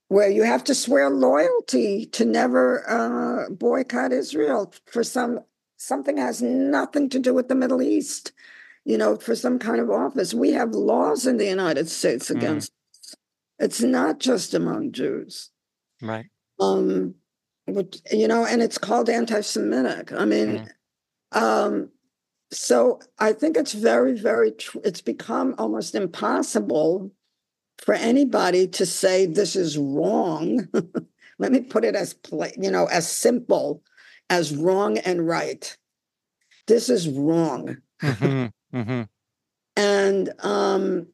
where 0.06 0.30
you 0.30 0.44
have 0.44 0.62
to 0.64 0.74
swear 0.74 1.10
loyalty 1.10 2.06
to 2.06 2.24
never 2.24 2.88
uh, 2.88 3.50
boycott 3.50 4.12
Israel 4.12 4.72
for 4.86 5.02
some 5.02 5.40
something 5.78 6.18
has 6.18 6.42
nothing 6.42 7.08
to 7.08 7.18
do 7.18 7.32
with 7.32 7.48
the 7.48 7.54
Middle 7.54 7.80
East, 7.80 8.32
you 8.84 8.98
know, 8.98 9.16
for 9.16 9.34
some 9.34 9.58
kind 9.58 9.80
of 9.80 9.90
office. 9.90 10.34
We 10.34 10.52
have 10.52 10.72
laws 10.72 11.26
in 11.26 11.38
the 11.38 11.46
United 11.46 11.88
States 11.88 12.28
mm. 12.28 12.36
against 12.36 12.72
mm. 12.72 13.14
it's 13.60 13.80
not 13.80 14.18
just 14.18 14.52
among 14.52 14.92
Jews. 14.92 15.50
Right. 16.02 16.26
Um, 16.60 17.14
which, 17.66 18.00
you 18.12 18.28
know, 18.28 18.44
and 18.44 18.60
it's 18.60 18.78
called 18.78 19.08
anti-Semitic. 19.08 20.12
I 20.12 20.24
mean, 20.24 20.68
mm. 21.32 21.40
um, 21.40 21.90
so 22.50 23.00
I 23.18 23.32
think 23.32 23.56
it's 23.56 23.72
very, 23.72 24.18
very 24.18 24.52
tr- 24.52 24.78
it's 24.84 25.00
become 25.00 25.54
almost 25.58 25.94
impossible 25.94 27.12
for 27.78 27.94
anybody 27.94 28.66
to 28.66 28.84
say 28.84 29.26
this 29.26 29.54
is 29.54 29.78
wrong. 29.78 30.68
Let 31.38 31.52
me 31.52 31.60
put 31.60 31.84
it 31.84 31.94
as 31.94 32.14
play, 32.14 32.52
you 32.58 32.70
know, 32.70 32.86
as 32.86 33.08
simple 33.08 33.82
as 34.30 34.54
wrong 34.54 34.98
and 34.98 35.26
right. 35.26 35.76
This 36.66 36.88
is 36.88 37.08
wrong. 37.08 37.78
Mm-hmm, 38.02 38.46
mm-hmm. 38.76 39.02
And 39.76 40.32
um, 40.40 41.06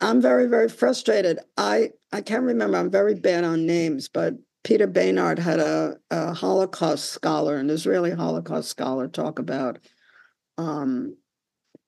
I'm 0.00 0.20
very, 0.20 0.46
very 0.46 0.68
frustrated. 0.68 1.38
I, 1.56 1.90
I 2.12 2.20
can't 2.20 2.44
remember, 2.44 2.78
I'm 2.78 2.90
very 2.90 3.14
bad 3.14 3.44
on 3.44 3.66
names, 3.66 4.08
but 4.08 4.34
Peter 4.62 4.86
Beinart 4.86 5.38
had 5.38 5.58
a, 5.58 5.96
a 6.10 6.34
Holocaust 6.34 7.06
scholar, 7.06 7.56
an 7.56 7.70
Israeli 7.70 8.10
Holocaust 8.10 8.68
scholar, 8.68 9.08
talk 9.08 9.38
about 9.38 9.78
um, 10.58 11.16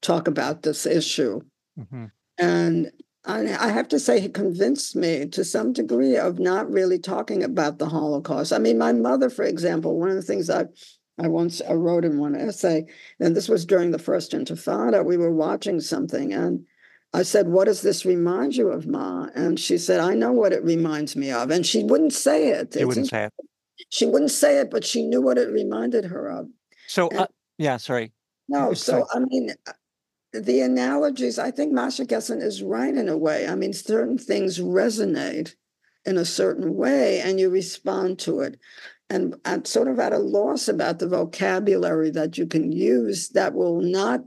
talk 0.01 0.27
about 0.27 0.63
this 0.63 0.87
issue. 0.87 1.41
Mm-hmm. 1.79 2.07
And 2.39 2.91
I, 3.25 3.69
have 3.69 3.89
to 3.89 4.01
say, 4.01 4.21
he 4.21 4.29
convinced 4.29 4.97
me 4.97 5.27
to 5.27 5.45
some 5.45 5.73
degree 5.73 6.17
of 6.17 6.41
not 6.41 6.71
really 6.71 6.99
talking 6.99 7.45
about 7.45 7.79
the 7.79 7.89
Holocaust. 7.89 8.53
I 8.53 8.59
mean, 8.59 8.79
my 8.79 8.93
mother, 8.93 9.31
for 9.31 9.45
example, 9.45 9.99
one 9.99 10.09
of 10.09 10.17
the 10.17 10.23
things 10.23 10.51
I 10.51 10.67
I 11.19 11.29
once 11.29 11.61
I 11.61 11.75
wrote 11.75 12.05
in 12.05 12.19
one 12.19 12.35
essay, 12.35 12.87
and 13.21 13.37
this 13.37 13.49
was 13.49 13.67
during 13.67 13.91
the 13.91 13.99
first 13.99 14.33
Intifada. 14.33 15.05
We 15.05 15.17
were 15.17 15.33
watching 15.33 15.79
something, 15.79 16.33
and 16.33 16.65
I 17.13 17.23
said, 17.23 17.49
"What 17.49 17.67
does 17.67 17.83
this 17.83 18.07
remind 18.07 18.57
you 18.57 18.69
of, 18.71 18.87
Ma?" 18.87 19.29
And 19.35 19.61
she 19.61 19.77
said, 19.77 20.01
"I 20.01 20.15
know 20.15 20.33
what 20.33 20.53
it 20.53 20.65
reminds 20.65 21.15
me 21.15 21.31
of," 21.31 21.51
and 21.51 21.67
she 21.67 21.85
wouldn't 21.85 22.15
say 22.15 22.49
it. 22.49 22.73
She 22.73 22.85
wouldn't 22.85 23.09
say 23.09 23.25
it. 23.25 23.33
She 23.91 24.07
wouldn't 24.07 24.31
say 24.31 24.59
it, 24.59 24.71
but 24.71 24.85
she 24.85 25.05
knew 25.05 25.21
what 25.21 25.39
it 25.39 25.51
reminded 25.51 26.07
her 26.07 26.29
of. 26.29 26.49
So, 26.87 27.09
and, 27.09 27.21
uh, 27.21 27.27
yeah, 27.59 27.77
sorry. 27.77 28.13
No, 28.49 28.73
so 28.73 29.07
I 29.13 29.19
mean, 29.19 29.55
the 30.33 30.61
analogies, 30.61 31.39
I 31.39 31.51
think 31.51 31.73
Masha 31.73 32.05
Gessen 32.05 32.41
is 32.41 32.63
right 32.63 32.95
in 32.95 33.09
a 33.09 33.19
way. 33.19 33.47
I 33.47 33.55
mean, 33.55 33.73
certain 33.73 34.19
things 34.19 34.59
resonate 34.59 35.55
in 36.05 36.17
a 36.17 36.25
certain 36.25 36.75
way 36.75 37.21
and 37.21 37.39
you 37.39 37.51
respond 37.51 38.19
to 38.21 38.41
it. 38.41 38.59
And 39.11 39.37
I'm 39.45 39.65
sort 39.65 39.89
of 39.89 39.99
at 39.99 40.15
a 40.15 40.19
loss 40.19 40.69
about 40.69 40.99
the 40.99 41.09
vocabulary 41.09 42.11
that 42.11 42.39
you 42.39 42.47
can 42.47 42.73
use 42.73 43.29
that 43.31 43.55
will 43.55 43.81
not. 43.81 44.25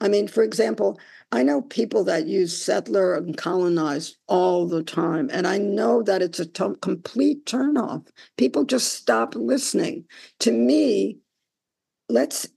I 0.00 0.08
mean, 0.08 0.26
for 0.26 0.42
example, 0.42 0.98
I 1.30 1.42
know 1.42 1.62
people 1.62 2.02
that 2.04 2.26
use 2.26 2.56
settler 2.56 3.14
and 3.14 3.36
colonized 3.36 4.16
all 4.26 4.66
the 4.66 4.82
time, 4.82 5.30
and 5.32 5.46
I 5.46 5.58
know 5.58 6.02
that 6.02 6.22
it's 6.22 6.40
a 6.40 6.46
t- 6.46 6.64
complete 6.82 7.46
turnoff. 7.46 8.06
People 8.36 8.64
just 8.64 8.94
stop 8.94 9.34
listening. 9.34 10.04
To 10.40 10.50
me, 10.50 11.18
let's 12.08 12.48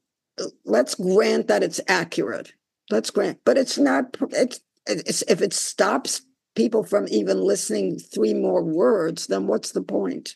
let's 0.66 0.96
grant 0.96 1.48
that 1.48 1.64
it's 1.64 1.80
accurate. 1.88 2.52
Let's 2.90 3.10
grant, 3.10 3.40
but 3.46 3.58
it's 3.58 3.78
not. 3.78 4.16
It's, 4.32 4.60
it's 4.86 5.24
if 5.24 5.42
it 5.42 5.54
stops 5.54 6.22
people 6.56 6.84
from 6.84 7.08
even 7.10 7.42
listening 7.42 8.00
three 8.00 8.34
more 8.34 8.64
words, 8.64 9.28
then 9.28 9.48
what's 9.48 9.72
the 9.72 9.82
point? 9.82 10.36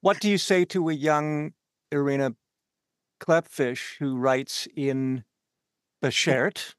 What 0.00 0.20
do 0.20 0.28
you 0.28 0.38
say 0.38 0.64
to 0.66 0.88
a 0.88 0.92
young 0.92 1.52
Irena 1.90 2.34
Klepfisz 3.20 3.96
who 3.98 4.16
writes 4.16 4.68
in 4.76 5.24
Bashert? 6.02 6.74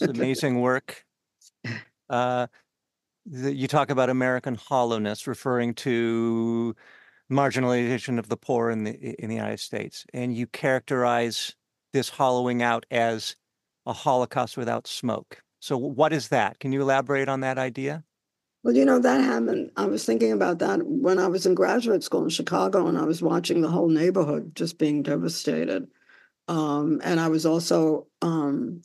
It's 0.00 0.18
amazing 0.18 0.60
work. 0.60 1.04
Uh, 2.10 2.46
the, 3.26 3.54
you 3.54 3.68
talk 3.68 3.90
about 3.90 4.08
American 4.08 4.54
hollowness, 4.54 5.26
referring 5.26 5.74
to 5.74 6.74
marginalization 7.30 8.18
of 8.18 8.30
the 8.30 8.36
poor 8.38 8.70
in 8.70 8.84
the 8.84 8.94
in 9.22 9.28
the 9.28 9.34
United 9.34 9.60
States, 9.60 10.06
and 10.14 10.34
you 10.34 10.46
characterize 10.46 11.54
this 11.92 12.08
hollowing 12.08 12.62
out 12.62 12.86
as 12.90 13.36
a 13.88 13.92
Holocaust 13.92 14.56
without 14.56 14.86
smoke. 14.86 15.42
So, 15.60 15.76
what 15.76 16.12
is 16.12 16.28
that? 16.28 16.60
Can 16.60 16.72
you 16.72 16.82
elaborate 16.82 17.28
on 17.28 17.40
that 17.40 17.58
idea? 17.58 18.04
Well, 18.62 18.76
you 18.76 18.84
know, 18.84 18.98
that 18.98 19.22
happened. 19.22 19.70
I 19.76 19.86
was 19.86 20.04
thinking 20.04 20.30
about 20.30 20.58
that 20.58 20.80
when 20.84 21.18
I 21.18 21.26
was 21.26 21.46
in 21.46 21.54
graduate 21.54 22.04
school 22.04 22.24
in 22.24 22.28
Chicago 22.28 22.86
and 22.86 22.98
I 22.98 23.04
was 23.04 23.22
watching 23.22 23.60
the 23.60 23.70
whole 23.70 23.88
neighborhood 23.88 24.54
just 24.54 24.78
being 24.78 25.02
devastated. 25.02 25.88
Um, 26.48 27.00
and 27.02 27.18
I 27.18 27.28
was 27.28 27.46
also, 27.46 28.08
um, 28.20 28.82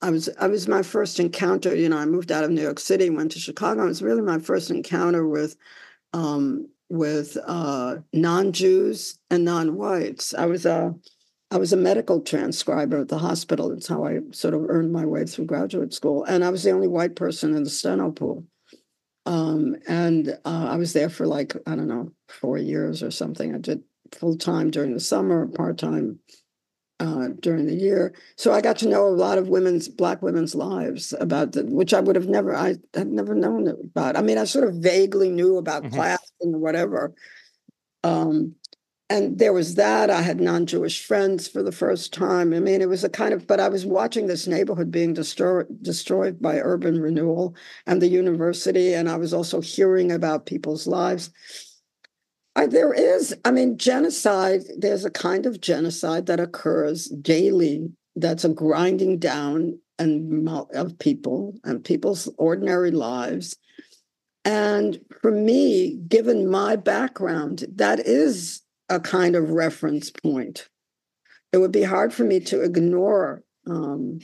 I 0.00 0.10
was, 0.10 0.28
I 0.38 0.46
was 0.46 0.68
my 0.68 0.82
first 0.82 1.18
encounter. 1.18 1.74
You 1.74 1.88
know, 1.88 1.98
I 1.98 2.04
moved 2.04 2.30
out 2.30 2.44
of 2.44 2.50
New 2.50 2.62
York 2.62 2.78
City, 2.78 3.10
went 3.10 3.32
to 3.32 3.38
Chicago. 3.38 3.84
It 3.84 3.88
was 3.88 4.02
really 4.02 4.22
my 4.22 4.38
first 4.38 4.70
encounter 4.70 5.26
with, 5.26 5.56
um, 6.12 6.68
with 6.88 7.36
uh, 7.46 7.96
non-Jews 8.12 9.18
and 9.30 9.44
non-whites. 9.44 10.34
I 10.34 10.46
was 10.46 10.66
a, 10.66 10.94
I 11.50 11.58
was 11.58 11.72
a 11.72 11.76
medical 11.76 12.20
transcriber 12.20 13.00
at 13.00 13.08
the 13.08 13.18
hospital. 13.18 13.70
That's 13.70 13.88
how 13.88 14.04
I 14.04 14.20
sort 14.30 14.54
of 14.54 14.66
earned 14.68 14.92
my 14.92 15.04
way 15.04 15.24
through 15.24 15.46
graduate 15.46 15.92
school, 15.92 16.24
and 16.24 16.44
I 16.44 16.50
was 16.50 16.62
the 16.62 16.70
only 16.70 16.88
white 16.88 17.16
person 17.16 17.56
in 17.56 17.64
the 17.64 17.70
steno 17.70 18.12
pool. 18.12 18.44
Um, 19.26 19.76
and 19.86 20.38
uh, 20.44 20.68
I 20.70 20.76
was 20.76 20.92
there 20.92 21.10
for 21.10 21.26
like, 21.26 21.54
I 21.66 21.76
don't 21.76 21.88
know, 21.88 22.12
four 22.28 22.56
years 22.56 23.02
or 23.02 23.10
something. 23.10 23.54
I 23.54 23.58
did 23.58 23.82
full 24.12 24.36
time 24.36 24.70
during 24.70 24.94
the 24.94 25.00
summer, 25.00 25.46
part 25.46 25.78
time 25.78 26.20
uh, 27.00 27.28
during 27.40 27.66
the 27.66 27.74
year. 27.74 28.14
So 28.36 28.52
I 28.52 28.60
got 28.60 28.78
to 28.78 28.88
know 28.88 29.06
a 29.06 29.08
lot 29.08 29.38
of 29.38 29.48
women's, 29.48 29.88
Black 29.88 30.22
women's 30.22 30.54
lives 30.54 31.14
about 31.20 31.52
the, 31.52 31.64
which 31.64 31.94
I 31.94 32.00
would 32.00 32.16
have 32.16 32.28
never, 32.28 32.54
I 32.54 32.76
had 32.94 33.08
never 33.08 33.34
known 33.34 33.68
about. 33.68 34.16
I 34.16 34.22
mean, 34.22 34.38
I 34.38 34.44
sort 34.44 34.68
of 34.68 34.76
vaguely 34.76 35.30
knew 35.30 35.56
about 35.58 35.82
mm-hmm. 35.82 35.94
class 35.94 36.32
and 36.40 36.60
whatever. 36.60 37.12
Um, 38.02 38.54
and 39.10 39.40
there 39.40 39.52
was 39.52 39.74
that. 39.74 40.08
I 40.08 40.22
had 40.22 40.40
non 40.40 40.66
Jewish 40.66 41.04
friends 41.04 41.48
for 41.48 41.64
the 41.64 41.72
first 41.72 42.12
time. 42.12 42.54
I 42.54 42.60
mean, 42.60 42.80
it 42.80 42.88
was 42.88 43.02
a 43.02 43.08
kind 43.08 43.34
of, 43.34 43.44
but 43.44 43.58
I 43.58 43.68
was 43.68 43.84
watching 43.84 44.28
this 44.28 44.46
neighborhood 44.46 44.92
being 44.92 45.14
destroyed, 45.14 45.66
destroyed 45.82 46.40
by 46.40 46.60
urban 46.60 47.00
renewal 47.00 47.56
and 47.88 48.00
the 48.00 48.06
university. 48.06 48.94
And 48.94 49.10
I 49.10 49.16
was 49.16 49.34
also 49.34 49.60
hearing 49.60 50.12
about 50.12 50.46
people's 50.46 50.86
lives. 50.86 51.30
I, 52.54 52.66
there 52.66 52.92
is, 52.92 53.34
I 53.44 53.50
mean, 53.50 53.78
genocide, 53.78 54.62
there's 54.78 55.04
a 55.04 55.10
kind 55.10 55.44
of 55.44 55.60
genocide 55.60 56.26
that 56.26 56.38
occurs 56.38 57.06
daily 57.06 57.90
that's 58.14 58.44
a 58.44 58.48
grinding 58.48 59.18
down 59.18 59.80
and 59.98 60.48
of 60.48 60.98
people 61.00 61.54
and 61.64 61.84
people's 61.84 62.28
ordinary 62.38 62.92
lives. 62.92 63.56
And 64.44 65.00
for 65.20 65.32
me, 65.32 65.96
given 66.08 66.48
my 66.48 66.76
background, 66.76 67.66
that 67.74 68.00
is 68.00 68.62
a 68.90 69.00
kind 69.00 69.36
of 69.36 69.50
reference 69.50 70.10
point. 70.10 70.68
It 71.52 71.58
would 71.58 71.72
be 71.72 71.82
hard 71.82 72.12
for 72.12 72.24
me 72.24 72.40
to 72.40 72.62
ignore. 72.62 73.42
Um, 73.66 74.20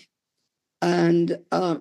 and 0.82 1.38
uh, 1.50 1.78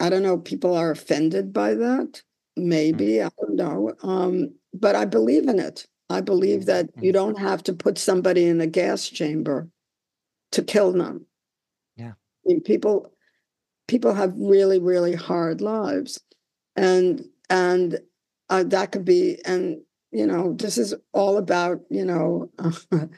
I 0.00 0.10
don't 0.10 0.22
know, 0.22 0.38
people 0.38 0.76
are 0.76 0.90
offended 0.90 1.52
by 1.52 1.74
that. 1.74 2.22
Maybe, 2.56 3.06
mm. 3.14 3.26
I 3.26 3.30
don't 3.40 3.56
know. 3.56 3.92
Um, 4.02 4.54
but 4.72 4.94
I 4.94 5.04
believe 5.04 5.48
in 5.48 5.58
it. 5.58 5.86
I 6.10 6.20
believe 6.20 6.66
that 6.66 6.94
mm. 6.96 7.02
you 7.02 7.12
don't 7.12 7.38
have 7.38 7.62
to 7.64 7.72
put 7.72 7.98
somebody 7.98 8.46
in 8.46 8.60
a 8.60 8.66
gas 8.66 9.08
chamber 9.08 9.68
to 10.52 10.62
kill 10.62 10.92
them. 10.92 11.26
Yeah. 11.96 12.12
I 12.12 12.44
mean, 12.46 12.60
people 12.62 13.12
people 13.88 14.14
have 14.14 14.34
really, 14.36 14.78
really 14.78 15.14
hard 15.14 15.60
lives. 15.60 16.20
And 16.76 17.24
and 17.50 17.98
uh, 18.50 18.64
that 18.64 18.92
could 18.92 19.04
be 19.04 19.40
and 19.44 19.80
you 20.10 20.26
know, 20.26 20.54
this 20.54 20.78
is 20.78 20.94
all 21.12 21.36
about, 21.36 21.80
you 21.90 22.04
know, 22.04 22.50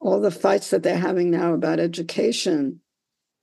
all 0.00 0.20
the 0.20 0.30
fights 0.30 0.70
that 0.70 0.82
they're 0.82 0.98
having 0.98 1.30
now 1.30 1.54
about 1.54 1.80
education, 1.80 2.80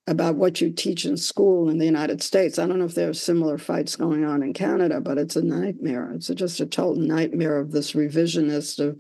about 0.07 0.35
what 0.35 0.61
you 0.61 0.71
teach 0.71 1.05
in 1.05 1.17
school 1.17 1.69
in 1.69 1.77
the 1.77 1.85
United 1.85 2.21
States. 2.21 2.59
I 2.59 2.67
don't 2.67 2.79
know 2.79 2.85
if 2.85 2.95
there 2.95 3.09
are 3.09 3.13
similar 3.13 3.57
fights 3.57 3.95
going 3.95 4.23
on 4.25 4.43
in 4.43 4.53
Canada, 4.53 5.01
but 5.01 5.17
it's 5.17 5.35
a 5.35 5.43
nightmare. 5.43 6.11
It's 6.13 6.29
a, 6.29 6.35
just 6.35 6.59
a 6.59 6.65
total 6.65 6.95
nightmare 6.95 7.57
of 7.57 7.71
this 7.71 7.93
revisionist 7.93 8.79
of, 8.79 8.97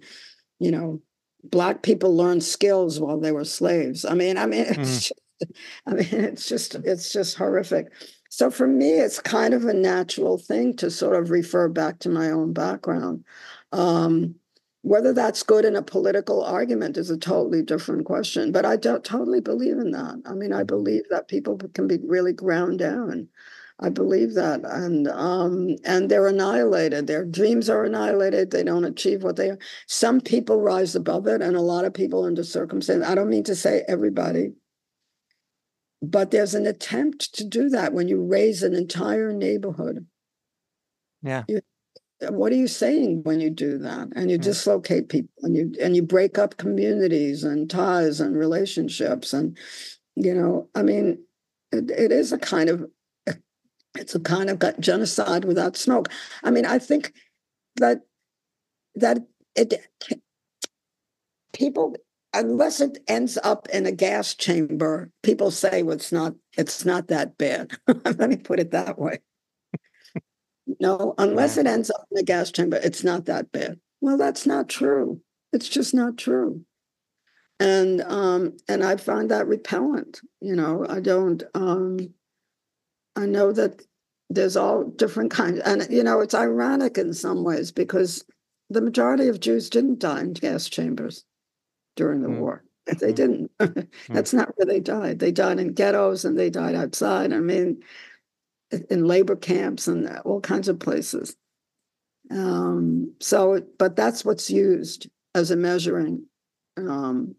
you 0.59 0.71
know, 0.71 1.01
black 1.43 1.81
people 1.81 2.15
learned 2.15 2.43
skills 2.43 2.99
while 2.99 3.19
they 3.19 3.31
were 3.31 3.45
slaves. 3.45 4.05
I 4.05 4.13
mean, 4.13 4.37
I 4.37 4.45
mean, 4.45 4.61
it's 4.61 4.77
mm. 4.77 4.83
just, 4.83 5.13
I 5.85 5.93
mean, 5.93 6.07
it's 6.11 6.47
just, 6.47 6.75
it's 6.75 7.11
just 7.11 7.37
horrific. 7.37 7.91
So 8.29 8.49
for 8.49 8.65
me, 8.65 8.93
it's 8.93 9.19
kind 9.19 9.53
of 9.53 9.65
a 9.65 9.73
natural 9.73 10.39
thing 10.39 10.75
to 10.77 10.89
sort 10.89 11.21
of 11.21 11.29
refer 11.29 11.67
back 11.67 11.99
to 11.99 12.09
my 12.09 12.31
own 12.31 12.51
background. 12.53 13.25
Um, 13.73 14.35
whether 14.83 15.13
that's 15.13 15.43
good 15.43 15.63
in 15.63 15.77
a 15.77 15.81
political 15.81 16.43
argument 16.43 16.97
is 16.97 17.09
a 17.09 17.17
totally 17.17 17.61
different 17.61 18.05
question. 18.05 18.51
But 18.51 18.65
I 18.65 18.75
don't 18.75 19.03
totally 19.03 19.39
believe 19.39 19.77
in 19.77 19.91
that. 19.91 20.21
I 20.25 20.33
mean, 20.33 20.53
I 20.53 20.63
believe 20.63 21.03
that 21.09 21.29
people 21.29 21.57
can 21.73 21.87
be 21.87 21.99
really 22.05 22.33
ground 22.33 22.79
down. 22.79 23.29
I 23.79 23.89
believe 23.89 24.35
that, 24.35 24.61
and 24.63 25.07
um, 25.07 25.75
and 25.83 26.09
they're 26.09 26.27
annihilated. 26.27 27.07
Their 27.07 27.25
dreams 27.25 27.69
are 27.69 27.83
annihilated. 27.83 28.51
They 28.51 28.63
don't 28.63 28.85
achieve 28.85 29.23
what 29.23 29.35
they 29.35 29.49
are. 29.49 29.57
Some 29.87 30.21
people 30.21 30.61
rise 30.61 30.95
above 30.95 31.27
it, 31.27 31.41
and 31.41 31.55
a 31.55 31.61
lot 31.61 31.83
of 31.83 31.93
people 31.93 32.23
under 32.23 32.43
circumstance. 32.43 33.03
I 33.05 33.15
don't 33.15 33.29
mean 33.29 33.43
to 33.45 33.55
say 33.55 33.83
everybody, 33.87 34.53
but 36.01 36.29
there's 36.29 36.53
an 36.53 36.67
attempt 36.67 37.33
to 37.35 37.43
do 37.43 37.67
that 37.69 37.93
when 37.93 38.07
you 38.07 38.23
raise 38.23 38.61
an 38.61 38.75
entire 38.75 39.33
neighborhood. 39.33 40.05
Yeah, 41.23 41.43
you 41.47 41.61
what 42.21 42.51
are 42.51 42.55
you 42.55 42.67
saying 42.67 43.23
when 43.23 43.39
you 43.39 43.49
do 43.49 43.77
that? 43.79 44.09
And 44.15 44.31
you 44.31 44.37
dislocate 44.37 45.09
people 45.09 45.33
and 45.43 45.55
you 45.55 45.73
and 45.81 45.95
you 45.95 46.03
break 46.03 46.37
up 46.37 46.57
communities 46.57 47.43
and 47.43 47.69
ties 47.69 48.19
and 48.19 48.37
relationships 48.37 49.33
and 49.33 49.57
you 50.15 50.33
know 50.33 50.69
i 50.75 50.83
mean 50.83 51.23
it, 51.71 51.89
it 51.89 52.11
is 52.11 52.31
a 52.31 52.37
kind 52.37 52.69
of 52.69 52.85
it's 53.95 54.15
a 54.15 54.19
kind 54.19 54.49
of 54.49 54.79
genocide 54.79 55.45
without 55.45 55.77
smoke. 55.77 56.09
I 56.43 56.51
mean 56.51 56.65
i 56.65 56.79
think 56.79 57.13
that 57.75 58.01
that 58.95 59.19
it 59.55 59.73
people 61.53 61.95
unless 62.33 62.81
it 62.81 62.97
ends 63.07 63.37
up 63.43 63.67
in 63.69 63.85
a 63.85 63.91
gas 63.91 64.33
chamber 64.33 65.11
people 65.21 65.51
say 65.51 65.83
well, 65.83 65.95
it's 65.95 66.11
not 66.11 66.33
it's 66.57 66.85
not 66.85 67.07
that 67.07 67.37
bad. 67.37 67.71
Let 67.87 68.29
me 68.29 68.37
put 68.37 68.59
it 68.59 68.71
that 68.71 68.99
way 68.99 69.19
no, 70.79 71.13
unless 71.17 71.57
it 71.57 71.67
ends 71.67 71.89
up 71.89 72.05
in 72.11 72.15
the 72.15 72.23
gas 72.23 72.51
chamber, 72.51 72.79
it's 72.83 73.03
not 73.03 73.25
that 73.25 73.51
bad. 73.51 73.79
Well, 74.01 74.17
that's 74.17 74.45
not 74.45 74.69
true. 74.69 75.21
It's 75.51 75.69
just 75.69 75.93
not 75.93 76.17
true. 76.17 76.65
And 77.59 78.01
um, 78.01 78.57
and 78.67 78.83
I 78.83 78.97
find 78.97 79.29
that 79.31 79.47
repellent. 79.47 80.21
You 80.41 80.55
know, 80.55 80.85
I 80.87 80.99
don't. 80.99 81.43
Um, 81.53 81.99
I 83.15 83.25
know 83.25 83.51
that 83.51 83.81
there's 84.29 84.57
all 84.57 84.83
different 84.83 85.31
kinds, 85.31 85.59
and 85.59 85.87
you 85.89 86.03
know, 86.03 86.21
it's 86.21 86.33
ironic 86.33 86.97
in 86.97 87.13
some 87.13 87.43
ways 87.43 87.71
because 87.71 88.25
the 88.69 88.81
majority 88.81 89.27
of 89.27 89.39
Jews 89.39 89.69
didn't 89.69 89.99
die 89.99 90.21
in 90.21 90.33
gas 90.33 90.67
chambers 90.67 91.23
during 91.95 92.21
the 92.21 92.29
mm. 92.29 92.39
war. 92.39 92.63
They 92.85 93.11
mm. 93.11 93.15
didn't. 93.15 93.51
Mm. 93.59 93.87
That's 94.09 94.33
not 94.33 94.51
where 94.57 94.65
they 94.65 94.81
died. 94.81 95.19
They 95.19 95.31
died 95.31 95.59
in 95.59 95.73
ghettos 95.73 96.25
and 96.25 96.37
they 96.37 96.49
died 96.49 96.75
outside. 96.75 97.31
I 97.31 97.39
mean, 97.39 97.81
in 98.89 99.05
labor 99.05 99.35
camps 99.35 99.87
and 99.87 100.07
all 100.25 100.41
kinds 100.41 100.67
of 100.67 100.79
places. 100.79 101.35
Um, 102.31 103.13
so, 103.19 103.61
but 103.77 103.95
that's 103.95 104.23
what's 104.23 104.49
used 104.49 105.09
as 105.35 105.51
a 105.51 105.55
measuring. 105.55 106.25
Um, 106.77 107.35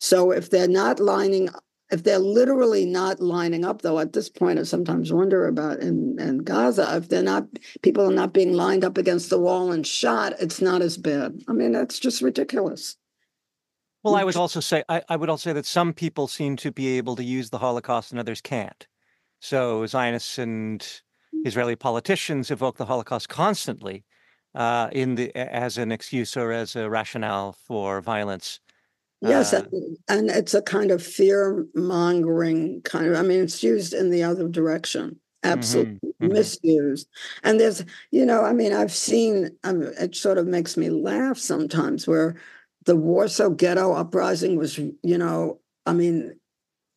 so 0.00 0.30
if 0.30 0.50
they're 0.50 0.68
not 0.68 1.00
lining, 1.00 1.48
if 1.90 2.02
they're 2.02 2.18
literally 2.18 2.86
not 2.86 3.20
lining 3.20 3.64
up, 3.64 3.82
though, 3.82 3.98
at 3.98 4.12
this 4.12 4.28
point, 4.28 4.58
I 4.58 4.62
sometimes 4.64 5.12
wonder 5.12 5.46
about 5.46 5.80
in, 5.80 6.16
in 6.18 6.38
Gaza, 6.38 6.96
if 6.96 7.08
they're 7.08 7.22
not, 7.22 7.46
people 7.82 8.08
are 8.08 8.14
not 8.14 8.32
being 8.32 8.54
lined 8.54 8.84
up 8.84 8.98
against 8.98 9.30
the 9.30 9.38
wall 9.38 9.72
and 9.72 9.86
shot, 9.86 10.34
it's 10.40 10.60
not 10.60 10.82
as 10.82 10.96
bad. 10.96 11.42
I 11.48 11.52
mean, 11.52 11.72
that's 11.72 11.98
just 11.98 12.22
ridiculous. 12.22 12.96
Well, 14.02 14.16
I 14.16 14.24
would 14.24 14.36
also 14.36 14.60
say 14.60 14.84
I, 14.88 15.02
I 15.08 15.16
would 15.16 15.30
also 15.30 15.50
say 15.50 15.54
that 15.54 15.64
some 15.64 15.94
people 15.94 16.28
seem 16.28 16.56
to 16.56 16.70
be 16.70 16.98
able 16.98 17.16
to 17.16 17.24
use 17.24 17.48
the 17.48 17.58
Holocaust 17.58 18.10
and 18.10 18.20
others 18.20 18.42
can't. 18.42 18.86
So 19.44 19.84
Zionists 19.84 20.38
and 20.38 20.82
Israeli 21.44 21.76
politicians 21.76 22.50
evoke 22.50 22.78
the 22.78 22.86
Holocaust 22.86 23.28
constantly 23.28 24.02
uh, 24.54 24.88
in 24.90 25.16
the 25.16 25.36
as 25.36 25.76
an 25.76 25.92
excuse 25.92 26.34
or 26.34 26.50
as 26.50 26.76
a 26.76 26.88
rationale 26.88 27.52
for 27.52 28.00
violence. 28.00 28.60
Yes, 29.20 29.52
uh, 29.52 29.66
and 30.08 30.30
it's 30.30 30.54
a 30.54 30.62
kind 30.62 30.90
of 30.90 31.02
fear 31.02 31.66
mongering 31.74 32.80
kind 32.84 33.08
of. 33.08 33.16
I 33.16 33.20
mean, 33.20 33.42
it's 33.42 33.62
used 33.62 33.92
in 33.92 34.08
the 34.08 34.22
other 34.22 34.48
direction. 34.48 35.20
Absolutely 35.42 35.96
mm-hmm, 35.96 36.24
mm-hmm. 36.24 36.32
misused. 36.32 37.06
And 37.42 37.60
there's, 37.60 37.84
you 38.12 38.24
know, 38.24 38.44
I 38.44 38.54
mean, 38.54 38.72
I've 38.72 38.92
seen. 38.92 39.50
Um, 39.62 39.82
it 39.82 40.16
sort 40.16 40.38
of 40.38 40.46
makes 40.46 40.78
me 40.78 40.88
laugh 40.88 41.36
sometimes 41.36 42.06
where 42.06 42.36
the 42.86 42.96
Warsaw 42.96 43.50
Ghetto 43.50 43.92
uprising 43.92 44.56
was, 44.56 44.78
you 44.78 45.18
know, 45.18 45.60
I 45.84 45.92
mean, 45.92 46.40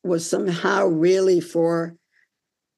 was 0.05 0.25
somehow 0.25 0.85
really 0.85 1.41
for 1.41 1.97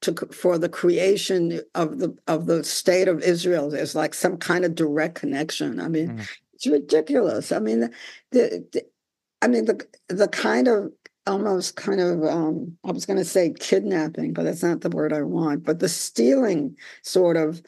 to 0.01 0.13
for 0.31 0.57
the 0.57 0.69
creation 0.69 1.61
of 1.75 1.99
the 1.99 2.15
of 2.27 2.45
the 2.45 2.63
state 2.63 3.07
of 3.07 3.21
Israel. 3.21 3.69
There's 3.69 3.95
like 3.95 4.13
some 4.13 4.37
kind 4.37 4.65
of 4.65 4.75
direct 4.75 5.15
connection. 5.15 5.79
I 5.79 5.87
mean, 5.87 6.17
mm. 6.17 6.27
it's 6.53 6.67
ridiculous. 6.67 7.51
I 7.51 7.59
mean, 7.59 7.81
the, 8.31 8.65
the, 8.71 8.85
I 9.41 9.47
mean 9.47 9.65
the 9.65 9.85
the 10.07 10.27
kind 10.27 10.67
of 10.67 10.91
almost 11.27 11.75
kind 11.75 11.99
of 11.99 12.23
um, 12.23 12.77
I 12.83 12.91
was 12.91 13.05
going 13.05 13.19
to 13.19 13.25
say 13.25 13.53
kidnapping, 13.57 14.33
but 14.33 14.43
that's 14.43 14.63
not 14.63 14.81
the 14.81 14.89
word 14.89 15.13
I 15.13 15.21
want. 15.21 15.63
But 15.63 15.79
the 15.79 15.89
stealing 15.89 16.75
sort 17.03 17.37
of 17.37 17.61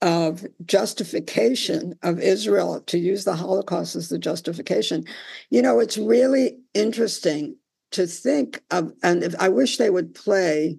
of 0.00 0.46
justification 0.64 1.98
of 2.02 2.20
Israel 2.20 2.80
to 2.82 2.98
use 2.98 3.24
the 3.24 3.34
Holocaust 3.34 3.96
as 3.96 4.08
the 4.08 4.18
justification. 4.18 5.04
You 5.50 5.60
know, 5.62 5.80
it's 5.80 5.98
really 5.98 6.58
interesting 6.72 7.56
to 7.92 8.06
think 8.06 8.62
of, 8.70 8.92
and 9.02 9.24
if, 9.24 9.34
I 9.40 9.48
wish 9.48 9.76
they 9.76 9.90
would 9.90 10.14
play 10.14 10.78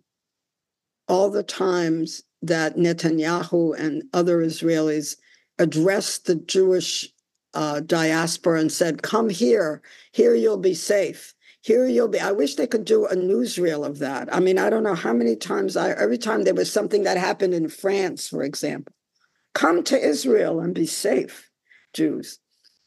all 1.10 1.30
the 1.30 1.43
times 1.43 2.24
that 2.41 2.78
Netanyahu 2.78 3.78
and 3.78 4.03
other 4.14 4.38
Israelis 4.39 5.18
addressed 5.57 6.26
the 6.26 6.36
Jewish 6.36 7.10
uh, 7.53 7.82
diaspora 7.82 8.62
and 8.62 8.72
said, 8.72 9.01
Come 9.01 9.30
here, 9.30 9.82
here 10.12 10.36
you'll 10.36 10.57
be 10.57 10.74
safe. 10.74 11.34
Here 11.62 11.86
you'll 11.88 12.07
be. 12.07 12.20
I 12.20 12.32
wish 12.32 12.55
they 12.55 12.68
could 12.68 12.86
do 12.86 13.05
a 13.05 13.16
newsreel 13.16 13.86
of 13.86 13.99
that. 13.99 14.34
I 14.34 14.39
mean, 14.39 14.57
I 14.57 14.70
don't 14.70 14.84
know 14.84 14.95
how 14.95 15.12
many 15.12 15.36
times 15.36 15.76
I, 15.76 15.89
every 15.91 16.18
time 16.18 16.43
there 16.43 16.53
was 16.53 16.72
something 16.72 17.03
that 17.03 17.18
happened 17.18 17.53
in 17.53 17.68
France, 17.68 18.30
for 18.30 18.43
example, 18.43 18.93
come 19.53 19.84
to 19.84 19.99
Israel 19.99 20.62
and 20.62 20.74
be 20.74 20.86
safe, 20.86 21.49
Jews. 21.93 22.39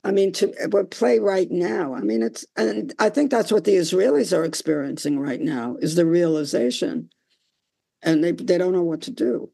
I 0.04 0.10
mean, 0.10 0.32
to 0.32 0.52
we 0.72 0.82
play 0.84 1.18
right 1.18 1.50
now. 1.50 1.94
I 1.94 2.00
mean, 2.00 2.22
it's 2.22 2.46
and 2.56 2.94
I 2.98 3.10
think 3.10 3.30
that's 3.30 3.52
what 3.52 3.64
the 3.64 3.74
Israelis 3.74 4.36
are 4.36 4.44
experiencing 4.44 5.18
right 5.18 5.40
now 5.40 5.76
is 5.80 5.94
the 5.94 6.06
realization, 6.06 7.10
and 8.02 8.22
they 8.22 8.32
they 8.32 8.58
don't 8.58 8.72
know 8.72 8.82
what 8.82 9.02
to 9.02 9.10
do. 9.10 9.50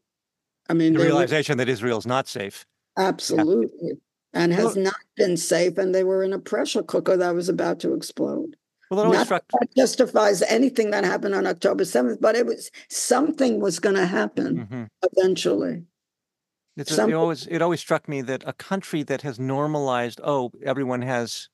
I 0.69 0.73
mean, 0.73 0.93
the 0.93 0.99
realization 0.99 1.57
that 1.57 1.69
Israel's 1.69 2.05
not 2.05 2.27
safe. 2.27 2.65
Absolutely, 2.97 3.69
yeah. 3.81 3.93
and 4.33 4.53
has 4.53 4.75
well, 4.75 4.85
not 4.85 5.01
been 5.15 5.37
safe, 5.37 5.77
and 5.77 5.93
they 5.93 6.03
were 6.03 6.23
in 6.23 6.33
a 6.33 6.39
pressure 6.39 6.83
cooker 6.83 7.17
that 7.17 7.33
was 7.33 7.49
about 7.49 7.79
to 7.81 7.93
explode. 7.93 8.55
Well, 8.91 9.11
not 9.11 9.25
struck... 9.25 9.43
that 9.59 9.75
justifies 9.75 10.41
anything 10.43 10.91
that 10.91 11.03
happened 11.03 11.35
on 11.35 11.45
October 11.45 11.85
seventh, 11.85 12.19
but 12.19 12.35
it 12.35 12.45
was 12.45 12.71
something 12.89 13.59
was 13.59 13.79
going 13.79 13.95
to 13.95 14.07
happen 14.07 14.57
mm-hmm. 14.57 14.83
eventually. 15.11 15.83
It's 16.75 16.97
a, 16.97 17.07
it 17.07 17.13
always 17.13 17.45
it 17.47 17.61
always 17.61 17.81
struck 17.81 18.07
me 18.07 18.21
that 18.21 18.43
a 18.47 18.53
country 18.53 19.03
that 19.03 19.21
has 19.21 19.39
normalized, 19.39 20.21
oh, 20.23 20.51
everyone 20.63 21.01
has, 21.01 21.49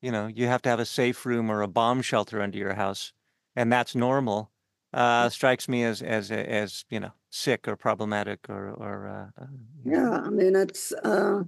you 0.00 0.12
know, 0.12 0.26
you 0.28 0.46
have 0.46 0.62
to 0.62 0.68
have 0.68 0.80
a 0.80 0.86
safe 0.86 1.26
room 1.26 1.50
or 1.50 1.60
a 1.60 1.68
bomb 1.68 2.02
shelter 2.02 2.40
under 2.40 2.56
your 2.56 2.74
house, 2.74 3.12
and 3.56 3.72
that's 3.72 3.94
normal, 3.94 4.50
uh, 4.92 5.28
strikes 5.28 5.68
me 5.68 5.84
as 5.84 6.02
as 6.02 6.30
as 6.30 6.84
you 6.90 7.00
know 7.00 7.12
sick 7.30 7.68
or 7.68 7.76
problematic 7.76 8.40
or 8.48 8.70
or. 8.70 9.08
Uh, 9.08 9.42
uh 9.42 9.46
yeah, 9.84 10.10
I 10.10 10.30
mean 10.30 10.56
it's 10.56 10.92
uh, 11.04 11.42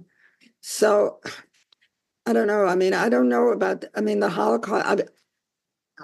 so. 0.61 1.19
I 2.27 2.33
don't 2.33 2.45
know. 2.45 2.67
I 2.67 2.75
mean, 2.75 2.93
I 2.93 3.09
don't 3.09 3.29
know 3.29 3.49
about. 3.49 3.83
I 3.95 4.01
mean, 4.01 4.19
the 4.19 4.29
Holocaust. 4.29 4.85
I've, 4.85 5.01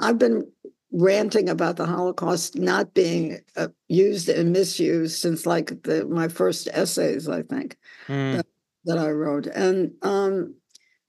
I've 0.01 0.17
been 0.17 0.51
ranting 0.91 1.49
about 1.49 1.75
the 1.75 1.85
Holocaust 1.85 2.57
not 2.57 2.93
being 2.93 3.39
uh, 3.55 3.67
used 3.87 4.29
and 4.29 4.51
misused 4.51 5.19
since 5.19 5.45
like 5.45 5.83
the, 5.83 6.05
my 6.05 6.27
first 6.27 6.67
essays, 6.71 7.27
I 7.27 7.43
think, 7.43 7.77
mm. 8.07 8.37
that, 8.37 8.47
that, 8.85 8.97
I 8.97 9.11
wrote. 9.11 9.47
And 9.47 9.93
um, 10.01 10.55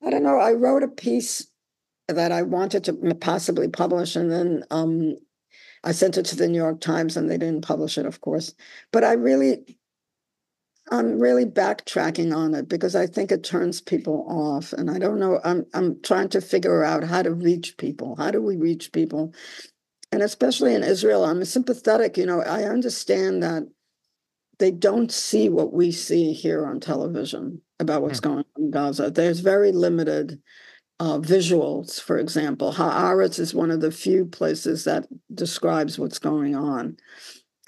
I 0.04 0.10
don't 0.10 0.22
know, 0.22 0.38
I 0.38 0.52
wrote 0.52 0.82
a 0.82 0.88
piece 0.88 1.46
that 2.08 2.32
I 2.32 2.42
wanted 2.42 2.84
to 2.84 3.14
possibly 3.14 3.68
publish, 3.68 4.16
and 4.16 4.30
then 4.30 4.64
um, 4.70 5.16
I 5.84 5.92
sent 5.92 6.18
it 6.18 6.24
to 6.26 6.36
the 6.36 6.48
New 6.48 6.58
York 6.58 6.80
Times, 6.80 7.16
and 7.16 7.30
they 7.30 7.38
didn't 7.38 7.66
publish 7.66 7.98
it, 7.98 8.06
of 8.06 8.20
course. 8.20 8.54
But 8.92 9.04
I 9.04 9.12
really, 9.12 9.78
I'm 10.90 11.18
really 11.18 11.44
backtracking 11.44 12.34
on 12.34 12.54
it 12.54 12.68
because 12.68 12.96
I 12.96 13.06
think 13.06 13.30
it 13.30 13.44
turns 13.44 13.80
people 13.80 14.26
off, 14.28 14.72
and 14.72 14.90
I 14.90 14.98
don't 14.98 15.20
know. 15.20 15.40
I'm 15.44 15.66
I'm 15.74 16.00
trying 16.02 16.28
to 16.30 16.40
figure 16.40 16.84
out 16.84 17.04
how 17.04 17.22
to 17.22 17.32
reach 17.32 17.76
people. 17.76 18.16
How 18.16 18.30
do 18.30 18.42
we 18.42 18.56
reach 18.56 18.92
people? 18.92 19.34
And 20.10 20.22
especially 20.22 20.74
in 20.74 20.82
Israel, 20.82 21.24
I'm 21.24 21.44
sympathetic. 21.44 22.16
You 22.16 22.26
know, 22.26 22.40
I 22.40 22.64
understand 22.64 23.42
that 23.42 23.64
they 24.58 24.70
don't 24.70 25.12
see 25.12 25.48
what 25.48 25.72
we 25.72 25.92
see 25.92 26.32
here 26.32 26.66
on 26.66 26.80
television 26.80 27.60
about 27.78 28.02
what's 28.02 28.20
mm-hmm. 28.20 28.34
going 28.34 28.44
on 28.56 28.64
in 28.64 28.70
Gaza. 28.70 29.10
There's 29.10 29.40
very 29.40 29.72
limited 29.72 30.40
uh, 31.00 31.18
visuals, 31.18 32.00
for 32.00 32.18
example. 32.18 32.72
Haaretz 32.72 33.38
is 33.38 33.54
one 33.54 33.70
of 33.70 33.80
the 33.80 33.92
few 33.92 34.24
places 34.24 34.84
that 34.84 35.06
describes 35.32 35.98
what's 35.98 36.18
going 36.18 36.56
on. 36.56 36.96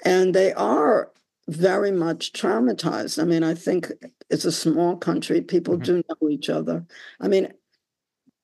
And 0.03 0.33
they 0.33 0.53
are 0.53 1.11
very 1.47 1.91
much 1.91 2.33
traumatized. 2.33 3.21
I 3.21 3.25
mean, 3.25 3.43
I 3.43 3.53
think 3.53 3.91
it's 4.29 4.45
a 4.45 4.51
small 4.51 4.97
country. 4.97 5.41
People 5.41 5.75
mm-hmm. 5.75 5.83
do 5.83 6.03
know 6.09 6.29
each 6.29 6.49
other. 6.49 6.85
I 7.19 7.27
mean, 7.27 7.53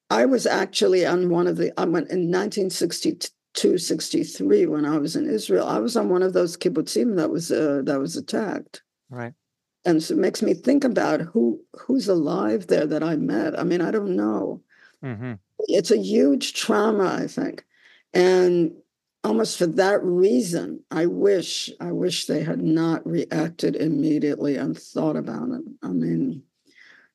I 0.10 0.26
was 0.26 0.46
actually 0.46 1.06
on 1.06 1.30
one 1.30 1.48
of 1.48 1.58
the, 1.58 1.78
I 1.80 1.84
went 1.84 2.10
in 2.10 2.32
1962, 2.32 3.78
63 3.78 4.66
when 4.68 4.86
I 4.86 4.98
was 4.98 5.16
in 5.16 5.30
Israel. 5.30 5.68
I 5.68 5.80
was 5.80 5.98
on 5.98 6.10
one 6.10 6.24
of 6.24 6.34
those 6.34 6.58
kibbutzim 6.58 7.18
that 7.18 7.30
was 7.30 7.52
uh, 7.52 7.82
that 7.84 8.00
was 8.00 8.16
attacked. 8.16 8.84
Right. 9.10 9.34
And 9.84 10.02
so 10.02 10.14
it 10.14 10.20
makes 10.20 10.42
me 10.42 10.54
think 10.54 10.84
about 10.84 11.22
who 11.22 11.62
who's 11.74 12.08
alive 12.08 12.68
there 12.68 12.86
that 12.86 13.04
I 13.04 13.18
met. 13.18 13.60
I 13.60 13.64
mean, 13.64 13.82
I 13.82 13.92
don't 13.92 14.16
know. 14.16 14.62
Mm-hmm. 15.04 15.34
It's 15.60 15.92
a 15.92 15.98
huge 15.98 16.54
trauma, 16.54 17.18
I 17.22 17.28
think. 17.28 17.66
And 18.14 18.74
almost 19.24 19.58
for 19.58 19.68
that 19.68 20.04
reason, 20.04 20.84
I 20.92 21.06
wish, 21.06 21.70
I 21.80 21.92
wish 21.92 22.26
they 22.26 22.44
had 22.44 22.62
not 22.62 23.06
reacted 23.06 23.76
immediately 23.76 24.56
and 24.56 24.78
thought 24.78 25.16
about 25.16 25.50
it. 25.50 25.62
I 25.84 25.90
mean, 25.90 26.44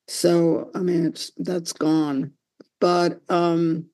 so 0.08 0.70
I 0.74 0.80
mean, 0.80 1.06
it's 1.06 1.32
that's 1.38 1.72
gone. 1.72 2.32
But 2.80 3.20
um, 3.28 3.86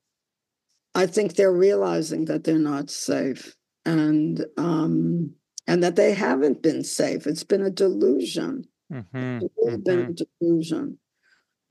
I 0.94 1.06
think 1.06 1.34
they're 1.34 1.52
realizing 1.52 2.24
that 2.26 2.44
they're 2.44 2.58
not 2.58 2.90
safe, 2.90 3.54
and 3.84 4.44
um, 4.56 5.34
and 5.66 5.82
that 5.82 5.96
they 5.96 6.14
haven't 6.14 6.62
been 6.62 6.82
safe. 6.82 7.26
It's 7.26 7.44
been 7.44 7.62
a 7.62 7.70
delusion. 7.70 8.66
Mm-hmm. 8.92 9.38
It's 9.42 9.54
mm-hmm. 9.64 9.82
been 9.82 10.00
a 10.00 10.24
delusion. 10.40 10.98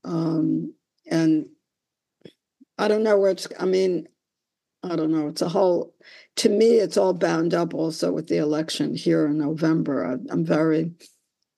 Um, 0.04 0.74
and 1.10 1.46
I 2.78 2.88
don't 2.88 3.02
know 3.02 3.18
where 3.18 3.32
it's. 3.32 3.48
I 3.58 3.64
mean, 3.64 4.08
I 4.82 4.96
don't 4.96 5.10
know. 5.10 5.28
It's 5.28 5.42
a 5.42 5.48
whole, 5.48 5.94
to 6.36 6.48
me, 6.48 6.76
it's 6.76 6.96
all 6.96 7.12
bound 7.12 7.52
up 7.52 7.74
also 7.74 8.12
with 8.12 8.28
the 8.28 8.38
election 8.38 8.94
here 8.94 9.26
in 9.26 9.38
November. 9.38 10.06
I, 10.06 10.32
am 10.32 10.44
very, 10.44 10.92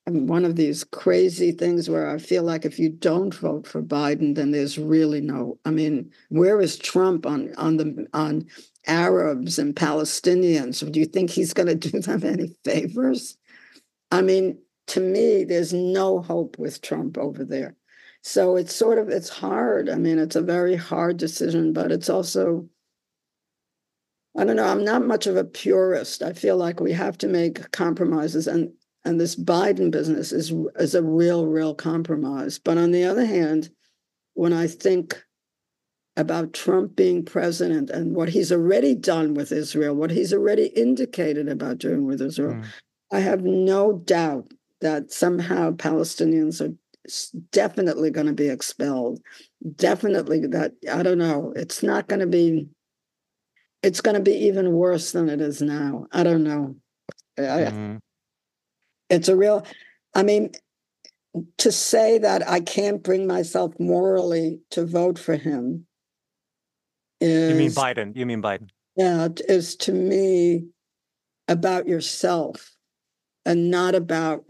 I'm 0.06 0.26
one 0.26 0.44
of 0.46 0.56
these 0.56 0.84
crazy 0.84 1.52
things 1.52 1.90
where 1.90 2.08
I 2.08 2.18
feel 2.18 2.44
like 2.44 2.64
if 2.64 2.78
you 2.78 2.88
don't 2.88 3.34
vote 3.34 3.66
for 3.66 3.82
Biden, 3.82 4.34
then 4.34 4.52
there's 4.52 4.78
really 4.78 5.20
no, 5.20 5.58
I 5.66 5.70
mean, 5.70 6.10
where 6.30 6.60
is 6.60 6.78
Trump 6.78 7.26
on, 7.26 7.54
on 7.56 7.76
the, 7.76 8.06
on 8.14 8.46
Arabs 8.86 9.58
and 9.58 9.76
Palestinians? 9.76 10.90
Do 10.90 10.98
you 10.98 11.06
think 11.06 11.28
he's 11.28 11.52
going 11.52 11.68
to 11.68 11.74
do 11.74 12.00
them 12.00 12.24
any 12.24 12.56
favors? 12.64 13.36
I 14.10 14.22
mean, 14.22 14.58
to 14.88 15.00
me, 15.00 15.44
there's 15.44 15.74
no 15.74 16.20
hope 16.20 16.58
with 16.58 16.80
Trump 16.80 17.18
over 17.18 17.44
there. 17.44 17.76
So 18.22 18.56
it's 18.56 18.74
sort 18.74 18.98
of, 18.98 19.08
it's 19.08 19.28
hard. 19.28 19.88
I 19.88 19.96
mean, 19.96 20.18
it's 20.18 20.36
a 20.36 20.42
very 20.42 20.76
hard 20.76 21.16
decision, 21.16 21.72
but 21.72 21.90
it's 21.90 22.10
also, 22.10 22.68
I 24.36 24.44
don't 24.44 24.56
know. 24.56 24.66
I'm 24.66 24.84
not 24.84 25.06
much 25.06 25.26
of 25.26 25.36
a 25.36 25.44
purist. 25.44 26.22
I 26.22 26.32
feel 26.32 26.56
like 26.56 26.80
we 26.80 26.92
have 26.92 27.18
to 27.18 27.28
make 27.28 27.72
compromises, 27.72 28.46
and 28.46 28.72
and 29.04 29.18
this 29.18 29.34
Biden 29.34 29.90
business 29.90 30.30
is 30.32 30.52
is 30.76 30.94
a 30.94 31.02
real, 31.02 31.46
real 31.46 31.74
compromise. 31.74 32.58
But 32.58 32.78
on 32.78 32.92
the 32.92 33.04
other 33.04 33.24
hand, 33.24 33.70
when 34.34 34.52
I 34.52 34.68
think 34.68 35.24
about 36.16 36.52
Trump 36.52 36.94
being 36.94 37.24
president 37.24 37.90
and 37.90 38.14
what 38.14 38.28
he's 38.28 38.52
already 38.52 38.94
done 38.94 39.34
with 39.34 39.50
Israel, 39.50 39.94
what 39.94 40.10
he's 40.10 40.32
already 40.32 40.66
indicated 40.66 41.48
about 41.48 41.78
doing 41.78 42.06
with 42.06 42.20
Israel, 42.20 42.54
mm. 42.54 42.66
I 43.12 43.20
have 43.20 43.42
no 43.42 43.94
doubt 43.94 44.52
that 44.80 45.10
somehow 45.10 45.72
Palestinians 45.72 46.60
are 46.60 46.74
definitely 47.52 48.10
going 48.10 48.26
to 48.26 48.32
be 48.32 48.48
expelled. 48.48 49.20
Definitely 49.76 50.46
that, 50.48 50.72
I 50.90 51.02
don't 51.02 51.18
know, 51.18 51.52
it's 51.56 51.82
not 51.82 52.08
going 52.08 52.20
to 52.20 52.26
be, 52.26 52.68
it's 53.82 54.00
going 54.00 54.16
to 54.16 54.22
be 54.22 54.46
even 54.46 54.72
worse 54.72 55.12
than 55.12 55.28
it 55.28 55.40
is 55.40 55.62
now. 55.62 56.06
I 56.12 56.22
don't 56.22 56.44
know. 56.44 56.76
Mm-hmm. 57.38 57.96
I, 57.96 57.98
it's 59.08 59.28
a 59.28 59.36
real, 59.36 59.66
I 60.14 60.22
mean, 60.22 60.52
to 61.58 61.72
say 61.72 62.18
that 62.18 62.48
I 62.48 62.60
can't 62.60 63.02
bring 63.02 63.26
myself 63.26 63.72
morally 63.78 64.60
to 64.70 64.84
vote 64.84 65.18
for 65.18 65.36
him 65.36 65.86
is. 67.20 67.50
You 67.50 67.56
mean 67.56 67.70
Biden? 67.70 68.16
You 68.16 68.26
mean 68.26 68.42
Biden? 68.42 68.68
Yeah, 68.96 69.28
is 69.48 69.76
to 69.76 69.92
me 69.92 70.66
about 71.48 71.86
yourself 71.86 72.74
and 73.46 73.70
not 73.70 73.94
about 73.94 74.44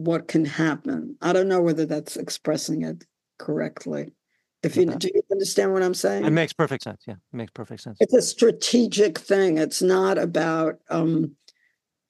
what 0.00 0.28
can 0.28 0.44
happen. 0.44 1.16
I 1.20 1.32
don't 1.32 1.48
know 1.48 1.60
whether 1.60 1.86
that's 1.86 2.16
expressing 2.16 2.82
it 2.82 3.04
correctly. 3.38 4.12
If 4.62 4.76
you 4.76 4.86
do 4.86 5.10
you 5.14 5.22
understand 5.30 5.72
what 5.72 5.82
I'm 5.82 5.94
saying? 5.94 6.24
It 6.24 6.30
makes 6.30 6.52
perfect 6.52 6.84
sense. 6.84 7.02
Yeah, 7.06 7.14
it 7.14 7.36
makes 7.36 7.50
perfect 7.52 7.82
sense. 7.82 7.96
It's 8.00 8.12
a 8.12 8.22
strategic 8.22 9.18
thing. 9.18 9.58
It's 9.58 9.80
not 9.80 10.18
about 10.18 10.78
um 10.90 11.36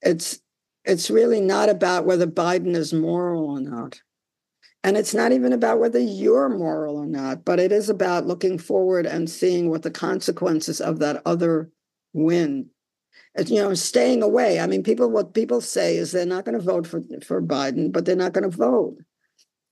it's 0.03 0.41
it's 0.84 1.11
really 1.11 1.41
not 1.41 1.68
about 1.68 2.07
whether 2.07 2.26
Biden 2.26 2.74
is 2.74 2.93
moral 2.93 3.51
or 3.51 3.61
not. 3.61 4.01
And 4.82 4.97
it's 4.97 5.14
not 5.14 5.32
even 5.32 5.53
about 5.53 5.78
whether 5.78 5.99
you're 5.99 6.49
moral 6.49 6.97
or 6.97 7.07
not, 7.07 7.45
but 7.45 7.61
it 7.61 7.70
is 7.70 7.91
about 7.91 8.26
looking 8.26 8.57
forward 8.57 9.05
and 9.05 9.28
seeing 9.28 9.68
what 9.68 9.82
the 9.82 9.91
consequences 9.91 10.80
of 10.80 11.01
that 11.01 11.22
other 11.26 11.70
win. 12.14 12.70
You 13.39 13.62
know, 13.62 13.74
staying 13.74 14.22
away. 14.22 14.59
I 14.59 14.66
mean, 14.66 14.83
people, 14.83 15.09
what 15.09 15.35
people 15.35 15.61
say 15.61 15.97
is 15.97 16.11
they're 16.11 16.26
not 16.26 16.45
going 16.45 16.59
to 16.59 16.64
vote 16.64 16.87
for, 16.87 17.01
for 17.24 17.41
Biden, 17.41 17.93
but 17.93 18.05
they're 18.05 18.16
not 18.16 18.33
going 18.33 18.51
to 18.51 18.57
vote. 18.57 18.97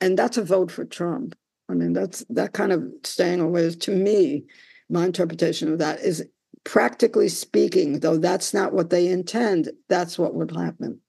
And 0.00 0.16
that's 0.16 0.36
a 0.36 0.44
vote 0.44 0.70
for 0.70 0.84
Trump. 0.84 1.34
I 1.68 1.74
mean, 1.74 1.92
that's 1.92 2.24
that 2.30 2.52
kind 2.52 2.72
of 2.72 2.84
staying 3.04 3.40
away 3.40 3.62
is 3.62 3.76
to 3.76 3.90
me, 3.90 4.44
my 4.88 5.04
interpretation 5.04 5.72
of 5.72 5.78
that 5.80 6.00
is 6.00 6.24
practically 6.64 7.28
speaking, 7.28 8.00
though 8.00 8.16
that's 8.16 8.54
not 8.54 8.72
what 8.72 8.90
they 8.90 9.08
intend, 9.08 9.70
that's 9.88 10.18
what 10.18 10.34
would 10.34 10.54
happen. 10.54 11.00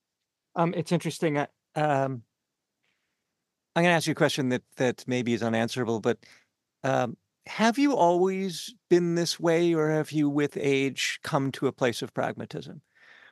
Um, 0.55 0.73
it's 0.75 0.91
interesting. 0.91 1.37
Uh, 1.37 1.47
um, 1.75 2.23
I'm 3.75 3.83
going 3.83 3.91
to 3.91 3.95
ask 3.95 4.07
you 4.07 4.13
a 4.13 4.15
question 4.15 4.49
that 4.49 4.63
that 4.77 5.03
maybe 5.07 5.33
is 5.33 5.43
unanswerable, 5.43 5.99
but 5.99 6.17
um, 6.83 7.15
have 7.47 7.77
you 7.77 7.95
always 7.95 8.73
been 8.89 9.15
this 9.15 9.39
way, 9.39 9.73
or 9.73 9.89
have 9.89 10.11
you, 10.11 10.29
with 10.29 10.57
age, 10.57 11.19
come 11.23 11.51
to 11.53 11.67
a 11.67 11.71
place 11.71 12.01
of 12.01 12.13
pragmatism? 12.13 12.81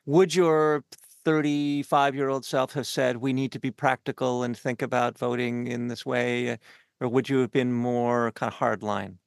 Would 0.06 0.34
your 0.34 0.84
35 1.26 2.16
year 2.16 2.30
old 2.30 2.46
self 2.46 2.74
have 2.74 2.88
said, 2.88 3.18
we 3.18 3.34
need 3.34 3.52
to 3.52 3.60
be 3.60 3.72
practical 3.72 4.44
and 4.44 4.58
think 4.58 4.82
about 4.82 5.18
voting 5.20 5.68
in 5.68 5.88
this 5.88 6.06
way? 6.06 6.58
Or 7.02 7.08
would 7.08 7.30
you 7.30 7.40
have 7.40 7.52
been 7.52 7.74
more 7.74 8.32
kind 8.32 8.52
of 8.52 8.58
hard 8.58 8.82
line? 8.82 9.20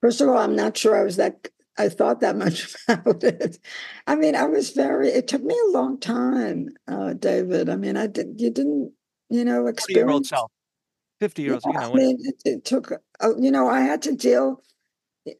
First 0.00 0.20
of 0.20 0.28
all, 0.28 0.36
I'm 0.36 0.54
not 0.54 0.76
sure 0.76 0.94
I 0.94 1.02
was 1.02 1.16
that 1.16 1.48
I 1.78 1.88
thought 1.88 2.20
that 2.20 2.36
much 2.44 2.74
about 2.88 3.22
it. 3.24 3.58
I 4.06 4.16
mean, 4.16 4.34
I 4.34 4.44
was 4.44 4.70
very. 4.70 5.08
It 5.08 5.28
took 5.28 5.42
me 5.42 5.58
a 5.68 5.72
long 5.72 5.98
time, 5.98 6.68
uh, 6.86 7.14
David. 7.14 7.68
I 7.68 7.76
mean, 7.76 7.96
I 7.96 8.06
did. 8.06 8.40
You 8.40 8.50
didn't, 8.50 8.92
you 9.30 9.44
know, 9.44 9.66
experience. 9.66 10.06
Year 10.06 10.10
old 10.10 10.26
self, 10.26 10.50
fifty 11.20 11.42
year 11.42 11.54
old. 11.54 11.62
Yeah, 11.66 11.72
you 11.72 11.78
know, 11.78 11.92
I 11.92 11.96
mean, 11.96 12.18
it, 12.20 12.42
it 12.44 12.64
took. 12.64 12.92
Uh, 13.20 13.36
you 13.38 13.50
know, 13.50 13.68
I 13.68 13.80
had 13.80 14.02
to 14.02 14.14
deal. 14.14 14.62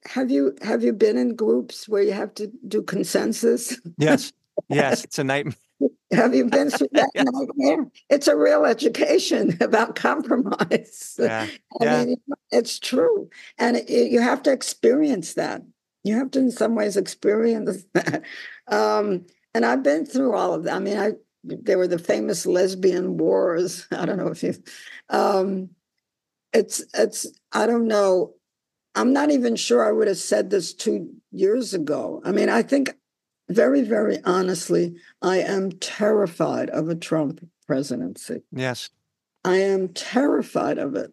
Have 0.07 0.31
you 0.31 0.57
have 0.62 0.83
you 0.83 0.93
been 0.93 1.16
in 1.16 1.37
groups 1.37 1.89
where 1.89 2.03
you 2.03 2.12
have 2.12 2.35
to 2.35 2.51
do 2.66 2.83
consensus? 2.83 3.81
Yes, 3.99 4.33
yes, 4.68 5.05
it's 5.05 5.18
a 5.18 5.24
nightmare. 5.24 5.55
Have 6.12 6.35
you 6.35 6.47
been 6.47 6.70
through 6.70 6.89
that 6.93 7.11
yeah. 7.14 7.24
nightmare? 7.24 7.87
It's 8.09 8.29
a 8.29 8.37
real 8.37 8.64
education 8.64 9.57
about 9.61 9.97
compromise. 9.97 11.16
Yeah. 11.18 11.47
I 11.81 11.85
yeah. 11.85 12.05
mean, 12.05 12.16
it's 12.51 12.79
true. 12.79 13.29
And 13.59 13.77
it, 13.77 14.11
you 14.11 14.20
have 14.20 14.43
to 14.45 14.53
experience 14.53 15.35
that. 15.35 15.62
You 16.05 16.16
have 16.16 16.31
to, 16.33 16.39
in 16.39 16.51
some 16.53 16.77
ways, 16.77 16.97
experience 16.97 17.85
that. 17.95 18.22
Um, 18.68 19.27
and 19.55 19.66
I've 19.66 19.83
been 19.83 20.07
through 20.07 20.35
all 20.35 20.55
of 20.55 20.64
that. 20.64 20.77
I 20.77 20.79
mean, 20.79 20.99
I 20.99 21.12
there 21.47 21.78
were 21.78 21.88
the 21.88 21.99
famous 21.99 22.47
lesbian 22.47 23.16
wars. 23.16 23.86
I 23.92 24.07
don't 24.07 24.18
know 24.18 24.28
if 24.28 24.42
you. 24.42 24.55
Um, 25.09 25.70
it's 26.53 26.84
it's. 26.94 27.26
I 27.53 27.66
don't 27.66 27.88
know. 27.88 28.34
I'm 28.94 29.12
not 29.12 29.30
even 29.30 29.57
sure 29.57 29.86
I 29.86 29.92
would 29.92 30.09
have 30.09 30.16
said 30.16 30.51
this 30.51 30.72
two 30.72 31.11
years 31.30 31.74
ago. 31.74 32.22
I 32.24 32.32
mean, 32.32 32.49
I 32.49 32.62
think 32.62 32.94
very, 33.49 33.82
very 33.82 34.18
honestly, 34.24 34.97
I 35.20 35.38
am 35.38 35.72
terrified 35.72 36.70
of 36.70 36.88
a 36.88 36.94
Trump 36.94 37.47
presidency. 37.66 38.42
Yes. 38.53 38.88
I 39.44 39.57
am 39.57 39.88
terrified 39.90 40.78
of 40.78 40.97
it 40.97 41.12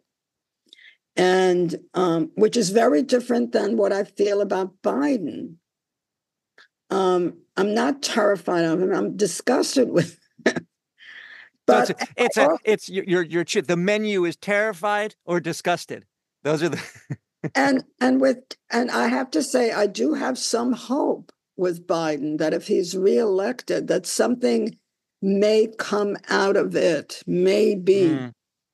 and 1.16 1.76
um, 1.94 2.32
which 2.36 2.58
is 2.58 2.70
very 2.70 3.04
different 3.04 3.52
than 3.52 3.78
what 3.78 3.92
I 3.92 4.04
feel 4.04 4.42
about 4.42 4.82
Biden. 4.82 5.56
Um, 6.90 7.38
I'm 7.56 7.74
not 7.74 8.02
terrified 8.02 8.66
of 8.66 8.82
him. 8.82 8.94
I'm 8.94 9.16
disgusted 9.16 9.90
with. 9.92 10.20
But 11.66 11.88
so 11.88 11.94
it's 11.98 12.02
a, 12.02 12.08
it's, 12.18 12.38
a, 12.38 12.58
it's 12.64 12.90
your 12.90 13.24
your 13.24 13.44
the 13.46 13.78
menu 13.78 14.26
is 14.26 14.36
terrified 14.36 15.16
or 15.26 15.40
disgusted. 15.40 16.06
Those 16.44 16.64
are 16.64 16.70
the 16.70 16.84
and 17.56 17.84
and 18.02 18.20
with 18.20 18.40
and 18.70 18.92
I 18.92 19.08
have 19.08 19.32
to 19.32 19.44
say 19.44 19.72
I 19.72 19.88
do 19.88 20.14
have 20.14 20.38
some 20.38 20.74
hope 20.74 21.32
with 21.56 21.88
Biden 21.88 22.38
that 22.40 22.54
if 22.54 22.68
he's 22.68 22.98
reelected, 22.98 23.88
that 23.88 24.06
something 24.06 24.78
may 25.22 25.70
come 25.78 26.18
out 26.30 26.58
of 26.58 26.76
it, 26.76 27.22
maybe. 27.26 28.10
Mm 28.10 28.34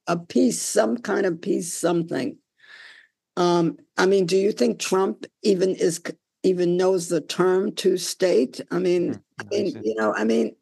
a 0.09 0.17
peace, 0.17 0.59
some 0.59 0.97
kind 0.97 1.25
of 1.25 1.39
peace, 1.39 1.71
something. 1.71 2.35
Um, 3.37 3.77
I 3.95 4.07
mean, 4.07 4.25
do 4.25 4.35
you 4.35 4.51
think 4.51 4.79
Trump 4.79 5.25
even 5.43 5.75
is 5.75 6.01
even 6.43 6.75
knows 6.75 7.07
the 7.07 7.21
term 7.21 7.71
two 7.73 7.95
state? 7.95 8.59
I 8.71 8.79
mean, 8.79 9.13
mm, 9.13 9.21
I 9.39 9.43
mean, 9.49 9.81
you 9.83 9.95
know, 9.95 10.13
I 10.13 10.23
mean, 10.23 10.55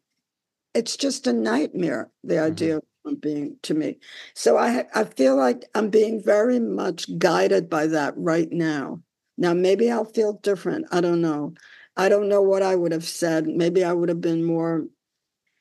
it's 0.74 0.96
just 0.96 1.26
a 1.26 1.32
nightmare. 1.32 2.10
The 2.24 2.34
mm-hmm. 2.34 2.46
idea 2.46 2.76
of 2.76 3.20
being 3.20 3.56
to 3.62 3.74
me. 3.74 3.98
So 4.34 4.56
I 4.56 4.84
I 4.94 5.04
feel 5.04 5.36
like 5.36 5.64
I'm 5.74 5.90
being 5.90 6.22
very 6.22 6.60
much 6.60 7.18
guided 7.18 7.70
by 7.70 7.86
that 7.88 8.14
right 8.16 8.50
now. 8.50 9.00
Now 9.36 9.54
maybe 9.54 9.90
I'll 9.90 10.04
feel 10.04 10.34
different. 10.34 10.86
I 10.92 11.00
don't 11.00 11.20
know. 11.20 11.54
I 11.96 12.08
don't 12.08 12.28
know 12.28 12.42
what 12.42 12.62
I 12.62 12.76
would 12.76 12.92
have 12.92 13.04
said. 13.04 13.46
Maybe 13.46 13.84
I 13.84 13.92
would 13.92 14.08
have 14.08 14.20
been 14.20 14.44
more. 14.44 14.86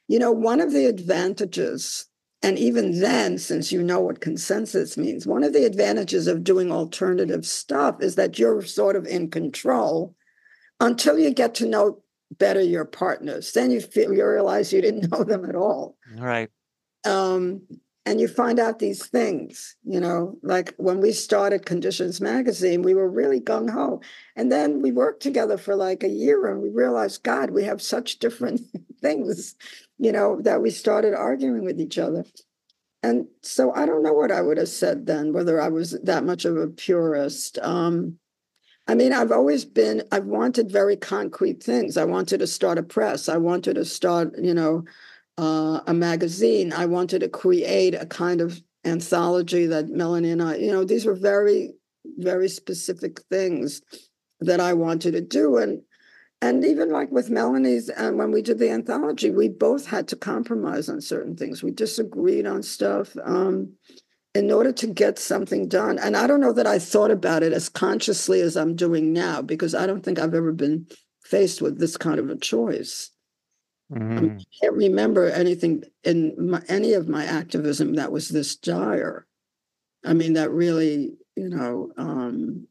You 0.07 0.19
know, 0.19 0.31
one 0.31 0.61
of 0.61 0.71
the 0.71 0.85
advantages 0.85 2.05
and 2.43 2.59
even 2.59 2.99
then, 2.99 3.39
since 3.39 3.71
you 3.71 3.81
know 3.81 3.99
what 3.99 4.21
consensus 4.21 4.95
means, 4.95 5.25
one 5.25 5.43
of 5.43 5.53
the 5.53 5.65
advantages 5.65 6.27
of 6.27 6.43
doing 6.43 6.71
alternative 6.71 7.45
stuff 7.45 7.97
is 7.99 8.15
that 8.15 8.37
you're 8.37 8.61
sort 8.61 8.95
of 8.95 9.07
in 9.07 9.31
control 9.31 10.15
until 10.79 11.17
you 11.17 11.31
get 11.31 11.55
to 11.55 11.65
know 11.67 12.03
better 12.37 12.61
your 12.61 12.85
partners. 12.85 13.51
Then 13.53 13.71
you 13.71 13.81
feel 13.81 14.13
you 14.13 14.25
realize 14.25 14.73
you 14.73 14.81
didn't 14.81 15.11
know 15.11 15.23
them 15.23 15.45
at 15.45 15.55
all. 15.55 15.97
Right. 16.15 16.49
Um, 17.05 17.61
and 18.05 18.21
you 18.21 18.29
find 18.29 18.57
out 18.57 18.79
these 18.79 19.05
things, 19.05 19.75
you 19.83 19.99
know, 19.99 20.37
like 20.41 20.73
when 20.77 21.01
we 21.01 21.11
started 21.11 21.65
Conditions 21.65 22.21
Magazine, 22.21 22.81
we 22.81 22.93
were 22.93 23.09
really 23.09 23.41
gung 23.41 23.69
ho. 23.69 24.01
And 24.37 24.49
then 24.49 24.81
we 24.81 24.93
worked 24.93 25.21
together 25.21 25.57
for 25.57 25.75
like 25.75 26.03
a 26.03 26.09
year 26.09 26.47
and 26.47 26.61
we 26.61 26.69
realized, 26.69 27.23
God, 27.23 27.51
we 27.51 27.65
have 27.65 27.81
such 27.81 28.19
different 28.19 28.61
things 29.01 29.55
you 29.97 30.11
know, 30.11 30.39
that 30.41 30.61
we 30.61 30.69
started 30.69 31.13
arguing 31.13 31.63
with 31.63 31.79
each 31.79 31.97
other. 31.97 32.25
And 33.03 33.27
so 33.41 33.73
I 33.73 33.85
don't 33.85 34.03
know 34.03 34.13
what 34.13 34.31
I 34.31 34.41
would 34.41 34.57
have 34.57 34.69
said 34.69 35.05
then, 35.05 35.33
whether 35.33 35.61
I 35.61 35.69
was 35.69 35.91
that 36.03 36.23
much 36.23 36.45
of 36.45 36.57
a 36.57 36.67
purist. 36.67 37.57
Um, 37.59 38.17
I 38.87 38.95
mean, 38.95 39.11
I've 39.11 39.31
always 39.31 39.65
been, 39.65 40.03
I've 40.11 40.25
wanted 40.25 40.71
very 40.71 40.95
concrete 40.95 41.61
things. 41.61 41.97
I 41.97 42.05
wanted 42.05 42.39
to 42.39 42.47
start 42.47 42.77
a 42.77 42.83
press. 42.83 43.27
I 43.27 43.37
wanted 43.37 43.75
to 43.75 43.85
start, 43.85 44.37
you 44.37 44.53
know, 44.53 44.85
uh, 45.37 45.81
a 45.85 45.93
magazine. 45.93 46.71
I 46.71 46.85
wanted 46.85 47.19
to 47.19 47.29
create 47.29 47.95
a 47.95 48.05
kind 48.05 48.39
of 48.39 48.61
anthology 48.85 49.65
that 49.65 49.89
Melanie 49.89 50.31
and 50.31 50.41
I, 50.41 50.55
you 50.55 50.71
know, 50.71 50.85
these 50.85 51.05
were 51.05 51.15
very, 51.15 51.73
very 52.17 52.47
specific 52.47 53.19
things 53.29 53.81
that 54.39 54.61
I 54.61 54.73
wanted 54.73 55.11
to 55.13 55.21
do. 55.21 55.57
And 55.57 55.81
and 56.39 56.63
even 56.63 56.91
like 56.91 57.09
with 57.11 57.31
Melanie's, 57.31 57.89
and 57.89 58.13
uh, 58.13 58.17
when 58.17 58.31
we 58.31 58.43
did 58.43 58.59
the 58.59 58.69
anthology, 58.69 59.31
we 59.31 59.49
both 59.49 59.87
had 59.87 60.07
to 60.09 60.15
compromise 60.15 60.87
on 60.87 61.01
certain 61.01 61.35
things. 61.35 61.63
We 61.63 61.71
disagreed 61.71 62.45
on 62.45 62.61
stuff 62.61 63.17
um, 63.23 63.73
in 64.37 64.51
order 64.51 64.71
to 64.71 64.87
get 64.87 65.19
something 65.19 65.67
done. 65.67 65.97
And 65.99 66.15
I 66.15 66.27
don't 66.27 66.41
know 66.41 66.53
that 66.53 66.67
I 66.67 66.79
thought 66.79 67.11
about 67.11 67.43
it 67.43 67.53
as 67.53 67.69
consciously 67.69 68.41
as 68.41 68.55
I'm 68.55 68.75
doing 68.75 69.13
now, 69.13 69.41
because 69.41 69.73
I 69.73 69.87
don't 69.87 70.03
think 70.03 70.19
I've 70.19 70.33
ever 70.33 70.51
been 70.51 70.87
faced 71.23 71.61
with 71.61 71.79
this 71.79 71.97
kind 71.97 72.19
of 72.19 72.29
a 72.29 72.37
choice. 72.37 73.11
Mm-hmm. 73.91 74.17
I, 74.17 74.21
mean, 74.21 74.39
I, 74.39 74.43
can't 74.61 74.75
remember 74.75 75.29
anything 75.29 75.83
in 76.03 76.49
my, 76.49 76.61
any 76.67 76.93
of 76.93 77.07
my 77.07 77.25
activism 77.25 77.95
that 77.95 78.11
was 78.11 78.29
this 78.29 78.55
dire. 78.55 79.25
I 80.05 80.13
mean, 80.13 80.33
that 80.33 80.51
really 80.51 81.17
you 81.37 81.49
know, 81.49 81.91
um, 81.97 82.67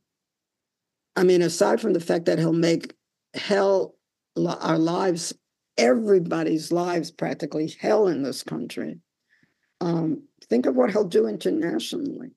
I 1.15 1.23
mean, 1.23 1.41
aside 1.41 1.81
from 1.81 1.93
the 1.93 2.01
fact 2.01 2.25
that 2.25 2.39
he'll 2.39 2.53
make 2.53 2.93
hell, 3.33 3.95
our 4.37 4.77
lives, 4.77 5.33
everybody's 5.79 6.73
lives 6.73 7.13
practically 7.13 7.73
hell 7.81 8.09
in 8.09 8.25
this 8.25 8.43
country. 8.43 8.99
Um, 9.81 10.23
think 10.45 10.67
of 10.67 10.75
what 10.75 10.91
he'll 10.91 11.05
do 11.05 11.27
internationally. 11.27 12.31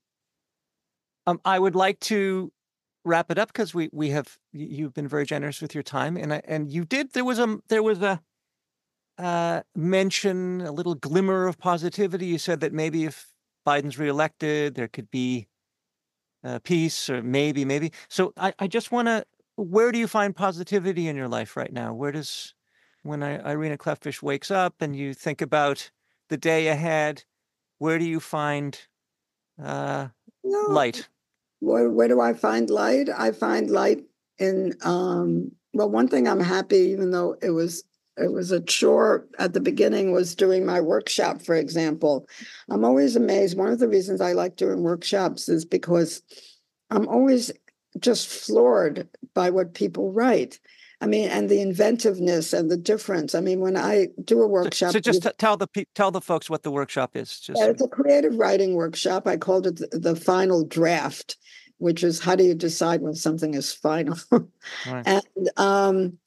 Um, 1.25 1.39
I 1.45 1.59
would 1.59 1.75
like 1.75 1.99
to 2.01 2.51
wrap 3.05 3.31
it 3.31 3.37
up 3.37 3.49
because 3.49 3.73
we 3.73 3.89
we 3.91 4.09
have 4.09 4.37
you've 4.51 4.93
been 4.93 5.07
very 5.07 5.25
generous 5.25 5.61
with 5.61 5.73
your 5.73 5.83
time, 5.83 6.17
and 6.17 6.33
I, 6.33 6.41
and 6.45 6.71
you 6.71 6.85
did. 6.85 7.13
There 7.13 7.25
was 7.25 7.39
a 7.39 7.59
there 7.69 7.83
was 7.83 8.01
a 8.01 8.21
uh, 9.19 9.61
mention, 9.75 10.61
a 10.61 10.71
little 10.71 10.95
glimmer 10.95 11.47
of 11.47 11.59
positivity. 11.59 12.25
You 12.25 12.37
said 12.37 12.61
that 12.61 12.73
maybe 12.73 13.03
if 13.05 13.27
Biden's 13.67 13.99
reelected, 13.99 14.75
there 14.75 14.87
could 14.87 15.11
be 15.11 15.47
uh, 16.43 16.59
peace, 16.63 17.09
or 17.09 17.21
maybe, 17.21 17.65
maybe. 17.65 17.91
So 18.07 18.33
I, 18.37 18.53
I 18.59 18.67
just 18.67 18.91
want 18.91 19.07
to. 19.07 19.25
Where 19.57 19.91
do 19.91 19.99
you 19.99 20.07
find 20.07 20.33
positivity 20.33 21.09
in 21.09 21.17
your 21.17 21.27
life 21.27 21.57
right 21.57 21.71
now? 21.71 21.93
Where 21.93 22.13
does 22.13 22.53
when 23.03 23.21
I, 23.23 23.51
Irena 23.51 23.77
Klepfisz 23.77 24.21
wakes 24.21 24.49
up 24.49 24.75
and 24.79 24.95
you 24.95 25.13
think 25.13 25.41
about 25.41 25.91
the 26.29 26.37
day 26.37 26.67
ahead, 26.67 27.25
where 27.80 27.97
do 27.97 28.05
you 28.05 28.19
find 28.19 28.80
uh, 29.61 30.09
no. 30.43 30.59
light? 30.69 31.09
Where, 31.59 31.89
where 31.89 32.07
do 32.07 32.21
I 32.21 32.34
find 32.34 32.69
light? 32.69 33.09
I 33.09 33.32
find 33.32 33.69
light 33.69 34.03
in 34.38 34.75
um, 34.84 35.51
well, 35.73 35.89
one 35.89 36.07
thing 36.07 36.27
I'm 36.27 36.39
happy, 36.39 36.77
even 36.77 37.11
though 37.11 37.36
it 37.41 37.51
was 37.51 37.84
it 38.17 38.34
was 38.34 38.51
a 38.51 38.61
chore 38.61 39.27
at 39.38 39.53
the 39.53 39.61
beginning 39.61 40.11
was 40.11 40.36
doing 40.36 40.65
my 40.65 40.82
workshop 40.82 41.41
for 41.41 41.55
example 41.55 42.27
i'm 42.69 42.84
always 42.84 43.15
amazed 43.15 43.57
one 43.57 43.69
of 43.69 43.80
the 43.80 43.88
reasons 43.88 44.19
i 44.19 44.34
like 44.34 44.57
doing 44.57 44.84
workshops 44.84 45.47
is 45.47 45.63
because 45.63 46.21
i'm 46.89 47.07
always 47.07 47.51
just 47.99 48.27
floored 48.27 49.07
by 49.34 49.49
what 49.49 49.73
people 49.73 50.11
write 50.11 50.59
i 51.02 51.06
mean 51.06 51.30
and 51.30 51.50
the 51.50 51.62
inventiveness 51.62 52.54
and 52.54 52.70
the 52.70 52.78
difference 52.78 53.36
i 53.36 53.39
mean 53.39 53.60
when 53.60 53.78
i 53.78 54.08
do 54.24 54.41
a 54.41 54.47
workshop 54.47 54.91
so, 54.91 54.93
so 54.93 55.00
just 55.00 55.26
with, 55.26 55.38
tell 55.38 55.58
the 55.58 55.68
tell 55.95 56.12
the 56.12 56.22
folks 56.22 56.50
what 56.50 56.64
the 56.64 56.72
workshop 56.72 57.16
is 57.16 57.39
just 57.39 57.62
it's 57.62 57.82
a 57.82 57.88
creative 57.88 58.36
writing 58.36 58.76
workshop 58.76 59.28
i 59.28 59.38
called 59.38 59.68
it 59.68 59.78
the, 59.78 60.00
the 60.00 60.16
final 60.16 60.66
draft 60.66 61.38
which 61.78 62.04
is 62.04 62.20
how 62.20 62.36
do 62.36 62.43
you 62.43 62.54
decide 62.54 63.02
when 63.02 63.14
something 63.14 63.54
is 63.54 63.74
final 63.74 64.18
right. 64.86 65.04
and 65.06 65.50
um 65.58 66.18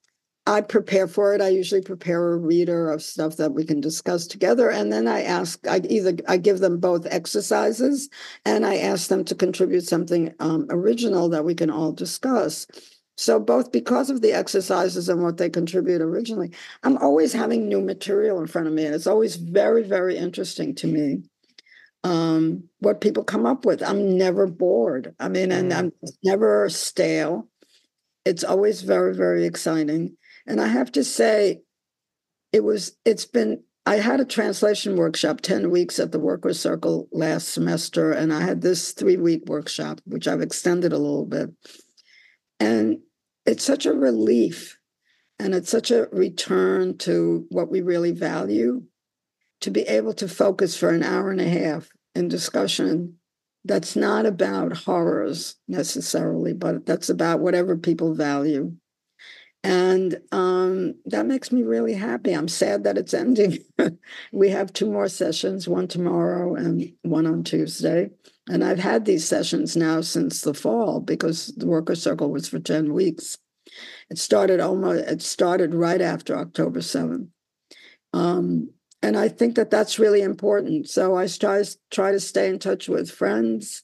I 0.46 0.60
prepare 0.60 1.06
for 1.06 1.34
it. 1.34 1.40
I 1.40 1.48
usually 1.48 1.82
prepare 1.82 2.32
a 2.32 2.36
reader 2.36 2.90
of 2.90 3.00
stuff 3.00 3.36
that 3.36 3.52
we 3.52 3.64
can 3.64 3.80
discuss 3.80 4.26
together. 4.26 4.70
And 4.70 4.92
then 4.92 5.06
I 5.06 5.22
ask, 5.22 5.64
I 5.68 5.80
either 5.88 6.16
I 6.26 6.36
give 6.36 6.58
them 6.58 6.80
both 6.80 7.06
exercises 7.06 8.08
and 8.44 8.66
I 8.66 8.78
ask 8.78 9.08
them 9.08 9.24
to 9.26 9.36
contribute 9.36 9.84
something 9.84 10.34
um, 10.40 10.66
original 10.70 11.28
that 11.28 11.44
we 11.44 11.54
can 11.54 11.70
all 11.70 11.92
discuss. 11.92 12.66
So 13.16 13.38
both 13.38 13.72
because 13.72 14.10
of 14.10 14.22
the 14.22 14.32
exercises 14.32 15.08
and 15.08 15.22
what 15.22 15.36
they 15.36 15.50
contribute 15.50 16.00
originally, 16.00 16.52
I'm 16.82 16.96
always 16.98 17.32
having 17.32 17.68
new 17.68 17.80
material 17.80 18.40
in 18.40 18.46
front 18.46 18.68
of 18.68 18.72
me. 18.72 18.84
And 18.84 18.94
it's 18.94 19.06
always 19.06 19.36
very, 19.36 19.82
very 19.82 20.16
interesting 20.16 20.74
to 20.76 20.86
me 20.86 21.22
um, 22.04 22.64
what 22.80 23.00
people 23.00 23.24
come 23.24 23.46
up 23.46 23.64
with. 23.64 23.82
I'm 23.82 24.16
never 24.16 24.46
bored. 24.46 25.14
I 25.20 25.28
mean, 25.28 25.52
and 25.52 25.72
mm. 25.72 25.76
I'm 25.76 25.92
never 26.24 26.68
stale. 26.68 27.48
It's 28.24 28.44
always 28.44 28.82
very, 28.82 29.14
very 29.14 29.44
exciting. 29.44 30.16
And 30.46 30.60
I 30.60 30.66
have 30.66 30.90
to 30.92 31.04
say, 31.04 31.60
it 32.52 32.64
was, 32.64 32.96
it's 33.04 33.24
been, 33.24 33.62
I 33.86 33.96
had 33.96 34.20
a 34.20 34.24
translation 34.24 34.96
workshop 34.96 35.40
10 35.40 35.70
weeks 35.70 35.98
at 35.98 36.12
the 36.12 36.18
Workers 36.18 36.60
Circle 36.60 37.08
last 37.10 37.48
semester, 37.48 38.12
and 38.12 38.32
I 38.32 38.40
had 38.40 38.60
this 38.60 38.92
three 38.92 39.16
week 39.16 39.42
workshop, 39.46 40.00
which 40.04 40.28
I've 40.28 40.40
extended 40.40 40.92
a 40.92 40.98
little 40.98 41.26
bit. 41.26 41.50
And 42.62 43.00
it's 43.44 43.64
such 43.64 43.86
a 43.86 43.92
relief 43.92 44.78
and 45.40 45.52
it's 45.52 45.68
such 45.68 45.90
a 45.90 46.06
return 46.12 46.96
to 46.98 47.44
what 47.48 47.72
we 47.72 47.80
really 47.80 48.12
value 48.12 48.84
to 49.62 49.72
be 49.72 49.80
able 49.82 50.12
to 50.14 50.28
focus 50.28 50.76
for 50.76 50.90
an 50.90 51.02
hour 51.02 51.32
and 51.32 51.40
a 51.40 51.48
half 51.48 51.88
in 52.14 52.28
discussion 52.28 53.16
that's 53.64 53.96
not 53.96 54.26
about 54.26 54.76
horrors 54.76 55.56
necessarily, 55.66 56.52
but 56.52 56.86
that's 56.86 57.08
about 57.08 57.40
whatever 57.40 57.76
people 57.76 58.14
value. 58.14 58.72
And 59.64 60.20
um, 60.30 60.94
that 61.06 61.26
makes 61.26 61.50
me 61.50 61.64
really 61.64 61.94
happy. 61.94 62.32
I'm 62.32 62.48
sad 62.48 62.84
that 62.84 62.96
it's 62.96 63.14
ending. 63.14 63.58
we 64.32 64.50
have 64.50 64.72
two 64.72 64.88
more 64.88 65.08
sessions, 65.08 65.68
one 65.68 65.88
tomorrow 65.88 66.54
and 66.54 66.92
one 67.02 67.26
on 67.26 67.42
Tuesday. 67.42 68.10
And 68.48 68.64
I've 68.64 68.78
had 68.78 69.04
these 69.04 69.26
sessions 69.26 69.76
now 69.76 70.00
since 70.00 70.40
the 70.40 70.54
fall 70.54 71.00
because 71.00 71.48
the 71.56 71.66
worker 71.66 71.94
circle 71.94 72.30
was 72.30 72.48
for 72.48 72.58
10 72.58 72.92
weeks. 72.92 73.38
It 74.10 74.18
started 74.18 74.60
almost, 74.60 75.04
it 75.04 75.22
started 75.22 75.74
right 75.74 76.00
after 76.00 76.36
October 76.36 76.80
7th. 76.80 77.28
Um, 78.12 78.70
and 79.00 79.16
I 79.16 79.28
think 79.28 79.54
that 79.56 79.70
that's 79.70 79.98
really 79.98 80.22
important. 80.22 80.88
So 80.88 81.16
I 81.16 81.26
try, 81.26 81.62
try 81.90 82.12
to 82.12 82.20
stay 82.20 82.48
in 82.48 82.58
touch 82.58 82.88
with 82.88 83.10
friends, 83.10 83.82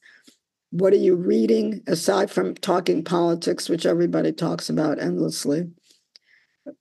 what 0.70 0.92
are 0.92 0.96
you 0.96 1.14
reading 1.14 1.82
aside 1.86 2.30
from 2.30 2.54
talking 2.54 3.02
politics, 3.02 3.68
which 3.68 3.86
everybody 3.86 4.32
talks 4.32 4.68
about 4.68 5.00
endlessly? 5.00 5.68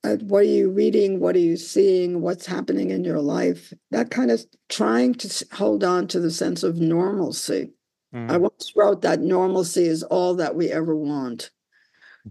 Uh, 0.04 0.16
what 0.16 0.40
are 0.40 0.42
you 0.44 0.70
reading? 0.70 1.20
What 1.20 1.36
are 1.36 1.40
you 1.40 1.56
seeing? 1.56 2.20
What's 2.20 2.46
happening 2.46 2.90
in 2.90 3.04
your 3.04 3.20
life? 3.20 3.72
That 3.90 4.10
kind 4.10 4.30
of 4.30 4.44
trying 4.68 5.14
to 5.14 5.46
hold 5.52 5.84
on 5.84 6.06
to 6.08 6.20
the 6.20 6.30
sense 6.30 6.62
of 6.62 6.80
normalcy. 6.80 7.72
Mm-hmm. 8.14 8.30
I 8.30 8.36
once 8.38 8.72
wrote 8.74 9.02
that 9.02 9.20
normalcy 9.20 9.86
is 9.86 10.02
all 10.02 10.34
that 10.36 10.54
we 10.54 10.70
ever 10.70 10.96
want. 10.96 11.50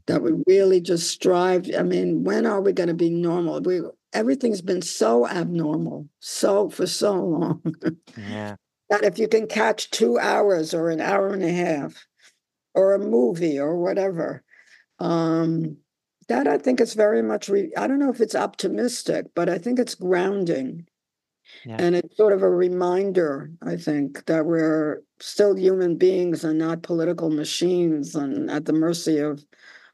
That 0.06 0.22
we 0.22 0.32
really 0.46 0.82
just 0.82 1.10
strive. 1.10 1.70
I 1.78 1.84
mean, 1.84 2.24
when 2.24 2.46
are 2.46 2.62
we 2.62 2.74
going 2.74 2.90
to 2.90 2.94
be 2.94 3.10
normal? 3.10 3.62
We 3.62 3.82
everything's 4.14 4.62
been 4.62 4.82
so 4.82 5.28
abnormal, 5.28 6.08
so 6.20 6.70
for 6.70 6.88
so 6.88 7.14
long. 7.14 7.62
yeah 8.16 8.56
that 8.90 9.04
if 9.04 9.20
you 9.20 9.28
can 9.28 9.48
catch 9.48 9.90
two 9.92 10.18
hours 10.18 10.74
or 10.74 10.90
an 10.90 11.02
hour 11.02 11.30
and 11.30 11.44
a 11.44 11.52
half 11.52 12.06
or 12.74 12.94
a 12.94 13.00
movie 13.00 13.60
or 13.60 13.78
whatever 13.78 14.44
um, 15.00 15.78
that 16.28 16.48
i 16.48 16.58
think 16.58 16.82
is 16.82 16.94
very 16.94 17.22
much 17.22 17.50
re- 17.50 17.72
i 17.78 17.88
don't 17.88 18.00
know 18.00 18.10
if 18.10 18.22
it's 18.22 18.36
optimistic 18.36 19.26
but 19.36 19.50
i 19.50 19.58
think 19.58 19.80
it's 19.80 19.96
grounding 19.96 20.86
yeah. 21.66 21.78
and 21.80 21.96
it's 21.96 22.18
sort 22.18 22.34
of 22.34 22.44
a 22.44 22.50
reminder 22.50 23.52
i 23.66 23.76
think 23.76 24.26
that 24.26 24.46
we're 24.46 25.02
still 25.20 25.58
human 25.58 25.98
beings 25.98 26.44
and 26.44 26.60
not 26.60 26.84
political 26.84 27.30
machines 27.30 28.16
and 28.16 28.50
at 28.52 28.66
the 28.66 28.74
mercy 28.74 29.20
of 29.20 29.44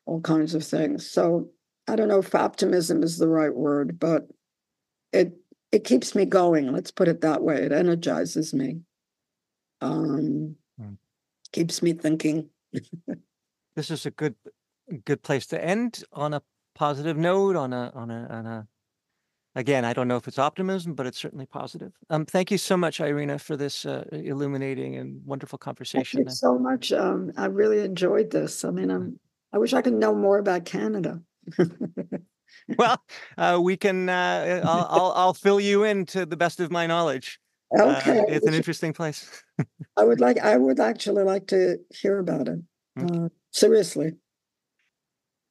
all 0.06 0.22
kinds 0.22 0.56
of 0.56 0.64
things 0.64 1.10
so 1.10 1.50
i 1.88 1.96
don't 1.96 2.08
know 2.08 2.20
if 2.20 2.36
optimism 2.36 3.04
is 3.04 3.18
the 3.18 3.28
right 3.28 3.56
word 3.56 4.00
but 4.00 4.28
it 5.12 5.34
it 5.74 5.84
keeps 5.84 6.14
me 6.14 6.26
going. 6.26 6.72
Let's 6.72 6.92
put 6.92 7.08
it 7.08 7.22
that 7.22 7.42
way. 7.42 7.64
It 7.64 7.72
energizes 7.72 8.54
me. 8.54 8.82
Um, 9.82 10.56
mm. 10.80 10.98
Keeps 11.52 11.82
me 11.82 11.94
thinking. 11.94 12.50
this 13.76 13.90
is 13.90 14.06
a 14.06 14.12
good 14.12 14.36
good 15.06 15.24
place 15.24 15.46
to 15.48 15.64
end 15.64 16.04
on 16.12 16.34
a 16.34 16.42
positive 16.76 17.18
note. 17.18 17.56
On 17.56 17.74
a 17.74 17.92
on 17.94 18.12
a 18.12 18.28
on 18.30 18.46
a. 18.46 18.68
Again, 19.56 19.86
I 19.86 19.94
don't 19.94 20.08
know 20.08 20.18
if 20.18 20.28
it's 20.28 20.40
optimism, 20.40 20.96
but 20.96 21.06
it's 21.06 21.20
certainly 21.20 21.46
positive. 21.46 21.92
Um, 22.10 22.26
thank 22.26 22.50
you 22.50 22.58
so 22.58 22.76
much, 22.76 23.00
Irena, 23.00 23.38
for 23.38 23.56
this 23.56 23.86
uh, 23.86 24.04
illuminating 24.12 24.96
and 24.96 25.22
wonderful 25.26 25.60
conversation. 25.60 26.22
Thank 26.22 26.30
you 26.30 26.36
so 26.36 26.58
much. 26.58 26.92
Um, 26.92 27.32
I 27.38 27.46
really 27.46 27.82
enjoyed 27.82 28.32
this. 28.32 28.66
I 28.66 28.72
mean, 28.72 28.90
I'm, 28.90 29.20
I 29.54 29.60
wish 29.60 29.74
I 29.74 29.84
could 29.84 29.94
know 29.94 30.16
more 30.16 30.40
about 30.40 30.66
Canada. 30.66 31.22
well, 32.78 32.98
uh, 33.38 33.60
we 33.62 33.78
can. 33.78 34.10
Uh, 34.10 34.62
I'll, 34.66 34.88
I'll, 34.90 35.14
I'll 35.16 35.34
fill 35.36 35.60
you 35.60 35.84
in 35.84 36.08
to 36.08 36.26
the 36.26 36.38
best 36.38 36.60
of 36.60 36.72
my 36.72 36.88
knowledge. 36.88 37.40
Uh, 37.78 37.96
okay, 37.98 38.20
uh, 38.20 38.26
it's 38.28 38.48
an 38.48 38.56
interesting 38.56 38.94
place. 38.94 39.44
I 39.98 40.04
would 40.04 40.20
like. 40.20 40.40
I 40.40 40.58
would 40.58 40.80
actually 40.80 41.24
like 41.24 41.48
to 41.48 41.78
hear 41.92 42.18
about 42.18 42.48
it. 42.48 42.60
Uh, 43.00 43.30
seriously. 43.52 44.14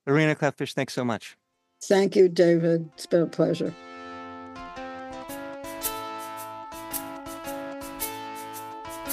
Irena 0.06 0.34
Klepfisz, 0.34 0.72
thanks 0.72 0.94
so 0.94 1.04
much. 1.04 1.36
Thank 1.84 2.16
you, 2.16 2.28
David. 2.28 2.90
It's 2.94 3.06
been 3.06 3.22
a 3.22 3.26
pleasure. 3.26 3.74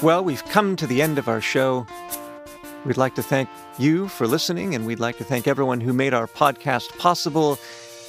Well, 0.01 0.23
we've 0.23 0.43
come 0.45 0.75
to 0.77 0.87
the 0.87 1.01
end 1.01 1.17
of 1.17 1.27
our 1.27 1.41
show. 1.41 1.85
We'd 2.85 2.97
like 2.97 3.15
to 3.15 3.23
thank 3.23 3.49
you 3.77 4.07
for 4.07 4.27
listening, 4.27 4.73
and 4.73 4.85
we'd 4.85 4.99
like 4.99 5.17
to 5.17 5.23
thank 5.23 5.47
everyone 5.47 5.81
who 5.81 5.91
made 5.93 6.13
our 6.13 6.27
podcast 6.27 6.97
possible, 6.97 7.59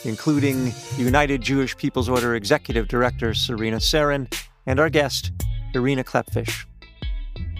including 0.04 0.72
United 0.96 1.42
Jewish 1.42 1.76
People's 1.76 2.08
Order 2.08 2.34
Executive 2.34 2.86
Director 2.86 3.34
Serena 3.34 3.78
Sarin 3.78 4.32
and 4.66 4.78
our 4.78 4.88
guest, 4.88 5.32
Irena 5.74 6.04
Klepfisz. 6.04 6.64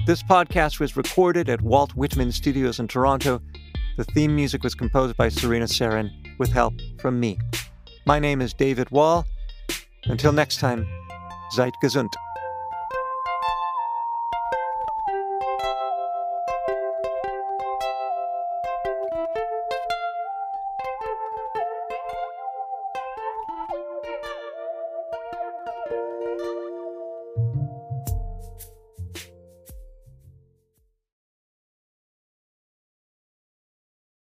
This 0.07 0.23
podcast 0.23 0.79
was 0.81 0.97
recorded 0.97 1.49
at 1.49 1.63
Walt 1.63 1.95
Whitman 1.97 2.31
Studios 2.33 2.79
in 2.79 2.89
Toronto. 2.89 3.43
The 4.01 4.13
theme 4.15 4.35
music 4.35 4.65
was 4.65 4.75
composed 4.75 5.15
by 5.19 5.29
Serena 5.29 5.67
Sarin 5.67 6.09
with 6.39 6.51
help 6.51 6.73
from 7.03 7.21
me. 7.21 7.39
My 8.07 8.19
name 8.19 8.41
is 8.41 8.55
David 8.55 8.89
Wall. 8.91 9.27
Until 10.05 10.33
next 10.33 10.57
time, 10.57 10.87
seid 11.51 11.75
gesund. 11.85 12.09